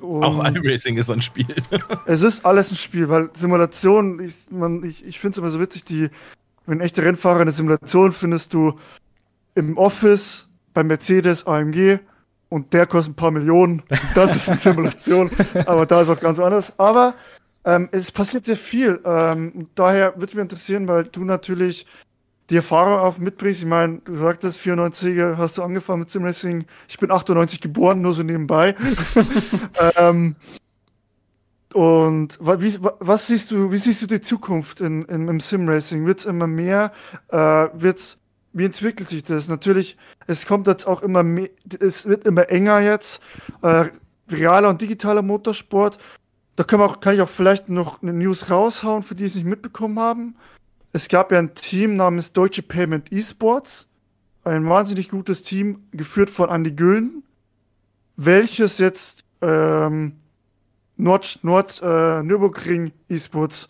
Und 0.00 0.24
auch 0.24 0.44
iRacing 0.44 0.96
ist 0.96 1.10
ein 1.10 1.22
Spiel. 1.22 1.46
es 2.06 2.22
ist 2.22 2.44
alles 2.44 2.72
ein 2.72 2.76
Spiel, 2.76 3.08
weil 3.08 3.30
Simulation, 3.34 4.20
ich, 4.20 4.34
ich, 4.84 5.06
ich 5.06 5.20
finde 5.20 5.32
es 5.32 5.38
immer 5.38 5.50
so 5.50 5.60
witzig, 5.60 5.84
die, 5.84 6.10
wenn 6.66 6.80
echte 6.80 7.02
Rennfahrer 7.02 7.40
eine 7.40 7.52
Simulation 7.52 8.12
findest 8.12 8.52
du 8.52 8.78
im 9.54 9.78
Office 9.78 10.48
bei 10.74 10.82
Mercedes, 10.82 11.46
AMG 11.46 12.00
und 12.52 12.74
der 12.74 12.86
kostet 12.86 13.12
ein 13.12 13.16
paar 13.16 13.30
Millionen. 13.30 13.82
Das 14.14 14.36
ist 14.36 14.48
eine 14.48 14.58
Simulation, 14.58 15.30
aber 15.66 15.86
da 15.86 16.02
ist 16.02 16.10
auch 16.10 16.20
ganz 16.20 16.38
anders. 16.38 16.78
Aber 16.78 17.14
ähm, 17.64 17.88
es 17.92 18.12
passiert 18.12 18.44
sehr 18.44 18.58
viel. 18.58 19.00
Ähm, 19.04 19.68
daher 19.74 20.14
würde 20.16 20.34
mich 20.34 20.42
interessieren, 20.42 20.86
weil 20.86 21.04
du 21.04 21.24
natürlich 21.24 21.86
die 22.50 22.56
Erfahrung 22.56 22.98
auch 22.98 23.16
mitbringst. 23.16 23.60
Ich 23.60 23.66
meine, 23.66 24.00
du 24.04 24.16
sagtest, 24.16 24.60
94er 24.60 25.38
hast 25.38 25.56
du 25.56 25.62
angefangen 25.62 26.00
mit 26.00 26.10
Simracing. 26.10 26.66
Ich 26.88 26.98
bin 26.98 27.10
98 27.10 27.62
geboren, 27.62 28.02
nur 28.02 28.12
so 28.12 28.22
nebenbei. 28.22 28.76
ähm, 29.96 30.36
und 31.72 32.38
wie, 32.38 32.76
was 32.80 33.28
siehst 33.28 33.50
du, 33.50 33.72
wie 33.72 33.78
siehst 33.78 34.02
du 34.02 34.06
die 34.06 34.20
Zukunft 34.20 34.82
in, 34.82 35.04
in, 35.04 35.26
im 35.28 35.40
Simracing? 35.40 36.04
Wird 36.04 36.18
es 36.18 36.26
immer 36.26 36.46
mehr? 36.46 36.92
Äh, 37.28 37.36
wird's, 37.72 38.18
wie 38.52 38.64
entwickelt 38.64 39.08
sich 39.08 39.24
das? 39.24 39.48
Natürlich, 39.48 39.96
es 40.26 40.46
kommt 40.46 40.66
jetzt 40.66 40.86
auch 40.86 41.02
immer 41.02 41.22
mehr, 41.22 41.50
es 41.80 42.06
wird 42.06 42.24
immer 42.24 42.48
enger 42.50 42.80
jetzt. 42.80 43.22
Äh, 43.62 43.86
realer 44.30 44.68
und 44.68 44.80
digitaler 44.80 45.22
Motorsport. 45.22 45.98
Da 46.56 46.64
können 46.64 46.82
wir 46.82 46.86
auch, 46.86 47.00
kann 47.00 47.14
ich 47.14 47.20
auch 47.20 47.28
vielleicht 47.28 47.68
noch 47.68 48.02
eine 48.02 48.12
News 48.12 48.50
raushauen, 48.50 49.02
für 49.02 49.14
die 49.14 49.24
es 49.24 49.34
nicht 49.34 49.46
mitbekommen 49.46 49.98
haben. 49.98 50.36
Es 50.92 51.08
gab 51.08 51.32
ja 51.32 51.38
ein 51.38 51.54
Team 51.54 51.96
namens 51.96 52.32
Deutsche 52.32 52.62
Payment 52.62 53.10
Esports, 53.10 53.86
ein 54.44 54.68
wahnsinnig 54.68 55.08
gutes 55.08 55.42
Team, 55.42 55.86
geführt 55.92 56.28
von 56.28 56.50
Andy 56.50 56.72
Gülden, 56.72 57.22
welches 58.16 58.78
jetzt 58.78 59.24
ähm, 59.40 60.16
Nord, 60.96 61.38
Nord 61.42 61.80
äh, 61.82 62.22
Nürburgring 62.22 62.92
Esports 63.08 63.68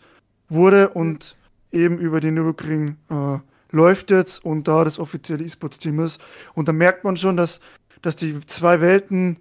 wurde 0.49 0.89
und 0.89 1.37
eben 1.71 1.97
über 1.97 2.19
den 2.19 2.33
Nürburgring 2.33 2.97
äh, 3.09 3.39
läuft 3.73 4.11
jetzt 4.11 4.45
und 4.45 4.67
da 4.67 4.83
das 4.83 4.99
offizielle 4.99 5.43
E-Sports-Team 5.43 5.99
ist. 5.99 6.21
Und 6.53 6.67
da 6.67 6.73
merkt 6.73 7.03
man 7.03 7.17
schon, 7.17 7.35
dass, 7.35 7.59
dass 8.01 8.15
die 8.15 8.39
zwei 8.45 8.79
Welten 8.79 9.37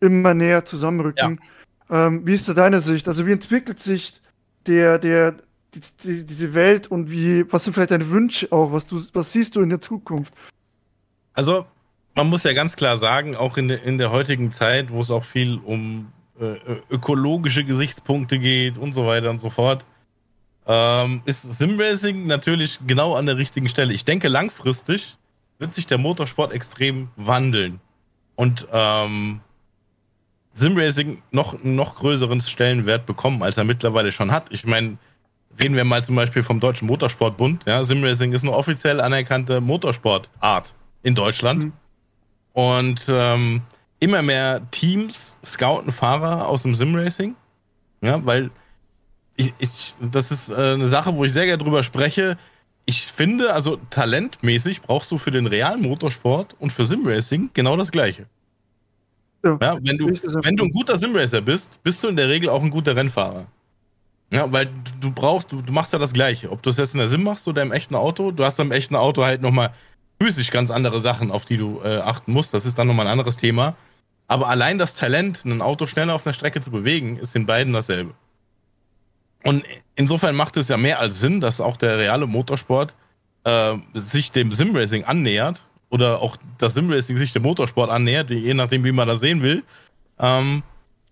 immer 0.00 0.34
näher 0.34 0.64
zusammenrücken. 0.64 1.40
Ja. 1.88 2.08
Ähm, 2.08 2.26
wie 2.26 2.34
ist 2.34 2.48
da 2.48 2.54
deine 2.54 2.80
Sicht? 2.80 3.08
Also 3.08 3.26
wie 3.26 3.32
entwickelt 3.32 3.78
sich 3.80 4.20
der, 4.66 4.98
der, 4.98 5.36
die, 5.74 5.80
die, 6.02 6.26
diese 6.26 6.52
Welt 6.54 6.88
und 6.88 7.10
wie, 7.10 7.50
was 7.52 7.64
sind 7.64 7.74
vielleicht 7.74 7.92
deine 7.92 8.10
Wünsche 8.10 8.50
auch? 8.50 8.72
Was, 8.72 8.86
du, 8.86 9.00
was 9.12 9.32
siehst 9.32 9.56
du 9.56 9.60
in 9.60 9.70
der 9.70 9.80
Zukunft? 9.80 10.34
Also, 11.32 11.66
man 12.14 12.28
muss 12.28 12.42
ja 12.44 12.54
ganz 12.54 12.76
klar 12.76 12.96
sagen, 12.96 13.36
auch 13.36 13.56
in, 13.56 13.70
in 13.70 13.98
der 13.98 14.10
heutigen 14.10 14.50
Zeit, 14.50 14.90
wo 14.90 15.00
es 15.00 15.10
auch 15.10 15.24
viel 15.24 15.60
um 15.62 16.10
äh, 16.40 16.56
ökologische 16.90 17.62
Gesichtspunkte 17.62 18.38
geht 18.38 18.78
und 18.78 18.94
so 18.94 19.06
weiter 19.06 19.30
und 19.30 19.40
so 19.40 19.50
fort, 19.50 19.84
ähm, 20.66 21.22
ist 21.24 21.42
Simracing 21.42 22.26
natürlich 22.26 22.80
genau 22.86 23.14
an 23.14 23.26
der 23.26 23.36
richtigen 23.36 23.68
Stelle. 23.68 23.92
Ich 23.92 24.04
denke, 24.04 24.28
langfristig 24.28 25.16
wird 25.58 25.72
sich 25.72 25.86
der 25.86 25.98
Motorsport 25.98 26.52
extrem 26.52 27.08
wandeln 27.16 27.80
und 28.34 28.66
ähm, 28.72 29.40
Simracing 30.54 31.22
noch 31.30 31.62
noch 31.62 31.96
größeren 31.96 32.40
Stellenwert 32.40 33.06
bekommen, 33.06 33.42
als 33.42 33.56
er 33.56 33.64
mittlerweile 33.64 34.10
schon 34.10 34.32
hat. 34.32 34.46
Ich 34.50 34.64
meine, 34.64 34.98
reden 35.58 35.76
wir 35.76 35.84
mal 35.84 36.04
zum 36.04 36.16
Beispiel 36.16 36.42
vom 36.42 36.60
Deutschen 36.60 36.86
Motorsportbund. 36.86 37.64
Ja, 37.66 37.84
Simracing 37.84 38.32
ist 38.32 38.42
eine 38.42 38.52
offiziell 38.52 39.00
anerkannte 39.00 39.60
Motorsportart 39.60 40.74
in 41.02 41.14
Deutschland. 41.14 41.64
Mhm. 41.64 41.72
Und 42.52 43.06
ähm, 43.08 43.62
immer 44.00 44.22
mehr 44.22 44.62
Teams 44.70 45.36
scouten 45.44 45.92
Fahrer 45.92 46.48
aus 46.48 46.62
dem 46.62 46.74
Simracing. 46.74 47.34
Ja, 48.00 48.24
weil 48.24 48.50
ich, 49.36 49.52
ich, 49.58 49.94
das 50.00 50.30
ist 50.30 50.48
äh, 50.48 50.54
eine 50.54 50.88
Sache, 50.88 51.14
wo 51.14 51.24
ich 51.24 51.32
sehr 51.32 51.46
gerne 51.46 51.62
drüber 51.62 51.82
spreche. 51.82 52.38
Ich 52.86 53.06
finde, 53.06 53.52
also 53.52 53.78
talentmäßig 53.90 54.82
brauchst 54.82 55.10
du 55.10 55.18
für 55.18 55.30
den 55.30 55.46
realen 55.46 55.82
Motorsport 55.82 56.54
und 56.58 56.72
für 56.72 56.86
Simracing 56.86 57.50
genau 57.52 57.76
das 57.76 57.90
Gleiche. 57.90 58.26
Ja, 59.44 59.58
ja 59.60 59.78
wenn, 59.82 59.98
du, 59.98 60.06
wenn 60.06 60.56
du 60.56 60.64
ein 60.64 60.70
guter 60.70 60.98
Simracer 60.98 61.40
bist, 61.40 61.82
bist 61.82 62.02
du 62.02 62.08
in 62.08 62.16
der 62.16 62.28
Regel 62.28 62.48
auch 62.48 62.62
ein 62.62 62.70
guter 62.70 62.96
Rennfahrer. 62.96 63.46
Ja, 64.32 64.50
weil 64.50 64.68
du 65.00 65.10
brauchst, 65.12 65.52
du, 65.52 65.62
du 65.62 65.72
machst 65.72 65.92
ja 65.92 65.98
das 65.98 66.12
Gleiche. 66.12 66.50
Ob 66.50 66.62
du 66.62 66.70
es 66.70 66.76
jetzt 66.76 66.94
in 66.94 66.98
der 66.98 67.08
Sim 67.08 67.22
machst 67.22 67.46
oder 67.46 67.62
im 67.62 67.72
echten 67.72 67.94
Auto, 67.94 68.32
du 68.32 68.44
hast 68.44 68.58
im 68.58 68.72
echten 68.72 68.96
Auto 68.96 69.24
halt 69.24 69.40
nochmal 69.40 69.72
physisch 70.20 70.50
ganz 70.50 70.70
andere 70.70 71.00
Sachen, 71.00 71.30
auf 71.30 71.44
die 71.44 71.56
du 71.56 71.80
äh, 71.84 71.98
achten 71.98 72.32
musst. 72.32 72.52
Das 72.54 72.66
ist 72.66 72.78
dann 72.78 72.88
nochmal 72.88 73.06
ein 73.06 73.12
anderes 73.12 73.36
Thema. 73.36 73.76
Aber 74.26 74.48
allein 74.48 74.78
das 74.78 74.94
Talent, 74.94 75.44
ein 75.44 75.62
Auto 75.62 75.86
schneller 75.86 76.14
auf 76.14 76.26
einer 76.26 76.32
Strecke 76.32 76.60
zu 76.60 76.70
bewegen, 76.70 77.18
ist 77.18 77.36
in 77.36 77.46
beiden 77.46 77.72
dasselbe. 77.72 78.14
Und 79.46 79.64
insofern 79.94 80.34
macht 80.34 80.56
es 80.56 80.68
ja 80.68 80.76
mehr 80.76 80.98
als 81.00 81.20
Sinn, 81.20 81.40
dass 81.40 81.60
auch 81.60 81.76
der 81.76 81.98
reale 81.98 82.26
Motorsport 82.26 82.94
äh, 83.44 83.74
sich 83.94 84.32
dem 84.32 84.52
Simracing 84.52 85.04
annähert 85.04 85.64
oder 85.88 86.20
auch 86.20 86.36
das 86.58 86.74
Simracing 86.74 87.16
sich 87.16 87.32
dem 87.32 87.42
Motorsport 87.42 87.90
annähert, 87.90 88.30
je 88.30 88.54
nachdem, 88.54 88.84
wie 88.84 88.92
man 88.92 89.06
das 89.06 89.20
sehen 89.20 89.42
will. 89.42 89.62
Ähm, 90.18 90.62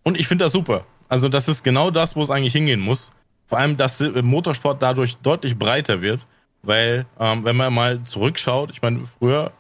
und 0.03 0.19
ich 0.19 0.27
finde 0.27 0.45
das 0.45 0.53
super. 0.53 0.85
Also 1.09 1.29
das 1.29 1.49
ist 1.49 1.63
genau 1.63 1.91
das, 1.91 2.17
wo 2.17 2.23
es 2.23 2.31
eigentlich 2.31 2.53
hingehen 2.53 2.81
muss. 2.81 3.11
Vor 3.47 3.59
allem, 3.59 3.77
dass 3.77 4.01
Motorsport 4.01 4.83
dadurch 4.83 5.17
deutlich 5.19 5.57
breiter 5.57 6.03
wird, 6.03 6.27
weil 6.63 7.07
ähm, 7.21 7.45
wenn 7.45 7.57
man 7.57 7.73
mal 7.73 8.03
zurückschaut, 8.03 8.71
ich 8.71 8.83
meine, 8.83 9.01
früher 9.19 9.53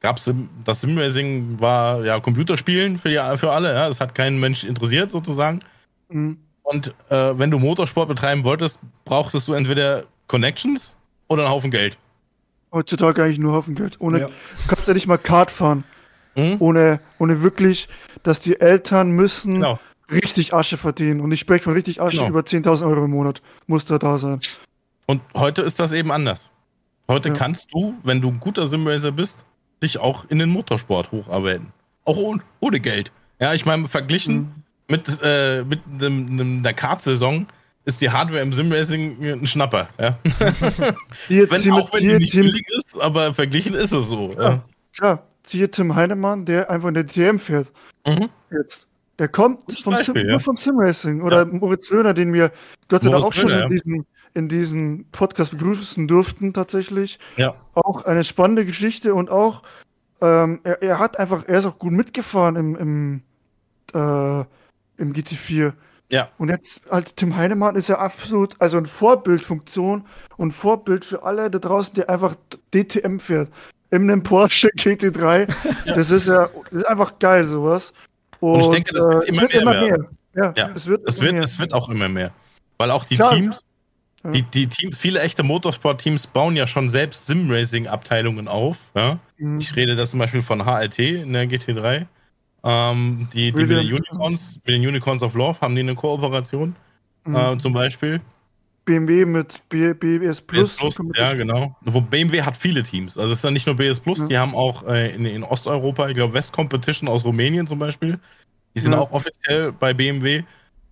gab 0.00 0.16
es 0.16 0.32
das 0.64 0.80
Simracing 0.80 1.60
war 1.60 2.04
ja 2.04 2.18
Computerspielen 2.20 2.98
für, 2.98 3.08
die, 3.08 3.38
für 3.38 3.52
alle, 3.52 3.72
ja, 3.72 3.88
das 3.88 4.00
hat 4.00 4.14
keinen 4.14 4.38
Mensch 4.40 4.64
interessiert 4.64 5.10
sozusagen. 5.10 5.60
Mhm. 6.08 6.38
Und 6.66 6.92
äh, 7.10 7.38
wenn 7.38 7.52
du 7.52 7.60
Motorsport 7.60 8.08
betreiben 8.08 8.42
wolltest, 8.42 8.80
brauchtest 9.04 9.46
du 9.46 9.52
entweder 9.52 10.04
Connections 10.26 10.96
oder 11.28 11.44
einen 11.44 11.52
Haufen 11.52 11.70
Geld. 11.70 11.96
Heutzutage 12.72 13.22
eigentlich 13.22 13.38
nur 13.38 13.52
Haufen 13.52 13.76
Geld. 13.76 14.00
Ohne, 14.00 14.20
ja. 14.22 14.26
Du 14.26 14.66
kannst 14.66 14.88
ja 14.88 14.94
nicht 14.94 15.06
mal 15.06 15.16
Kart 15.16 15.52
fahren. 15.52 15.84
Mhm. 16.34 16.56
Ohne, 16.58 17.00
ohne 17.20 17.44
wirklich, 17.44 17.88
dass 18.24 18.40
die 18.40 18.60
Eltern 18.60 19.12
müssen 19.12 19.54
genau. 19.54 19.78
richtig 20.10 20.54
Asche 20.54 20.76
verdienen. 20.76 21.20
Und 21.20 21.30
ich 21.30 21.38
spreche 21.38 21.62
von 21.62 21.72
richtig 21.72 22.02
Asche 22.02 22.18
genau. 22.18 22.30
über 22.30 22.40
10.000 22.40 22.84
Euro 22.84 23.04
im 23.04 23.12
Monat. 23.12 23.42
Muss 23.68 23.84
da 23.84 23.98
da 23.98 24.18
sein. 24.18 24.40
Und 25.06 25.22
heute 25.34 25.62
ist 25.62 25.78
das 25.78 25.92
eben 25.92 26.10
anders. 26.10 26.50
Heute 27.08 27.28
ja. 27.28 27.36
kannst 27.36 27.72
du, 27.72 27.94
wenn 28.02 28.20
du 28.20 28.28
ein 28.28 28.40
guter 28.40 28.66
Simracer 28.66 29.12
bist, 29.12 29.44
dich 29.84 30.00
auch 30.00 30.24
in 30.30 30.40
den 30.40 30.48
Motorsport 30.48 31.12
hocharbeiten. 31.12 31.68
Auch 32.04 32.16
ohne, 32.16 32.42
ohne 32.58 32.80
Geld. 32.80 33.12
Ja, 33.38 33.54
ich 33.54 33.64
meine, 33.64 33.86
verglichen 33.86 34.36
mhm 34.36 34.65
mit, 34.88 35.18
äh, 35.22 35.64
mit 35.64 35.80
einem, 36.00 36.58
einer 36.58 36.72
Kart-Saison 36.72 37.46
ist 37.84 38.00
die 38.00 38.10
Hardware 38.10 38.40
im 38.40 38.52
Simracing 38.52 39.22
ein 39.22 39.46
Schnapper. 39.46 39.88
Ja? 39.98 40.18
Hier, 41.28 41.48
wenn, 41.50 41.72
auch 41.72 41.92
wenn 41.92 42.08
die 42.08 42.18
nicht 42.18 42.32
Tim, 42.32 42.46
billig 42.46 42.66
ist, 42.76 43.00
aber 43.00 43.32
verglichen 43.32 43.74
ist 43.74 43.92
es 43.92 44.08
so. 44.08 44.30
Ja, 44.36 44.42
ja. 44.42 44.62
Klar, 44.96 45.22
siehe 45.44 45.70
Tim 45.70 45.94
Heinemann, 45.94 46.44
der 46.44 46.68
einfach 46.68 46.88
in 46.88 46.94
der 46.94 47.04
DTM 47.04 47.38
fährt. 47.38 47.70
Mhm. 48.06 48.28
Jetzt. 48.50 48.86
Der 49.18 49.28
kommt 49.28 49.62
vom, 49.82 49.94
Beispiel, 49.94 50.14
Sim, 50.14 50.26
ja. 50.26 50.30
nur 50.32 50.40
vom 50.40 50.56
Simracing. 50.56 51.22
Oder 51.22 51.38
ja. 51.38 51.44
Moritz 51.46 51.90
Löhner, 51.90 52.12
den 52.12 52.32
wir 52.32 52.52
Gott 52.88 53.02
sei 53.02 53.10
Dank 53.10 53.24
auch 53.24 53.32
schon 53.32 53.50
in, 53.50 53.70
diesem, 53.70 54.06
in 54.34 54.48
diesem 54.48 55.06
Podcast 55.10 55.52
begrüßen 55.52 56.06
durften, 56.06 56.52
tatsächlich. 56.52 57.18
Ja. 57.36 57.54
Auch 57.74 58.04
eine 58.04 58.24
spannende 58.24 58.66
Geschichte 58.66 59.14
und 59.14 59.30
auch, 59.30 59.62
ähm, 60.20 60.60
er, 60.64 60.82
er 60.82 60.98
hat 60.98 61.18
einfach, 61.18 61.44
er 61.46 61.58
ist 61.58 61.66
auch 61.66 61.78
gut 61.78 61.92
mitgefahren 61.92 62.56
im, 62.56 62.76
im 62.76 63.22
äh, 63.94 64.44
im 64.98 65.12
GT4. 65.12 65.72
Ja. 66.08 66.30
Und 66.38 66.48
jetzt 66.50 66.82
halt 66.90 67.16
Tim 67.16 67.36
Heinemann 67.36 67.74
ist 67.74 67.88
ja 67.88 67.98
absolut, 67.98 68.54
also 68.60 68.78
eine 68.78 68.86
Vorbildfunktion 68.86 70.04
und 70.36 70.52
Vorbild 70.52 71.04
für 71.04 71.22
alle 71.22 71.50
da 71.50 71.58
draußen, 71.58 71.94
die 71.94 72.08
einfach 72.08 72.36
DTM 72.72 73.18
fährt. 73.18 73.50
In 73.90 74.10
einem 74.10 74.22
Porsche 74.22 74.68
GT3. 74.76 75.48
ja. 75.86 75.94
Das 75.94 76.10
ist 76.10 76.28
ja, 76.28 76.48
das 76.70 76.82
ist 76.82 76.88
einfach 76.88 77.18
geil, 77.18 77.48
sowas. 77.48 77.92
Und, 78.40 78.54
und 78.54 78.60
ich 78.60 78.68
denke, 78.68 78.92
das 78.92 79.04
wird, 79.04 79.24
äh, 79.24 79.28
immer, 79.28 79.42
wird 79.42 79.52
mehr, 79.52 79.62
immer 79.62 79.80
mehr. 79.80 80.08
Ja, 80.34 80.52
ja, 80.56 80.70
es 80.74 80.86
wird, 80.86 81.08
es, 81.08 81.20
wird, 81.20 81.32
mehr. 81.32 81.42
es 81.42 81.58
wird 81.58 81.72
auch 81.72 81.88
immer 81.88 82.08
mehr. 82.08 82.30
Weil 82.78 82.90
auch 82.90 83.04
die 83.04 83.16
Klar. 83.16 83.34
Teams, 83.34 83.66
die, 84.24 84.42
die 84.42 84.66
Teams, 84.66 84.96
viele 84.98 85.20
echte 85.20 85.42
Motorsport-Teams 85.42 86.26
bauen 86.26 86.56
ja 86.56 86.66
schon 86.66 86.88
selbst 86.90 87.26
Sim-Racing-Abteilungen 87.26 88.48
auf. 88.48 88.76
Ja? 88.94 89.18
Mhm. 89.38 89.60
Ich 89.60 89.74
rede 89.76 89.96
da 89.96 90.04
zum 90.06 90.18
Beispiel 90.18 90.42
von 90.42 90.64
HLT 90.64 90.98
in 90.98 91.32
der 91.32 91.46
GT3. 91.46 92.06
Ähm, 92.68 93.28
die, 93.32 93.52
die 93.52 93.64
mit 93.64 93.70
den 93.70 93.92
Unicorns, 93.92 94.56
mit 94.64 94.74
den 94.74 94.84
Unicorns 94.84 95.22
of 95.22 95.34
Love 95.34 95.60
haben 95.60 95.76
die 95.76 95.82
eine 95.82 95.94
Kooperation, 95.94 96.74
mhm. 97.24 97.36
äh, 97.36 97.58
zum 97.58 97.72
Beispiel. 97.72 98.20
BMW 98.84 99.24
mit 99.24 99.62
B 99.68 99.94
BS 99.94 100.40
Plus. 100.40 100.76
BS 100.76 100.76
Plus 100.76 100.98
ja, 101.16 101.32
genau. 101.34 101.76
Wo 101.82 102.00
BMW 102.00 102.42
hat 102.42 102.56
viele 102.56 102.82
Teams. 102.82 103.16
Also 103.16 103.32
es 103.32 103.38
ist 103.38 103.44
ja 103.44 103.52
nicht 103.52 103.66
nur 103.66 103.76
BS 103.76 104.00
Plus, 104.00 104.18
ja. 104.18 104.26
die 104.26 104.38
haben 104.38 104.56
auch 104.56 104.82
äh, 104.84 105.14
in, 105.14 105.24
in, 105.26 105.44
Osteuropa, 105.44 106.08
ich 106.08 106.14
glaube 106.14 106.34
West 106.34 106.52
Competition 106.52 107.08
aus 107.08 107.24
Rumänien 107.24 107.68
zum 107.68 107.78
Beispiel. 107.78 108.18
Die 108.74 108.80
sind 108.80 108.92
ja. 108.92 108.98
auch 108.98 109.12
offiziell 109.12 109.70
bei 109.70 109.94
BMW. 109.94 110.42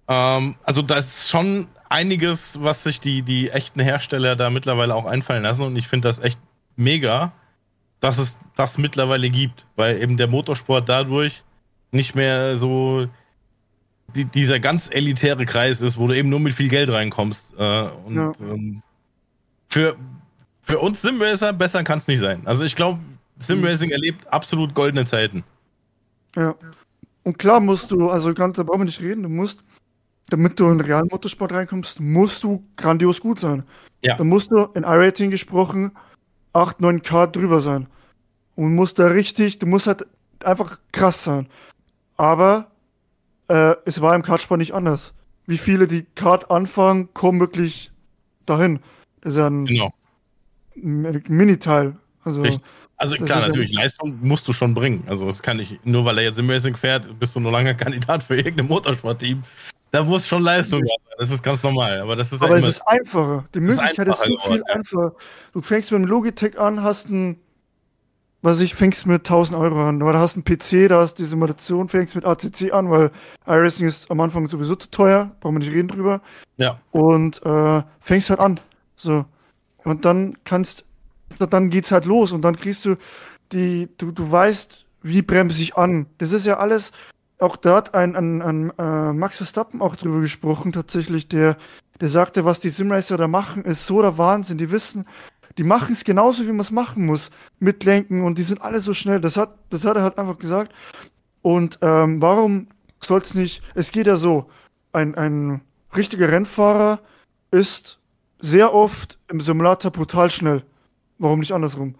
Ähm, 0.07 0.55
also 0.62 0.81
da 0.81 0.99
ist 0.99 1.29
schon 1.29 1.66
einiges, 1.89 2.62
was 2.62 2.85
sich 2.85 3.01
die, 3.01 3.22
die 3.22 3.51
echten 3.51 3.81
Hersteller 3.81 4.37
da 4.37 4.49
mittlerweile 4.49 4.95
auch 4.95 5.07
einfallen 5.07 5.43
lassen. 5.43 5.62
Und 5.62 5.75
ich 5.75 5.89
finde 5.89 6.07
das 6.07 6.20
echt 6.20 6.39
mega, 6.77 7.33
dass 7.99 8.18
es 8.18 8.39
das 8.55 8.79
mittlerweile 8.79 9.29
gibt. 9.29 9.66
Weil 9.75 10.01
eben 10.01 10.16
der 10.16 10.29
Motorsport 10.29 10.89
dadurch 10.89 11.43
nicht 11.95 12.15
mehr 12.15 12.57
so 12.57 13.07
die, 14.15 14.25
dieser 14.25 14.61
ganz 14.61 14.89
elitäre 14.93 15.47
Kreis 15.47 15.81
ist, 15.81 15.99
wo 15.99 16.07
du 16.07 16.17
eben 16.17 16.29
nur 16.29 16.41
mit 16.41 16.53
viel 16.55 16.69
Geld 16.69 16.89
reinkommst. 16.91 17.55
Äh, 17.59 17.83
und 18.05 18.15
Ja. 18.15 18.33
ähm, 18.41 18.83
für, 19.69 19.97
für 20.61 20.79
uns 20.79 21.03
Simracer 21.03 21.53
besser 21.53 21.83
kann 21.83 21.99
es 21.99 22.07
nicht 22.07 22.21
sein. 22.21 22.43
Also 22.45 22.65
ich 22.65 22.77
glaube, 22.77 23.01
Simracing 23.39 23.91
erlebt 23.91 24.27
absolut 24.29 24.75
goldene 24.75 25.05
Zeiten. 25.07 25.43
Ja. 26.37 26.55
Und 27.25 27.39
klar 27.39 27.61
musst 27.61 27.91
du, 27.91 28.11
also 28.11 28.35
ganz, 28.35 28.57
da 28.57 28.63
brauchen 28.63 28.81
wir 28.81 28.85
nicht 28.85 29.01
reden, 29.01 29.23
du 29.23 29.29
musst, 29.29 29.65
damit 30.29 30.61
du 30.61 30.71
in 30.71 30.79
den 30.79 30.87
realen 30.87 31.09
Motorsport 31.11 31.53
reinkommst, 31.53 31.99
musst 32.01 32.43
du 32.45 32.63
grandios 32.77 33.21
gut 33.21 33.41
sein. 33.41 33.65
Ja. 34.03 34.17
Da 34.17 34.25
musst 34.25 34.51
du 34.51 34.65
in 34.75 34.85
iRating 34.85 35.31
gesprochen 35.31 35.93
8, 36.53 36.79
9K 36.81 37.27
drüber 37.27 37.61
sein. 37.61 37.87
Und 38.55 38.75
musst 38.75 38.99
da 38.99 39.09
richtig, 39.09 39.59
du 39.59 39.67
musst 39.67 39.87
halt 39.89 40.07
einfach 40.45 40.79
krass 40.93 41.25
sein. 41.25 41.49
Aber 42.17 42.71
äh, 43.49 43.75
es 43.85 44.01
war 44.01 44.15
im 44.15 44.23
Kartsport 44.23 44.59
nicht 44.59 44.73
anders. 44.73 45.15
Wie 45.47 45.59
viele, 45.59 45.87
die 45.87 46.05
Kart 46.15 46.51
anfangen, 46.51 47.12
kommen 47.12 47.41
wirklich 47.41 47.91
dahin. 48.47 48.81
Das 49.21 49.35
ist 49.35 49.39
ja 49.39 49.47
ein 49.49 49.67
Genau. 49.67 49.93
Mi- 50.77 51.23
Mini-Teil. 51.29 51.97
Also. 52.25 52.43
Also 52.97 53.17
klar, 53.17 53.25
ist 53.25 53.29
ja 53.43 53.49
natürlich, 53.49 53.71
nicht- 53.71 53.79
Leistung 53.81 54.19
musst 54.23 54.47
du 54.49 54.53
schon 54.53 54.73
bringen. 54.73 55.05
Also 55.09 55.27
das 55.27 55.43
kann 55.43 55.59
ich, 55.59 55.81
nur 55.85 56.05
weil 56.05 56.19
er 56.19 56.25
jetzt 56.25 56.39
im 56.39 56.49
Racing 56.49 56.77
fährt, 56.77 57.19
bist 57.19 57.35
du 57.35 57.41
nur 57.41 57.53
lange 57.53 57.77
Kandidat 57.77 58.23
für 58.23 58.37
irgendein 58.37 58.67
Motorsportteam. 58.67 59.43
Da 59.91 60.03
muss 60.03 60.27
schon 60.27 60.43
Leistung 60.43 60.81
sein. 60.81 60.97
Das 61.19 61.31
ist 61.31 61.43
ganz 61.43 61.62
normal. 61.62 62.01
Aber 62.01 62.17
das 62.17 62.33
ist 62.33 62.41
ja 62.41 62.47
Aber 62.47 62.57
es 62.57 62.61
immer, 62.62 62.69
ist 62.71 62.81
einfacher. 62.89 63.45
Die 63.55 63.59
ist 63.59 63.65
Möglichkeit 63.77 64.09
ist, 64.09 64.23
einfacher 64.23 64.29
so 64.45 64.51
viel 64.53 64.62
ja. 64.67 64.75
einfacher. 64.75 65.12
Du 65.53 65.62
fängst 65.62 65.91
mit 65.93 65.99
einem 65.99 66.09
Logitech 66.09 66.59
an, 66.59 66.83
hast 66.83 67.11
ein, 67.11 67.39
was 68.45 68.61
ich, 68.61 68.75
fängst 68.75 69.07
mit 69.07 69.23
1000 69.23 69.59
Euro 69.59 69.89
an. 69.89 70.03
Oder 70.03 70.19
hast 70.19 70.37
einen 70.37 70.45
PC, 70.45 70.91
da 70.91 71.01
hast 71.01 71.15
die 71.15 71.25
Simulation, 71.25 71.89
fängst 71.89 72.15
mit 72.15 72.27
ACC 72.27 72.75
an, 72.75 72.91
weil 72.91 73.11
iRacing 73.47 73.89
ist 73.89 74.11
am 74.11 74.21
Anfang 74.21 74.47
sowieso 74.47 74.77
zu 74.77 74.91
teuer, 74.91 75.31
brauchen 75.41 75.55
wir 75.55 75.61
nicht 75.61 75.73
reden 75.73 75.89
drüber. 75.89 76.21
ja, 76.59 76.79
Und 76.91 77.41
äh, 77.47 77.83
fängst 78.01 78.29
halt 78.29 78.41
an. 78.41 78.61
So. 78.97 79.25
Und 79.83 80.05
dann 80.05 80.35
kannst, 80.45 80.85
dann 81.39 81.71
geht's 81.71 81.91
halt 81.91 82.05
los 82.05 82.33
und 82.33 82.43
dann 82.43 82.57
kriegst 82.57 82.85
du 82.85 82.97
die, 83.53 83.89
du, 83.97 84.13
du 84.13 84.31
weißt, 84.31 84.85
wie 85.01 85.23
bremse 85.23 85.63
ich 85.63 85.77
an. 85.77 86.07
Das 86.19 86.33
ist 86.33 86.45
ja 86.45 86.59
alles, 86.59 86.93
auch 87.39 87.57
da 87.57 87.77
hat 87.77 87.95
ein, 87.95 88.15
ein, 88.15 88.43
ein 88.43 88.73
äh, 88.79 89.13
Max 89.15 89.39
Verstappen 89.39 89.81
auch 89.81 89.97
drüber 89.97 90.21
gesprochen, 90.21 90.73
tatsächlich, 90.73 91.29
der, 91.29 91.57
der 91.99 92.11
sagte, 92.11 92.45
was 92.45 92.61
die 92.61 92.69
Simracer 92.69 93.17
da 93.17 93.27
machen, 93.27 93.65
ist 93.65 93.87
so 93.87 94.03
der 94.03 94.19
Wahnsinn. 94.19 94.59
Die 94.59 94.71
wissen, 94.71 95.07
die 95.59 95.65
machen 95.65 95.93
es 95.93 96.05
genauso, 96.05 96.45
wie 96.45 96.53
man 96.53 96.61
es 96.61 96.71
machen 96.71 97.07
muss. 97.07 97.31
Mitlenken 97.59 98.23
und 98.23 98.39
die 98.39 98.43
sind 98.43 98.61
alle 98.61 98.81
so 98.81 98.95
schnell. 98.95 99.21
Das 99.21 99.37
hat, 99.37 99.57
das 99.71 99.85
hat 99.85 99.97
er 99.97 100.03
halt 100.03 100.19
einfach 100.19 100.39
gesagt. 100.39 100.73
Und 101.43 101.79
ähm, 101.83 102.21
warum 102.21 102.69
soll 103.01 103.21
es 103.21 103.35
nicht, 103.35 103.63
es 103.75 103.93
geht 103.93 104.07
ja 104.07 104.17
so, 104.17 104.51
ein, 104.93 105.15
ein 105.15 105.61
richtiger 105.95 106.31
Rennfahrer 106.31 107.01
ist 107.51 107.99
sehr 108.41 108.73
oft 108.75 109.19
im 109.29 109.41
Simulator 109.41 109.91
brutal 109.91 110.31
schnell. 110.31 110.63
Warum 111.19 111.41
nicht 111.41 111.53
andersrum? 111.53 111.95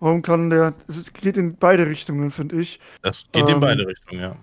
Warum 0.00 0.22
kann 0.22 0.50
der, 0.50 0.74
es 0.88 1.12
geht 1.12 1.36
in 1.36 1.56
beide 1.56 1.86
Richtungen, 1.86 2.30
finde 2.30 2.60
ich. 2.60 2.80
das 3.02 3.24
geht 3.32 3.46
in 3.48 3.54
Ähm, 3.54 3.60
beide 3.60 3.86
Richtungen, 3.86 4.20
ja. 4.20 4.36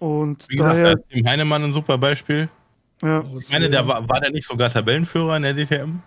Und 0.00 0.48
Wie 0.48 0.56
gesagt, 0.56 0.74
da 0.74 0.82
daher, 0.82 0.92
ist 0.94 1.04
dem 1.12 1.26
Heinemann 1.26 1.64
ein 1.64 1.72
super 1.72 1.96
Beispiel. 1.96 2.48
Ja, 3.02 3.24
Ich 3.38 3.50
meine, 3.50 3.68
der 3.68 3.86
war, 3.86 4.08
war 4.08 4.20
der 4.20 4.30
nicht 4.30 4.46
sogar 4.46 4.70
Tabellenführer 4.70 5.36
in 5.36 5.42
der 5.42 5.54
DTM? 5.54 5.98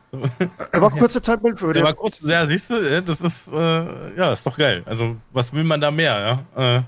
er 0.72 0.82
war 0.82 0.90
kurze 0.92 1.22
Zeit 1.22 1.44
Weltführer. 1.44 1.74
Der 1.74 1.84
war 1.84 1.94
kurz, 1.94 2.20
ja, 2.22 2.46
siehst 2.46 2.70
du, 2.70 2.76
äh, 2.76 3.02
das 3.02 3.20
ist, 3.22 3.48
äh, 3.48 4.16
ja, 4.18 4.32
ist 4.34 4.46
doch 4.46 4.58
geil. 4.58 4.82
Also, 4.86 5.18
was 5.32 5.52
will 5.54 5.64
man 5.66 5.82
da 5.82 5.92
mehr, 5.92 6.46
ja? 6.56 6.78
Äh, 6.78 6.82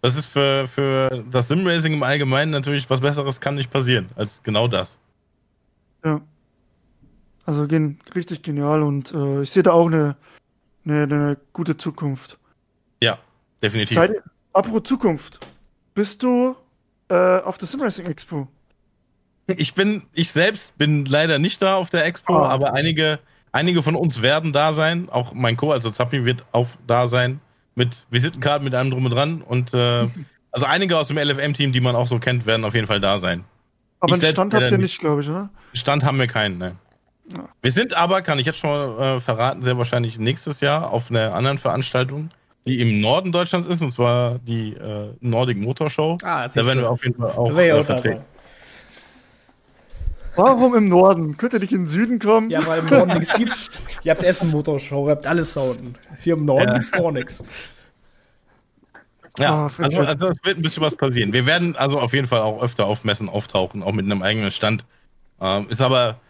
das 0.00 0.16
ist 0.16 0.26
für, 0.26 0.66
für 0.66 1.24
das 1.30 1.48
Simracing 1.48 1.94
im 1.94 2.02
Allgemeinen 2.02 2.50
natürlich 2.50 2.90
was 2.90 3.00
Besseres 3.00 3.40
kann 3.40 3.54
nicht 3.54 3.70
passieren, 3.70 4.08
als 4.16 4.42
genau 4.42 4.68
das. 4.68 4.98
ja. 6.04 6.20
Also 7.46 7.66
gen, 7.66 7.98
richtig 8.14 8.42
genial 8.42 8.82
und 8.82 9.12
äh, 9.12 9.42
ich 9.42 9.50
sehe 9.50 9.62
da 9.62 9.72
auch 9.72 9.86
eine, 9.86 10.16
eine, 10.86 11.02
eine 11.02 11.36
gute 11.52 11.76
Zukunft. 11.76 12.38
Ja, 13.02 13.18
definitiv. 13.62 13.96
Ihr- 13.98 14.22
apropos 14.54 14.82
Zukunft, 14.84 15.40
bist 15.94 16.22
du 16.22 16.56
äh, 17.08 17.40
auf 17.40 17.58
der 17.58 17.68
Simracing 17.68 18.06
Expo? 18.06 18.48
Ich 19.46 19.74
bin, 19.74 20.02
ich 20.14 20.30
selbst 20.30 20.76
bin 20.78 21.04
leider 21.04 21.38
nicht 21.38 21.60
da 21.60 21.76
auf 21.76 21.90
der 21.90 22.04
Expo, 22.06 22.34
Ah. 22.36 22.48
aber 22.48 22.72
einige, 22.72 23.18
einige 23.52 23.82
von 23.82 23.94
uns 23.94 24.22
werden 24.22 24.52
da 24.52 24.72
sein. 24.72 25.08
Auch 25.10 25.34
mein 25.34 25.56
Co, 25.56 25.72
also 25.72 25.90
Zappi, 25.90 26.24
wird 26.24 26.44
auch 26.52 26.68
da 26.86 27.06
sein. 27.06 27.40
Mit 27.74 28.06
Visitenkarten, 28.10 28.64
mit 28.64 28.74
allem 28.74 28.90
drum 28.90 29.04
und 29.04 29.10
dran. 29.10 29.42
Und 29.42 29.74
äh, 29.74 30.06
also 30.52 30.64
einige 30.66 30.96
aus 30.96 31.08
dem 31.08 31.18
LFM-Team, 31.18 31.72
die 31.72 31.80
man 31.80 31.94
auch 31.96 32.06
so 32.06 32.18
kennt, 32.18 32.46
werden 32.46 32.64
auf 32.64 32.74
jeden 32.74 32.86
Fall 32.86 33.00
da 33.00 33.18
sein. 33.18 33.44
Aber 34.00 34.14
Ich 34.16 34.22
einen 34.22 34.32
Stand 34.32 34.54
habt 34.54 34.70
ihr 34.70 34.78
nicht. 34.78 34.98
glaube 35.00 35.22
ich, 35.22 35.28
oder? 35.28 35.48
Stand 35.72 36.04
haben 36.04 36.18
wir 36.18 36.26
keinen, 36.26 36.58
ne. 36.58 36.76
Ja. 37.34 37.48
Wir 37.62 37.70
sind 37.70 37.96
aber, 37.96 38.20
kann 38.22 38.38
ich 38.38 38.46
jetzt 38.46 38.58
schon 38.58 38.68
mal 38.70 39.16
äh, 39.16 39.20
verraten, 39.20 39.62
sehr 39.62 39.76
wahrscheinlich 39.78 40.18
nächstes 40.18 40.60
Jahr 40.60 40.90
auf 40.90 41.10
einer 41.10 41.34
anderen 41.34 41.56
Veranstaltung, 41.58 42.28
die 42.66 42.80
im 42.80 43.00
Norden 43.00 43.32
Deutschlands 43.32 43.66
ist, 43.66 43.80
und 43.82 43.92
zwar 43.92 44.38
die 44.40 44.74
äh, 44.74 45.10
Nordic 45.20 45.56
Motor 45.58 45.88
Show. 45.88 46.18
Ah, 46.22 46.44
jetzt 46.44 46.56
Da 46.56 46.66
werden 46.66 46.80
wir 46.82 46.90
auf 46.90 47.02
jeden 47.02 47.16
Fall 47.18 47.30
auch 47.32 47.50
äh, 47.58 47.82
vertreten. 47.82 48.20
Warum 50.36 50.74
im 50.74 50.88
Norden? 50.88 51.36
Könnt 51.36 51.52
ihr 51.52 51.60
nicht 51.60 51.72
in 51.72 51.82
den 51.82 51.86
Süden 51.86 52.18
kommen? 52.18 52.50
Ja, 52.50 52.66
weil 52.66 52.80
im 52.80 52.86
Norden 52.86 53.14
nichts 53.18 53.34
gibt. 53.34 53.80
Ihr 54.02 54.12
habt 54.12 54.22
Essen 54.24 54.50
Motorshow, 54.50 55.06
ihr 55.08 55.12
habt 55.12 55.26
alles 55.26 55.54
da 55.54 55.60
unten. 55.62 55.94
Hier 56.20 56.34
im 56.34 56.44
Norden 56.44 56.68
Ja. 56.68 56.74
gibt's 56.74 56.90
gar 56.92 57.12
nichts. 57.12 57.42
Ja, 59.38 59.66
Ah, 59.66 59.70
also, 59.78 59.98
also 59.98 60.28
es 60.28 60.36
wird 60.44 60.58
ein 60.58 60.62
bisschen 60.62 60.82
was 60.82 60.94
passieren. 60.94 61.32
Wir 61.32 61.44
werden 61.46 61.74
also 61.76 61.98
auf 61.98 62.12
jeden 62.12 62.28
Fall 62.28 62.40
auch 62.42 62.62
öfter 62.62 62.86
auf 62.86 63.02
Messen 63.04 63.28
auftauchen, 63.28 63.82
auch 63.82 63.92
mit 63.92 64.04
einem 64.04 64.22
eigenen 64.22 64.50
Stand. 64.52 64.84
Ähm, 65.40 65.66
ist 65.68 65.80
aber, 65.82 66.20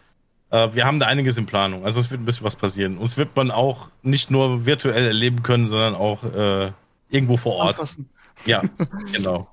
äh, 0.49 0.69
wir 0.73 0.85
haben 0.85 0.99
da 0.99 1.05
einiges 1.05 1.37
in 1.37 1.45
Planung. 1.45 1.85
Also 1.85 1.99
es 1.99 2.09
wird 2.09 2.21
ein 2.21 2.25
bisschen 2.25 2.45
was 2.45 2.55
passieren. 2.55 2.97
Uns 2.97 3.15
wird 3.17 3.35
man 3.35 3.51
auch 3.51 3.89
nicht 4.01 4.31
nur 4.31 4.65
virtuell 4.65 5.05
erleben 5.05 5.43
können, 5.43 5.67
sondern 5.67 5.93
auch 5.93 6.23
äh, 6.23 6.71
irgendwo 7.09 7.37
vor 7.37 7.55
Ort. 7.57 7.69
Anfassen. 7.75 8.09
Ja, 8.45 8.63
genau. 9.13 9.47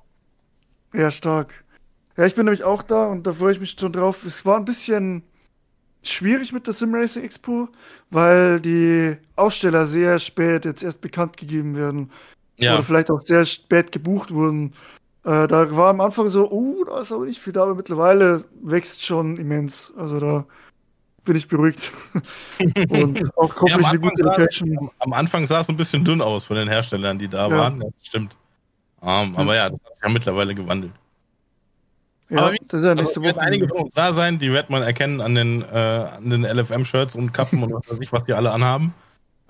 Ja, 0.93 1.11
stark. 1.11 1.62
Ja, 2.17 2.25
ich 2.25 2.35
bin 2.35 2.45
nämlich 2.45 2.63
auch 2.63 2.83
da 2.83 3.07
und 3.07 3.25
da 3.25 3.33
freue 3.33 3.53
ich 3.53 3.59
mich 3.59 3.75
schon 3.79 3.91
drauf. 3.91 4.23
Es 4.25 4.45
war 4.45 4.57
ein 4.57 4.65
bisschen 4.65 5.23
schwierig 6.03 6.51
mit 6.53 6.67
der 6.67 6.73
Simracing 6.73 7.23
Expo, 7.23 7.69
weil 8.11 8.59
die 8.59 9.17
Aussteller 9.35 9.87
sehr 9.87 10.19
spät 10.19 10.65
jetzt 10.65 10.83
erst 10.83 11.01
bekannt 11.01 11.37
gegeben 11.37 11.75
werden. 11.75 12.11
Ja, 12.57 12.75
Oder 12.75 12.83
vielleicht 12.83 13.09
auch 13.09 13.21
sehr 13.21 13.45
spät 13.45 13.91
gebucht 13.91 14.31
wurden. 14.31 14.73
Äh, 15.23 15.47
da 15.47 15.75
war 15.75 15.89
am 15.89 16.01
Anfang 16.01 16.29
so, 16.29 16.51
oh, 16.51 16.83
da 16.83 17.01
ist 17.01 17.11
aber 17.11 17.25
nicht 17.25 17.39
viel 17.39 17.53
da, 17.53 17.63
aber 17.63 17.75
mittlerweile 17.75 18.43
wächst 18.61 19.03
schon 19.03 19.37
immens. 19.37 19.91
Also 19.97 20.19
da 20.19 20.45
bin 21.23 21.35
ich 21.35 21.47
beruhigt. 21.47 21.91
und 22.89 23.19
auch 23.37 23.55
Ja, 23.55 23.61
hoffentlich 23.61 23.75
am, 23.77 23.85
eine 23.85 23.99
gute 23.99 24.23
Location. 24.23 24.77
am, 24.77 24.91
am 24.99 25.13
Anfang 25.13 25.45
sah 25.45 25.61
es 25.61 25.69
ein 25.69 25.77
bisschen 25.77 26.03
dünn 26.03 26.21
aus 26.21 26.45
von 26.45 26.57
den 26.57 26.67
Herstellern, 26.67 27.17
die 27.17 27.27
da 27.27 27.47
Ja. 27.47 27.57
waren. 27.57 27.79
Das 27.79 27.91
stimmt. 28.03 28.35
Ähm, 29.01 29.35
aber 29.35 29.55
ja, 29.55 29.69
das 29.69 29.79
hat 29.83 29.93
sich 29.95 30.03
ja 30.03 30.09
mittlerweile 30.09 30.53
gewandelt. 30.53 30.93
Ja, 32.29 32.39
aber 32.39 32.55
das 32.55 32.73
ist 32.73 32.85
ja 32.85 32.91
Also, 32.91 33.03
nächste 33.03 33.19
es 33.19 33.23
werden 33.25 33.35
Woche. 33.37 33.45
einige 33.45 33.67
von 33.67 33.77
uns 33.83 33.93
da 33.93 34.13
sein, 34.13 34.39
die 34.39 34.51
wird 34.51 34.69
man 34.69 34.81
erkennen 34.81 35.21
an 35.21 35.35
den, 35.35 35.61
äh, 35.63 35.65
an 35.75 36.29
den 36.29 36.43
LFM-Shirts 36.45 37.15
und 37.15 37.33
Kappen 37.33 37.61
und 37.63 37.73
was 37.73 37.89
weiß 37.89 37.99
ich, 38.01 38.11
was 38.11 38.23
die 38.23 38.33
alle 38.33 38.51
anhaben. 38.51 38.93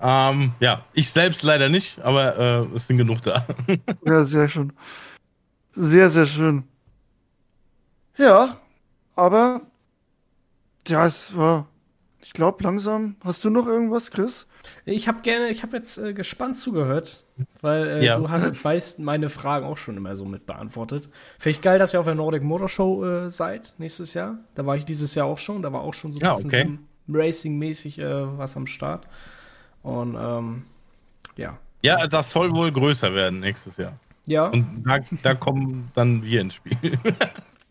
Ähm, 0.00 0.52
ja, 0.60 0.84
ich 0.92 1.08
selbst 1.10 1.42
leider 1.44 1.68
nicht, 1.68 1.98
aber 2.02 2.36
äh, 2.36 2.66
es 2.76 2.86
sind 2.86 2.98
genug 2.98 3.22
da. 3.22 3.46
Ja, 4.04 4.24
sehr 4.24 4.48
schön. 4.48 4.72
Sehr, 5.72 6.08
sehr 6.10 6.26
schön. 6.26 6.64
Ja, 8.16 8.58
aber 9.16 9.62
ja, 10.86 11.06
es 11.06 11.34
war, 11.36 11.66
ich 12.20 12.32
glaube, 12.32 12.62
langsam. 12.62 13.16
Hast 13.24 13.44
du 13.44 13.50
noch 13.50 13.66
irgendwas, 13.66 14.10
Chris? 14.10 14.46
Ich 14.84 15.08
habe 15.08 15.22
gerne, 15.22 15.48
ich 15.48 15.62
habe 15.62 15.76
jetzt 15.76 15.98
äh, 15.98 16.12
gespannt 16.14 16.56
zugehört, 16.56 17.24
weil 17.60 17.86
äh, 17.86 18.04
Ja. 18.04 18.18
du 18.18 18.28
hast 18.30 18.62
meist 18.64 18.98
meine 18.98 19.28
Fragen 19.28 19.66
auch 19.66 19.76
schon 19.78 19.96
immer 19.96 20.14
so 20.16 20.24
mit 20.24 20.46
beantwortet. 20.46 21.08
Finde 21.38 21.50
ich 21.56 21.60
geil, 21.60 21.78
dass 21.78 21.92
ihr 21.94 22.00
auf 22.00 22.06
der 22.06 22.14
Nordic 22.14 22.42
Motor 22.42 22.68
Show 22.68 23.04
äh, 23.04 23.30
seid 23.30 23.74
nächstes 23.78 24.14
Jahr. 24.14 24.38
Da 24.54 24.64
war 24.66 24.76
ich 24.76 24.84
dieses 24.84 25.14
Jahr 25.14 25.26
auch 25.26 25.38
schon. 25.38 25.62
Da 25.62 25.72
war 25.72 25.80
auch 25.82 25.94
schon 25.94 26.12
so 26.12 26.18
ein 26.20 26.24
Ja, 26.24 26.34
bisschen 26.36 26.48
okay. 26.50 26.78
Racing-mäßig 27.08 27.98
äh, 27.98 28.38
was 28.38 28.56
am 28.56 28.66
Start. 28.66 29.06
Und 29.82 30.16
ähm, 30.18 30.64
ja. 31.36 31.58
Ja, 31.82 32.06
das 32.06 32.30
soll 32.30 32.54
wohl 32.54 32.72
größer 32.72 33.14
werden 33.14 33.40
nächstes 33.40 33.76
Jahr. 33.76 33.98
Ja, 34.26 34.46
Und 34.46 34.82
da, 34.86 35.00
da 35.22 35.34
kommen 35.34 35.90
dann 35.94 36.22
wir 36.24 36.40
ins 36.40 36.54
Spiel. 36.54 36.98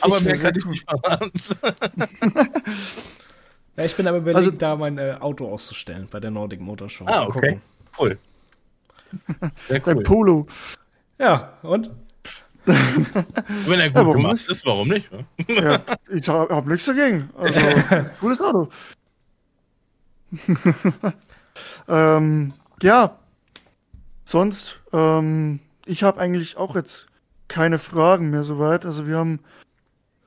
aber 0.00 0.18
Ich 0.18 0.24
mehr 0.24 0.38
kann 0.38 0.54
ich 0.56 0.64
nicht 0.66 0.84
verraten. 0.88 1.32
ja 3.76 3.84
ich 3.84 3.96
bin 3.96 4.06
aber 4.06 4.18
überlegt, 4.18 4.38
Also- 4.38 4.50
da 4.50 4.76
mein 4.76 4.98
äh, 4.98 5.16
Auto 5.20 5.48
auszustellen 5.50 6.08
bei 6.10 6.20
der 6.20 6.30
Nordic 6.30 6.60
Motor 6.60 6.88
Show. 6.88 7.04
Ah, 7.06 7.22
okay. 7.26 7.32
gucken. 7.32 7.62
Cool. 7.98 8.18
Sehr 9.68 9.86
cool. 9.86 10.02
Polo. 10.02 10.46
Ja, 11.18 11.52
und? 11.62 11.90
Wenn 12.64 13.80
er 13.80 13.88
gut 13.88 13.94
warum 13.96 14.12
gemacht 14.14 14.34
nicht? 14.34 14.48
ist, 14.48 14.64
warum 14.64 14.88
nicht? 14.88 15.10
ne? 15.12 15.26
Ja, 15.48 15.80
ich 16.10 16.28
habe 16.28 16.54
hab 16.54 16.66
nichts 16.66 16.86
dagegen. 16.86 17.28
Also, 17.36 17.60
cooles 18.20 18.40
Auto. 18.40 18.68
ähm, 21.88 22.52
ja, 22.82 23.18
sonst, 24.24 24.80
ähm, 24.92 25.60
ich 25.86 26.02
habe 26.02 26.20
eigentlich 26.20 26.56
auch 26.56 26.76
jetzt 26.76 27.06
keine 27.48 27.78
Fragen 27.78 28.30
mehr 28.30 28.42
soweit. 28.44 28.86
Also 28.86 29.06
wir 29.06 29.16
haben 29.18 29.40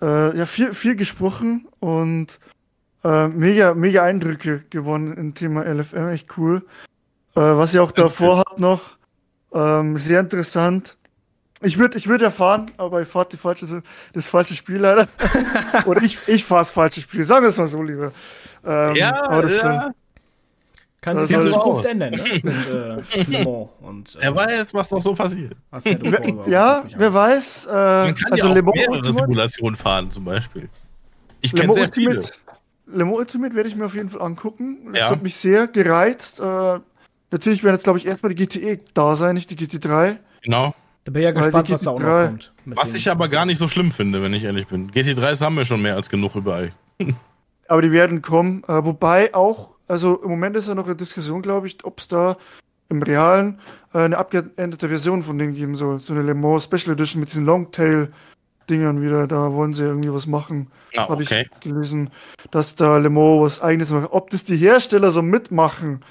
äh, 0.02 0.38
ja 0.38 0.46
viel, 0.46 0.74
viel 0.74 0.96
gesprochen 0.96 1.68
und 1.80 2.39
äh, 3.06 3.28
mega, 3.28 3.74
mega 3.76 4.03
Eindrücke 4.03 4.64
gewonnen 4.72 5.16
im 5.16 5.34
Thema 5.36 5.64
LFM, 5.64 6.10
echt 6.10 6.38
cool. 6.38 6.66
Äh, 7.36 7.41
was 7.41 7.74
ihr 7.74 7.84
auch 7.84 7.91
davor 7.91 8.39
habt 8.39 8.60
noch, 8.60 8.82
ähm, 9.53 9.95
sehr 9.97 10.22
interessant. 10.22 10.97
Ich 11.62 11.78
würde 11.78 11.97
ich 11.97 12.08
würd 12.08 12.22
ja 12.22 12.32
fahren, 12.32 12.72
aber 12.78 13.01
ich 13.01 13.08
fahre 13.08 13.28
falsche, 13.38 13.84
das 14.14 14.28
falsche 14.28 14.56
Spiel 14.56 14.78
leider. 14.78 15.08
Oder 15.86 16.01
ich, 16.01 16.18
ich 16.28 16.43
fahre 16.43 16.62
das 16.62 16.72
falsche 16.72 17.01
Spiel. 17.01 17.26
Sagen 17.26 17.43
wir 17.43 17.49
es 17.49 17.58
mal 17.58 17.68
so 17.68 17.82
lieber. 17.82 18.12
Ähm, 18.66 18.95
ja, 18.95 19.41
ja. 19.47 19.91
Kann 21.01 21.20
sich 21.20 21.30
in 21.30 21.41
Zukunft 21.43 21.86
ändern, 21.86 22.14
ne? 22.14 22.24
Mit, 23.14 23.39
äh, 23.39 23.45
und, 23.45 24.16
äh, 24.16 24.22
wer 24.22 24.36
weiß, 24.36 24.74
was 24.74 24.89
noch 24.89 25.01
so 25.01 25.14
passiert. 25.14 25.56
Ja, 25.84 26.47
ja 26.47 26.84
wer 26.97 27.14
weiß. 27.14 27.68
Äh, 27.68 27.72
Man 27.72 28.16
kann 28.16 28.32
also 28.32 28.47
ja 28.47 28.51
auch 28.51 28.74
mehrere 28.74 28.91
Ultimate, 28.91 29.14
Simulationen 29.14 29.76
fahren, 29.76 30.10
zum 30.10 30.26
Beispiel. 30.26 30.68
Ich 31.41 31.53
kenne 31.53 31.74
sehr 31.74 31.84
Ultimate, 31.84 32.22
viele. 32.22 32.45
Le 32.88 33.06
Mans 33.06 33.18
Ultimate 33.18 33.56
werde 33.56 33.70
ich 33.70 33.76
mir 33.76 33.86
auf 33.86 33.96
jeden 33.96 34.10
Fall 34.10 34.22
angucken. 34.22 34.92
Das 34.92 35.00
ja. 35.00 35.10
hat 35.10 35.24
mich 35.24 35.36
sehr 35.36 35.68
gereizt. 35.68 36.40
Äh, 36.40 36.80
natürlich 37.32 37.64
werden 37.64 37.76
jetzt, 37.76 37.84
glaube 37.84 38.00
ich, 38.00 38.06
erstmal 38.06 38.34
die 38.34 38.46
GTE 38.46 38.80
da 38.94 39.16
sein, 39.16 39.36
nicht 39.36 39.50
die 39.50 39.58
GT3. 39.58 40.18
Genau. 40.44 40.74
Da 41.04 41.12
bin 41.12 41.22
ich 41.22 41.26
ja 41.26 41.32
gespannt, 41.32 41.70
was 41.70 41.82
da 41.82 41.92
auch 41.92 42.00
noch 42.00 42.26
kommt. 42.26 42.54
Was 42.66 42.96
ich 42.96 43.10
aber 43.10 43.30
gar 43.30 43.46
nicht 43.46 43.60
so 43.60 43.68
schlimm 43.68 43.92
finde, 43.92 44.24
wenn 44.24 44.34
ich 44.34 44.44
ehrlich 44.44 44.68
bin. 44.68 44.92
GT3s 44.92 45.42
haben 45.42 45.56
wir 45.56 45.66
schon 45.66 45.82
mehr 45.82 45.96
als 45.96 46.10
genug 46.10 46.36
überall. 46.36 46.72
aber 47.68 47.82
die 47.82 47.92
werden 47.92 48.22
kommen. 48.22 48.64
Äh, 48.68 48.84
wobei 48.86 49.34
auch, 49.34 49.76
also 49.88 50.22
im 50.24 50.30
Moment 50.30 50.56
ist 50.56 50.68
ja 50.68 50.76
noch 50.76 50.86
eine 50.86 50.96
Diskussion, 50.96 51.42
glaube 51.42 51.68
ich, 51.68 51.84
ob 51.86 52.00
es 52.00 52.08
da 52.08 52.38
im 52.90 53.02
Realen 53.02 53.60
äh, 53.94 54.00
eine 54.00 54.18
abgeänderte 54.18 54.90
Version 54.90 55.24
von 55.24 55.38
denen 55.38 55.54
geben 55.54 55.76
soll. 55.76 56.00
So 56.00 56.14
eine 56.14 56.24
Le 56.24 56.34
Mans 56.34 56.64
Special 56.64 56.94
Edition 56.94 57.20
mit 57.20 57.30
diesen 57.30 57.46
Longtail-Dingern 58.66 59.01
wieder. 59.01 59.28
Da 59.28 59.53
wollen 59.53 59.74
sie 59.74 59.84
irgendwie 59.84 60.11
was 60.11 60.28
machen. 60.28 60.68
Ah, 60.95 61.09
Habe 61.09 61.24
okay. 61.24 61.47
ich 61.51 61.59
gelesen, 61.59 62.09
dass 62.51 62.76
da 62.76 62.97
Le 62.97 63.09
Mans 63.09 63.41
was 63.41 63.61
eigenes 63.61 63.91
macht. 63.91 64.09
Ob 64.11 64.30
das 64.30 64.43
die 64.43 64.57
Hersteller 64.57 65.11
so 65.11 65.22
mitmachen, 65.22 66.03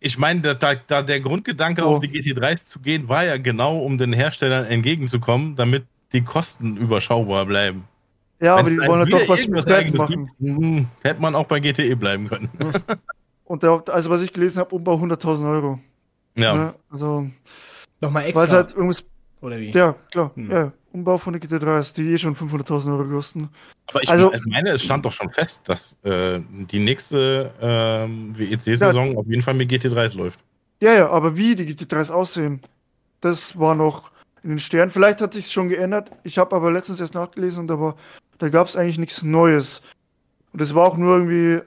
ich 0.00 0.16
meine, 0.16 0.40
da, 0.40 0.74
da, 0.74 1.02
der 1.02 1.20
Grundgedanke, 1.20 1.84
oh. 1.84 1.96
auf 1.96 2.00
die 2.00 2.08
GT3s 2.08 2.64
zu 2.64 2.80
gehen, 2.80 3.06
war 3.10 3.26
ja 3.26 3.36
genau, 3.36 3.80
um 3.80 3.98
den 3.98 4.14
Herstellern 4.14 4.64
entgegenzukommen, 4.64 5.56
damit 5.56 5.84
die 6.14 6.22
Kosten 6.22 6.78
überschaubar 6.78 7.44
bleiben. 7.44 7.84
Ja, 8.40 8.56
Wenn's 8.56 8.70
aber 8.70 8.70
die 8.70 8.88
wollen 8.88 9.10
doch 9.10 9.28
was 9.28 9.46
mit 9.46 9.62
Selbst 9.62 9.98
machen. 9.98 10.26
Gibt, 10.26 10.40
hm, 10.40 10.86
hätte 11.02 11.20
man 11.20 11.34
auch 11.34 11.44
bei 11.44 11.60
GTE 11.60 11.96
bleiben 11.96 12.28
können. 12.28 12.48
Und 13.44 13.62
der, 13.62 13.82
also, 13.88 14.08
was 14.08 14.22
ich 14.22 14.32
gelesen 14.32 14.58
habe, 14.58 14.74
Umbau 14.74 14.94
100.000 14.94 15.50
Euro. 15.50 15.78
Ja. 16.34 16.56
ja. 16.56 16.74
Also. 16.90 17.28
Nochmal 18.00 18.24
extra. 18.24 18.42
Weil 18.42 18.50
halt 18.50 18.72
irgendwas. 18.72 19.04
Oder 19.44 19.60
wie? 19.60 19.70
Ja, 19.72 19.94
klar. 20.10 20.30
Hm. 20.34 20.50
Ja. 20.50 20.68
Umbau 20.92 21.18
von 21.18 21.34
der 21.34 21.42
GT3 21.42 21.94
die 21.96 22.12
eh 22.12 22.18
schon 22.18 22.34
500.000 22.34 22.96
Euro 22.96 23.04
kosten. 23.04 23.50
Aber 23.88 24.02
ich 24.02 24.08
also, 24.08 24.32
meine, 24.46 24.70
es 24.70 24.82
stand 24.82 25.04
doch 25.04 25.12
schon 25.12 25.30
fest, 25.30 25.60
dass 25.64 25.96
äh, 26.02 26.40
die 26.70 26.78
nächste 26.78 27.52
äh, 27.60 28.38
WEC-Saison 28.38 29.12
ja, 29.12 29.18
auf 29.18 29.26
jeden 29.26 29.42
Fall 29.42 29.54
mit 29.54 29.70
GT3s 29.70 30.16
läuft. 30.16 30.38
Ja, 30.80 30.94
ja, 30.94 31.10
aber 31.10 31.36
wie 31.36 31.54
die 31.54 31.74
GT3s 31.74 32.10
aussehen, 32.10 32.60
das 33.20 33.58
war 33.58 33.74
noch 33.74 34.12
in 34.42 34.50
den 34.50 34.58
Sternen. 34.58 34.90
Vielleicht 34.90 35.20
hat 35.20 35.34
sich 35.34 35.50
schon 35.50 35.68
geändert. 35.68 36.10
Ich 36.22 36.38
habe 36.38 36.56
aber 36.56 36.70
letztens 36.70 37.00
erst 37.00 37.14
nachgelesen 37.14 37.64
und 37.64 37.70
aber 37.70 37.96
da 38.38 38.48
gab 38.48 38.68
es 38.68 38.76
eigentlich 38.76 38.98
nichts 38.98 39.22
Neues. 39.22 39.82
Und 40.52 40.62
es 40.62 40.74
war 40.74 40.86
auch 40.86 40.96
nur 40.96 41.18
irgendwie 41.18 41.60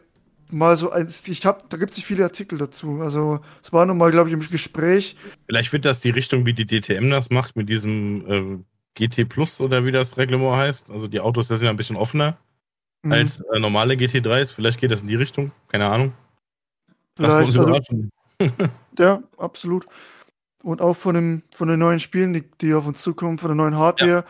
mal 0.49 0.75
so 0.75 0.91
ein, 0.91 1.07
ich 1.25 1.45
habe, 1.45 1.63
da 1.69 1.77
gibt 1.77 1.91
es 1.91 2.03
viele 2.03 2.23
Artikel 2.23 2.57
dazu. 2.57 3.01
Also 3.01 3.39
es 3.61 3.73
war 3.73 3.85
nur 3.85 3.95
mal, 3.95 4.11
glaube 4.11 4.29
ich, 4.29 4.33
im 4.33 4.39
Gespräch. 4.39 5.15
Vielleicht 5.45 5.73
wird 5.73 5.85
das 5.85 5.99
die 5.99 6.09
Richtung, 6.09 6.45
wie 6.45 6.53
die 6.53 6.65
DTM 6.65 7.09
das 7.09 7.29
macht, 7.29 7.55
mit 7.55 7.69
diesem 7.69 8.25
äh, 8.29 8.57
GT 8.95 9.29
Plus 9.29 9.61
oder 9.61 9.85
wie 9.85 9.91
das 9.91 10.17
Reglement 10.17 10.55
heißt. 10.55 10.89
Also 10.89 11.07
die 11.07 11.19
Autos 11.19 11.47
sind 11.47 11.61
ja 11.61 11.69
ein 11.69 11.77
bisschen 11.77 11.95
offener 11.95 12.37
mhm. 13.03 13.11
als 13.11 13.41
äh, 13.41 13.59
normale 13.59 13.95
GT3s. 13.95 14.53
Vielleicht 14.53 14.79
geht 14.79 14.91
das 14.91 15.01
in 15.01 15.07
die 15.07 15.15
Richtung. 15.15 15.51
Keine 15.67 15.87
Ahnung. 15.87 16.13
Lass 17.17 17.33
uns 17.33 17.45
also 17.45 17.63
überraschen. 17.63 18.11
ja, 18.99 19.21
absolut. 19.37 19.85
Und 20.63 20.81
auch 20.81 20.95
von, 20.95 21.15
dem, 21.15 21.43
von 21.55 21.67
den 21.67 21.79
neuen 21.79 21.99
Spielen, 21.99 22.33
die, 22.33 22.43
die 22.61 22.73
auf 22.73 22.87
uns 22.87 23.01
zukommen, 23.01 23.37
von 23.37 23.49
der 23.49 23.55
neuen 23.55 23.75
Hardware. 23.75 24.25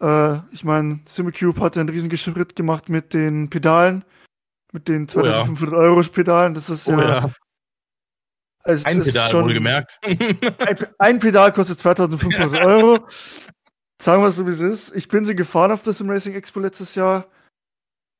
Ja. 0.00 0.36
Äh, 0.36 0.40
ich 0.52 0.64
meine, 0.64 1.00
SimiCube 1.06 1.60
hat 1.60 1.76
einen 1.76 1.88
riesigen 1.88 2.16
Schritt 2.16 2.56
gemacht 2.56 2.88
mit 2.88 3.14
den 3.14 3.50
Pedalen, 3.50 4.04
mit 4.72 4.88
den 4.88 5.08
2500 5.08 5.72
oh 5.72 5.76
ja. 5.76 5.82
Euro 5.82 6.02
Pedalen. 6.02 6.54
Das 6.54 6.70
ist 6.70 6.88
oh 6.88 6.92
ja, 6.92 7.20
ja. 7.20 7.32
Es, 8.64 8.84
ein 8.84 9.00
Pedal, 9.00 9.30
schon, 9.30 9.44
wohlgemerkt. 9.44 9.98
ein, 10.04 10.86
ein 10.98 11.18
Pedal 11.20 11.52
kostet 11.52 11.78
2500 11.78 12.64
Euro. 12.64 12.98
Sagen 14.00 14.22
wir 14.22 14.28
es 14.28 14.36
so, 14.36 14.46
wie 14.46 14.50
es 14.50 14.60
ist. 14.60 14.94
Ich 14.94 15.08
bin 15.08 15.24
sie 15.24 15.34
gefahren 15.34 15.72
auf 15.72 15.82
das 15.82 15.98
Sim 15.98 16.10
Racing 16.10 16.34
Expo 16.34 16.60
letztes 16.60 16.94
Jahr. 16.94 17.26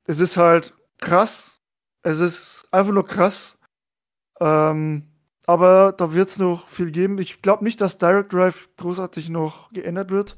Es 0.05 0.19
ist 0.19 0.37
halt 0.37 0.73
krass. 0.97 1.59
Es 2.01 2.19
ist 2.19 2.67
einfach 2.71 2.91
nur 2.91 3.05
krass. 3.05 3.57
Ähm, 4.39 5.09
aber 5.45 5.93
da 5.93 6.13
wird 6.13 6.29
es 6.29 6.39
noch 6.39 6.67
viel 6.67 6.91
geben. 6.91 7.17
Ich 7.19 7.41
glaube 7.41 7.63
nicht, 7.63 7.79
dass 7.81 7.97
Direct 7.97 8.33
Drive 8.33 8.69
großartig 8.77 9.29
noch 9.29 9.71
geändert 9.71 10.11
wird. 10.11 10.37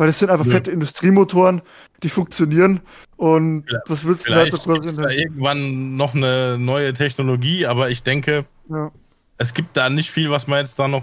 Weil 0.00 0.08
es 0.08 0.18
sind 0.18 0.30
einfach 0.30 0.46
ja. 0.46 0.52
fette 0.52 0.70
Industriemotoren, 0.70 1.60
die 2.02 2.08
funktionieren. 2.08 2.80
Und 3.18 3.70
ja, 3.70 3.80
was 3.84 4.02
willst 4.06 4.26
du 4.26 4.32
da 4.32 4.46
so 4.48 4.56
quasi 4.56 4.96
da 4.96 5.10
irgendwann 5.10 5.94
noch 5.94 6.14
eine 6.14 6.56
neue 6.56 6.94
Technologie, 6.94 7.66
aber 7.66 7.90
ich 7.90 8.02
denke, 8.02 8.46
ja. 8.70 8.90
es 9.36 9.52
gibt 9.52 9.76
da 9.76 9.90
nicht 9.90 10.10
viel, 10.10 10.30
was 10.30 10.46
man 10.46 10.60
jetzt 10.60 10.78
da 10.78 10.88
noch 10.88 11.02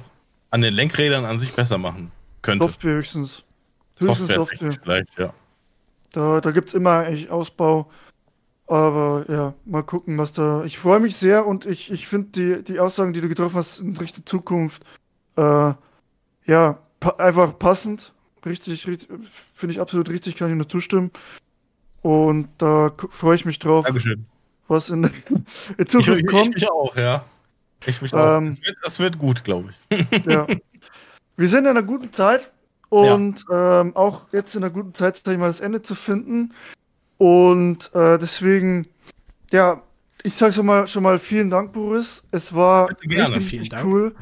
an 0.49 0.61
den 0.61 0.73
Lenkrädern 0.73 1.25
an 1.25 1.37
sich 1.37 1.53
besser 1.53 1.77
machen 1.77 2.11
könnte. 2.41 2.65
Software 2.65 2.93
höchstens. 2.93 3.43
Höchstens 3.99 4.33
Software. 4.33 4.35
Software. 4.35 4.71
Vielleicht, 4.81 5.19
ja. 5.19 5.33
Da, 6.13 6.41
da 6.41 6.49
gibt 6.49 6.69
es 6.69 6.73
immer 6.73 7.05
eigentlich 7.05 7.29
Ausbau. 7.29 7.91
Aber 8.65 9.25
ja, 9.29 9.53
mal 9.65 9.83
gucken, 9.83 10.17
was 10.17 10.33
da. 10.33 10.63
Ich 10.63 10.79
freue 10.79 11.01
mich 11.01 11.17
sehr 11.17 11.45
und 11.45 11.67
ich, 11.67 11.91
ich 11.91 12.07
finde 12.07 12.29
die, 12.31 12.63
die 12.63 12.79
Aussagen, 12.79 13.13
die 13.13 13.21
du 13.21 13.29
getroffen 13.29 13.57
hast 13.57 13.77
in 13.77 13.95
Richtung 13.95 14.25
Zukunft, 14.25 14.83
äh, 15.35 15.73
ja, 16.45 16.79
pa 16.99 17.09
einfach 17.19 17.59
passend. 17.59 18.11
Richtig, 18.47 18.87
richtig 18.87 19.09
finde 19.53 19.73
ich 19.73 19.81
absolut 19.81 20.09
richtig, 20.09 20.35
kann 20.35 20.49
ich 20.49 20.55
nur 20.55 20.69
zustimmen. 20.69 21.11
Und 22.01 22.49
da 22.57 22.91
freue 23.09 23.35
ich 23.35 23.45
mich 23.45 23.59
drauf. 23.59 23.85
Dankeschön. 23.85 24.25
Was 24.67 24.89
in, 24.89 25.03
in 25.77 25.87
Zukunft 25.87 26.21
ich, 26.21 26.27
kommt. 26.27 26.47
Ich 26.47 26.53
mich 26.55 26.71
auch, 26.71 26.95
ja. 26.95 27.25
Ich 27.85 28.01
mich 28.01 28.13
auch. 28.13 28.37
Ähm, 28.37 28.55
das, 28.55 28.67
wird, 28.67 28.77
das 28.83 28.99
wird 28.99 29.19
gut, 29.19 29.43
glaube 29.43 29.71
ich. 29.89 30.25
ja. 30.25 30.47
Wir 31.35 31.49
sind 31.49 31.65
in 31.65 31.71
einer 31.71 31.83
guten 31.83 32.11
Zeit. 32.11 32.51
Und 32.89 33.43
ja. 33.49 33.81
ähm, 33.81 33.95
auch 33.95 34.25
jetzt 34.31 34.55
in 34.55 34.63
einer 34.63 34.71
guten 34.71 34.93
Zeit, 34.93 35.17
sag 35.17 35.33
ich 35.33 35.39
mal, 35.39 35.47
das 35.47 35.59
Ende 35.59 35.81
zu 35.81 35.93
finden. 35.93 36.53
Und 37.17 37.93
äh, 37.93 38.17
deswegen, 38.17 38.87
ja, 39.51 39.81
ich 40.23 40.35
sage 40.35 40.53
schon 40.53 40.65
mal, 40.65 40.87
schon 40.87 41.03
mal 41.03 41.19
vielen 41.19 41.49
Dank, 41.49 41.73
Boris. 41.73 42.23
Es 42.31 42.53
war 42.53 42.89
richtig, 42.89 43.59
richtig 43.61 43.83
cool. 43.83 44.15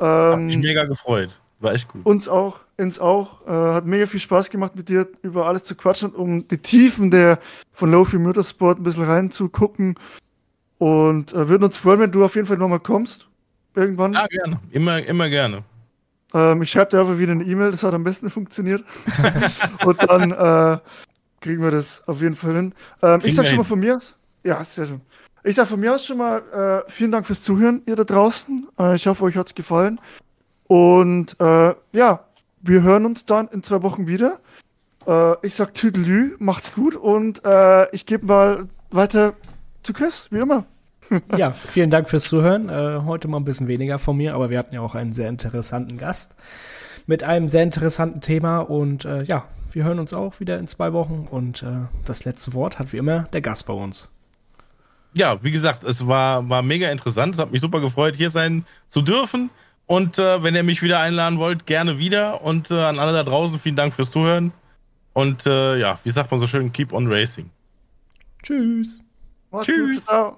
Ähm, 0.00 0.06
Hab 0.06 0.38
mich 0.40 0.58
mega 0.58 0.84
gefreut. 0.86 1.40
War 1.60 1.74
echt 1.74 1.88
gut. 1.88 2.04
Uns 2.04 2.28
auch, 2.28 2.60
uns 2.78 2.98
auch. 2.98 3.46
Äh, 3.46 3.50
hat 3.50 3.86
mega 3.86 4.06
viel 4.06 4.20
Spaß 4.20 4.50
gemacht, 4.50 4.76
mit 4.76 4.88
dir 4.88 5.08
über 5.22 5.46
alles 5.46 5.64
zu 5.64 5.74
quatschen, 5.74 6.12
um 6.12 6.46
die 6.48 6.58
Tiefen 6.58 7.10
der 7.10 7.38
von 7.72 7.90
Lofi 7.90 8.18
Motorsport 8.18 8.78
ein 8.78 8.84
bisschen 8.84 9.04
reinzugucken. 9.04 9.96
Und 10.78 11.32
äh, 11.32 11.48
würden 11.48 11.64
uns 11.64 11.76
freuen, 11.76 12.00
wenn 12.00 12.12
du 12.12 12.24
auf 12.24 12.36
jeden 12.36 12.46
Fall 12.46 12.56
nochmal 12.56 12.80
kommst. 12.80 13.28
Irgendwann. 13.74 14.12
Ja, 14.12 14.26
gerne. 14.26 14.60
Immer, 14.70 15.04
immer 15.04 15.28
gerne. 15.28 15.64
Ähm, 16.34 16.62
ich 16.62 16.70
schreibe 16.70 16.90
dir 16.90 17.00
einfach 17.00 17.18
wieder 17.18 17.32
eine 17.32 17.44
E-Mail, 17.44 17.70
das 17.70 17.82
hat 17.82 17.94
am 17.94 18.04
besten 18.04 18.30
funktioniert. 18.30 18.84
und 19.84 20.02
dann 20.08 20.30
äh, 20.30 20.78
kriegen 21.40 21.62
wir 21.62 21.70
das 21.70 22.02
auf 22.06 22.20
jeden 22.20 22.36
Fall 22.36 22.54
hin. 22.54 22.74
Ähm, 23.02 23.20
ich 23.24 23.34
sag 23.34 23.46
schon 23.46 23.58
mal 23.58 23.64
von 23.64 23.80
mir 23.80 23.96
aus. 23.96 24.14
Ja, 24.44 24.64
sehr 24.64 24.86
schön. 24.86 25.00
Ich 25.44 25.56
sag 25.56 25.68
von 25.68 25.80
mir 25.80 25.94
aus 25.94 26.04
schon 26.04 26.18
mal 26.18 26.84
äh, 26.86 26.90
vielen 26.90 27.12
Dank 27.12 27.26
fürs 27.26 27.42
Zuhören, 27.42 27.82
ihr 27.86 27.96
da 27.96 28.04
draußen. 28.04 28.68
Äh, 28.78 28.96
ich 28.96 29.06
hoffe, 29.06 29.24
euch 29.24 29.36
hat's 29.36 29.54
gefallen. 29.54 30.00
Und 30.66 31.38
äh, 31.40 31.74
ja, 31.92 32.24
wir 32.68 32.82
hören 32.82 33.06
uns 33.06 33.24
dann 33.24 33.48
in 33.48 33.62
zwei 33.62 33.82
Wochen 33.82 34.06
wieder. 34.06 34.38
Äh, 35.06 35.34
ich 35.46 35.54
sag 35.54 35.74
Tüdelü, 35.74 36.36
macht's 36.38 36.72
gut 36.72 36.94
und 36.94 37.44
äh, 37.44 37.90
ich 37.94 38.06
gebe 38.06 38.26
mal 38.26 38.68
weiter 38.90 39.34
zu 39.82 39.92
Chris, 39.92 40.28
wie 40.30 40.38
immer 40.38 40.64
ja, 41.36 41.52
vielen 41.52 41.90
Dank 41.90 42.08
fürs 42.08 42.24
Zuhören. 42.24 42.68
Äh, 42.68 43.02
heute 43.04 43.28
mal 43.28 43.38
ein 43.38 43.44
bisschen 43.44 43.68
weniger 43.68 43.98
von 43.98 44.16
mir, 44.16 44.34
aber 44.34 44.50
wir 44.50 44.58
hatten 44.58 44.74
ja 44.74 44.80
auch 44.80 44.94
einen 44.94 45.12
sehr 45.12 45.28
interessanten 45.28 45.98
Gast 45.98 46.34
mit 47.06 47.22
einem 47.22 47.48
sehr 47.48 47.62
interessanten 47.62 48.20
Thema. 48.20 48.60
Und 48.60 49.04
äh, 49.04 49.22
ja, 49.22 49.44
wir 49.72 49.84
hören 49.84 49.98
uns 49.98 50.12
auch 50.12 50.40
wieder 50.40 50.58
in 50.58 50.66
zwei 50.66 50.92
Wochen. 50.92 51.26
Und 51.30 51.62
äh, 51.62 51.86
das 52.04 52.24
letzte 52.24 52.52
Wort 52.52 52.78
hat 52.78 52.92
wie 52.92 52.98
immer 52.98 53.22
der 53.32 53.40
Gast 53.40 53.66
bei 53.66 53.72
uns. 53.72 54.10
Ja, 55.14 55.42
wie 55.42 55.50
gesagt, 55.50 55.84
es 55.84 56.06
war, 56.06 56.48
war 56.48 56.62
mega 56.62 56.90
interessant. 56.90 57.34
Es 57.34 57.40
hat 57.40 57.50
mich 57.50 57.60
super 57.60 57.80
gefreut, 57.80 58.14
hier 58.14 58.30
sein 58.30 58.64
zu 58.88 59.02
dürfen. 59.02 59.50
Und 59.88 60.18
äh, 60.18 60.42
wenn 60.42 60.54
ihr 60.54 60.62
mich 60.62 60.82
wieder 60.82 61.00
einladen 61.00 61.38
wollt, 61.38 61.64
gerne 61.64 61.98
wieder. 61.98 62.42
Und 62.42 62.70
äh, 62.70 62.74
an 62.74 62.98
alle 62.98 63.14
da 63.14 63.22
draußen, 63.24 63.58
vielen 63.58 63.74
Dank 63.74 63.94
fürs 63.94 64.10
Zuhören. 64.10 64.52
Und 65.14 65.46
äh, 65.46 65.78
ja, 65.78 65.98
wie 66.04 66.10
sagt 66.10 66.30
man 66.30 66.38
so 66.38 66.46
schön, 66.46 66.72
keep 66.72 66.92
on 66.92 67.10
racing. 67.10 67.50
Tschüss. 68.42 69.02
Mach's 69.50 69.66
Tschüss. 69.66 69.96
Gut, 69.96 70.04
ciao. 70.04 70.36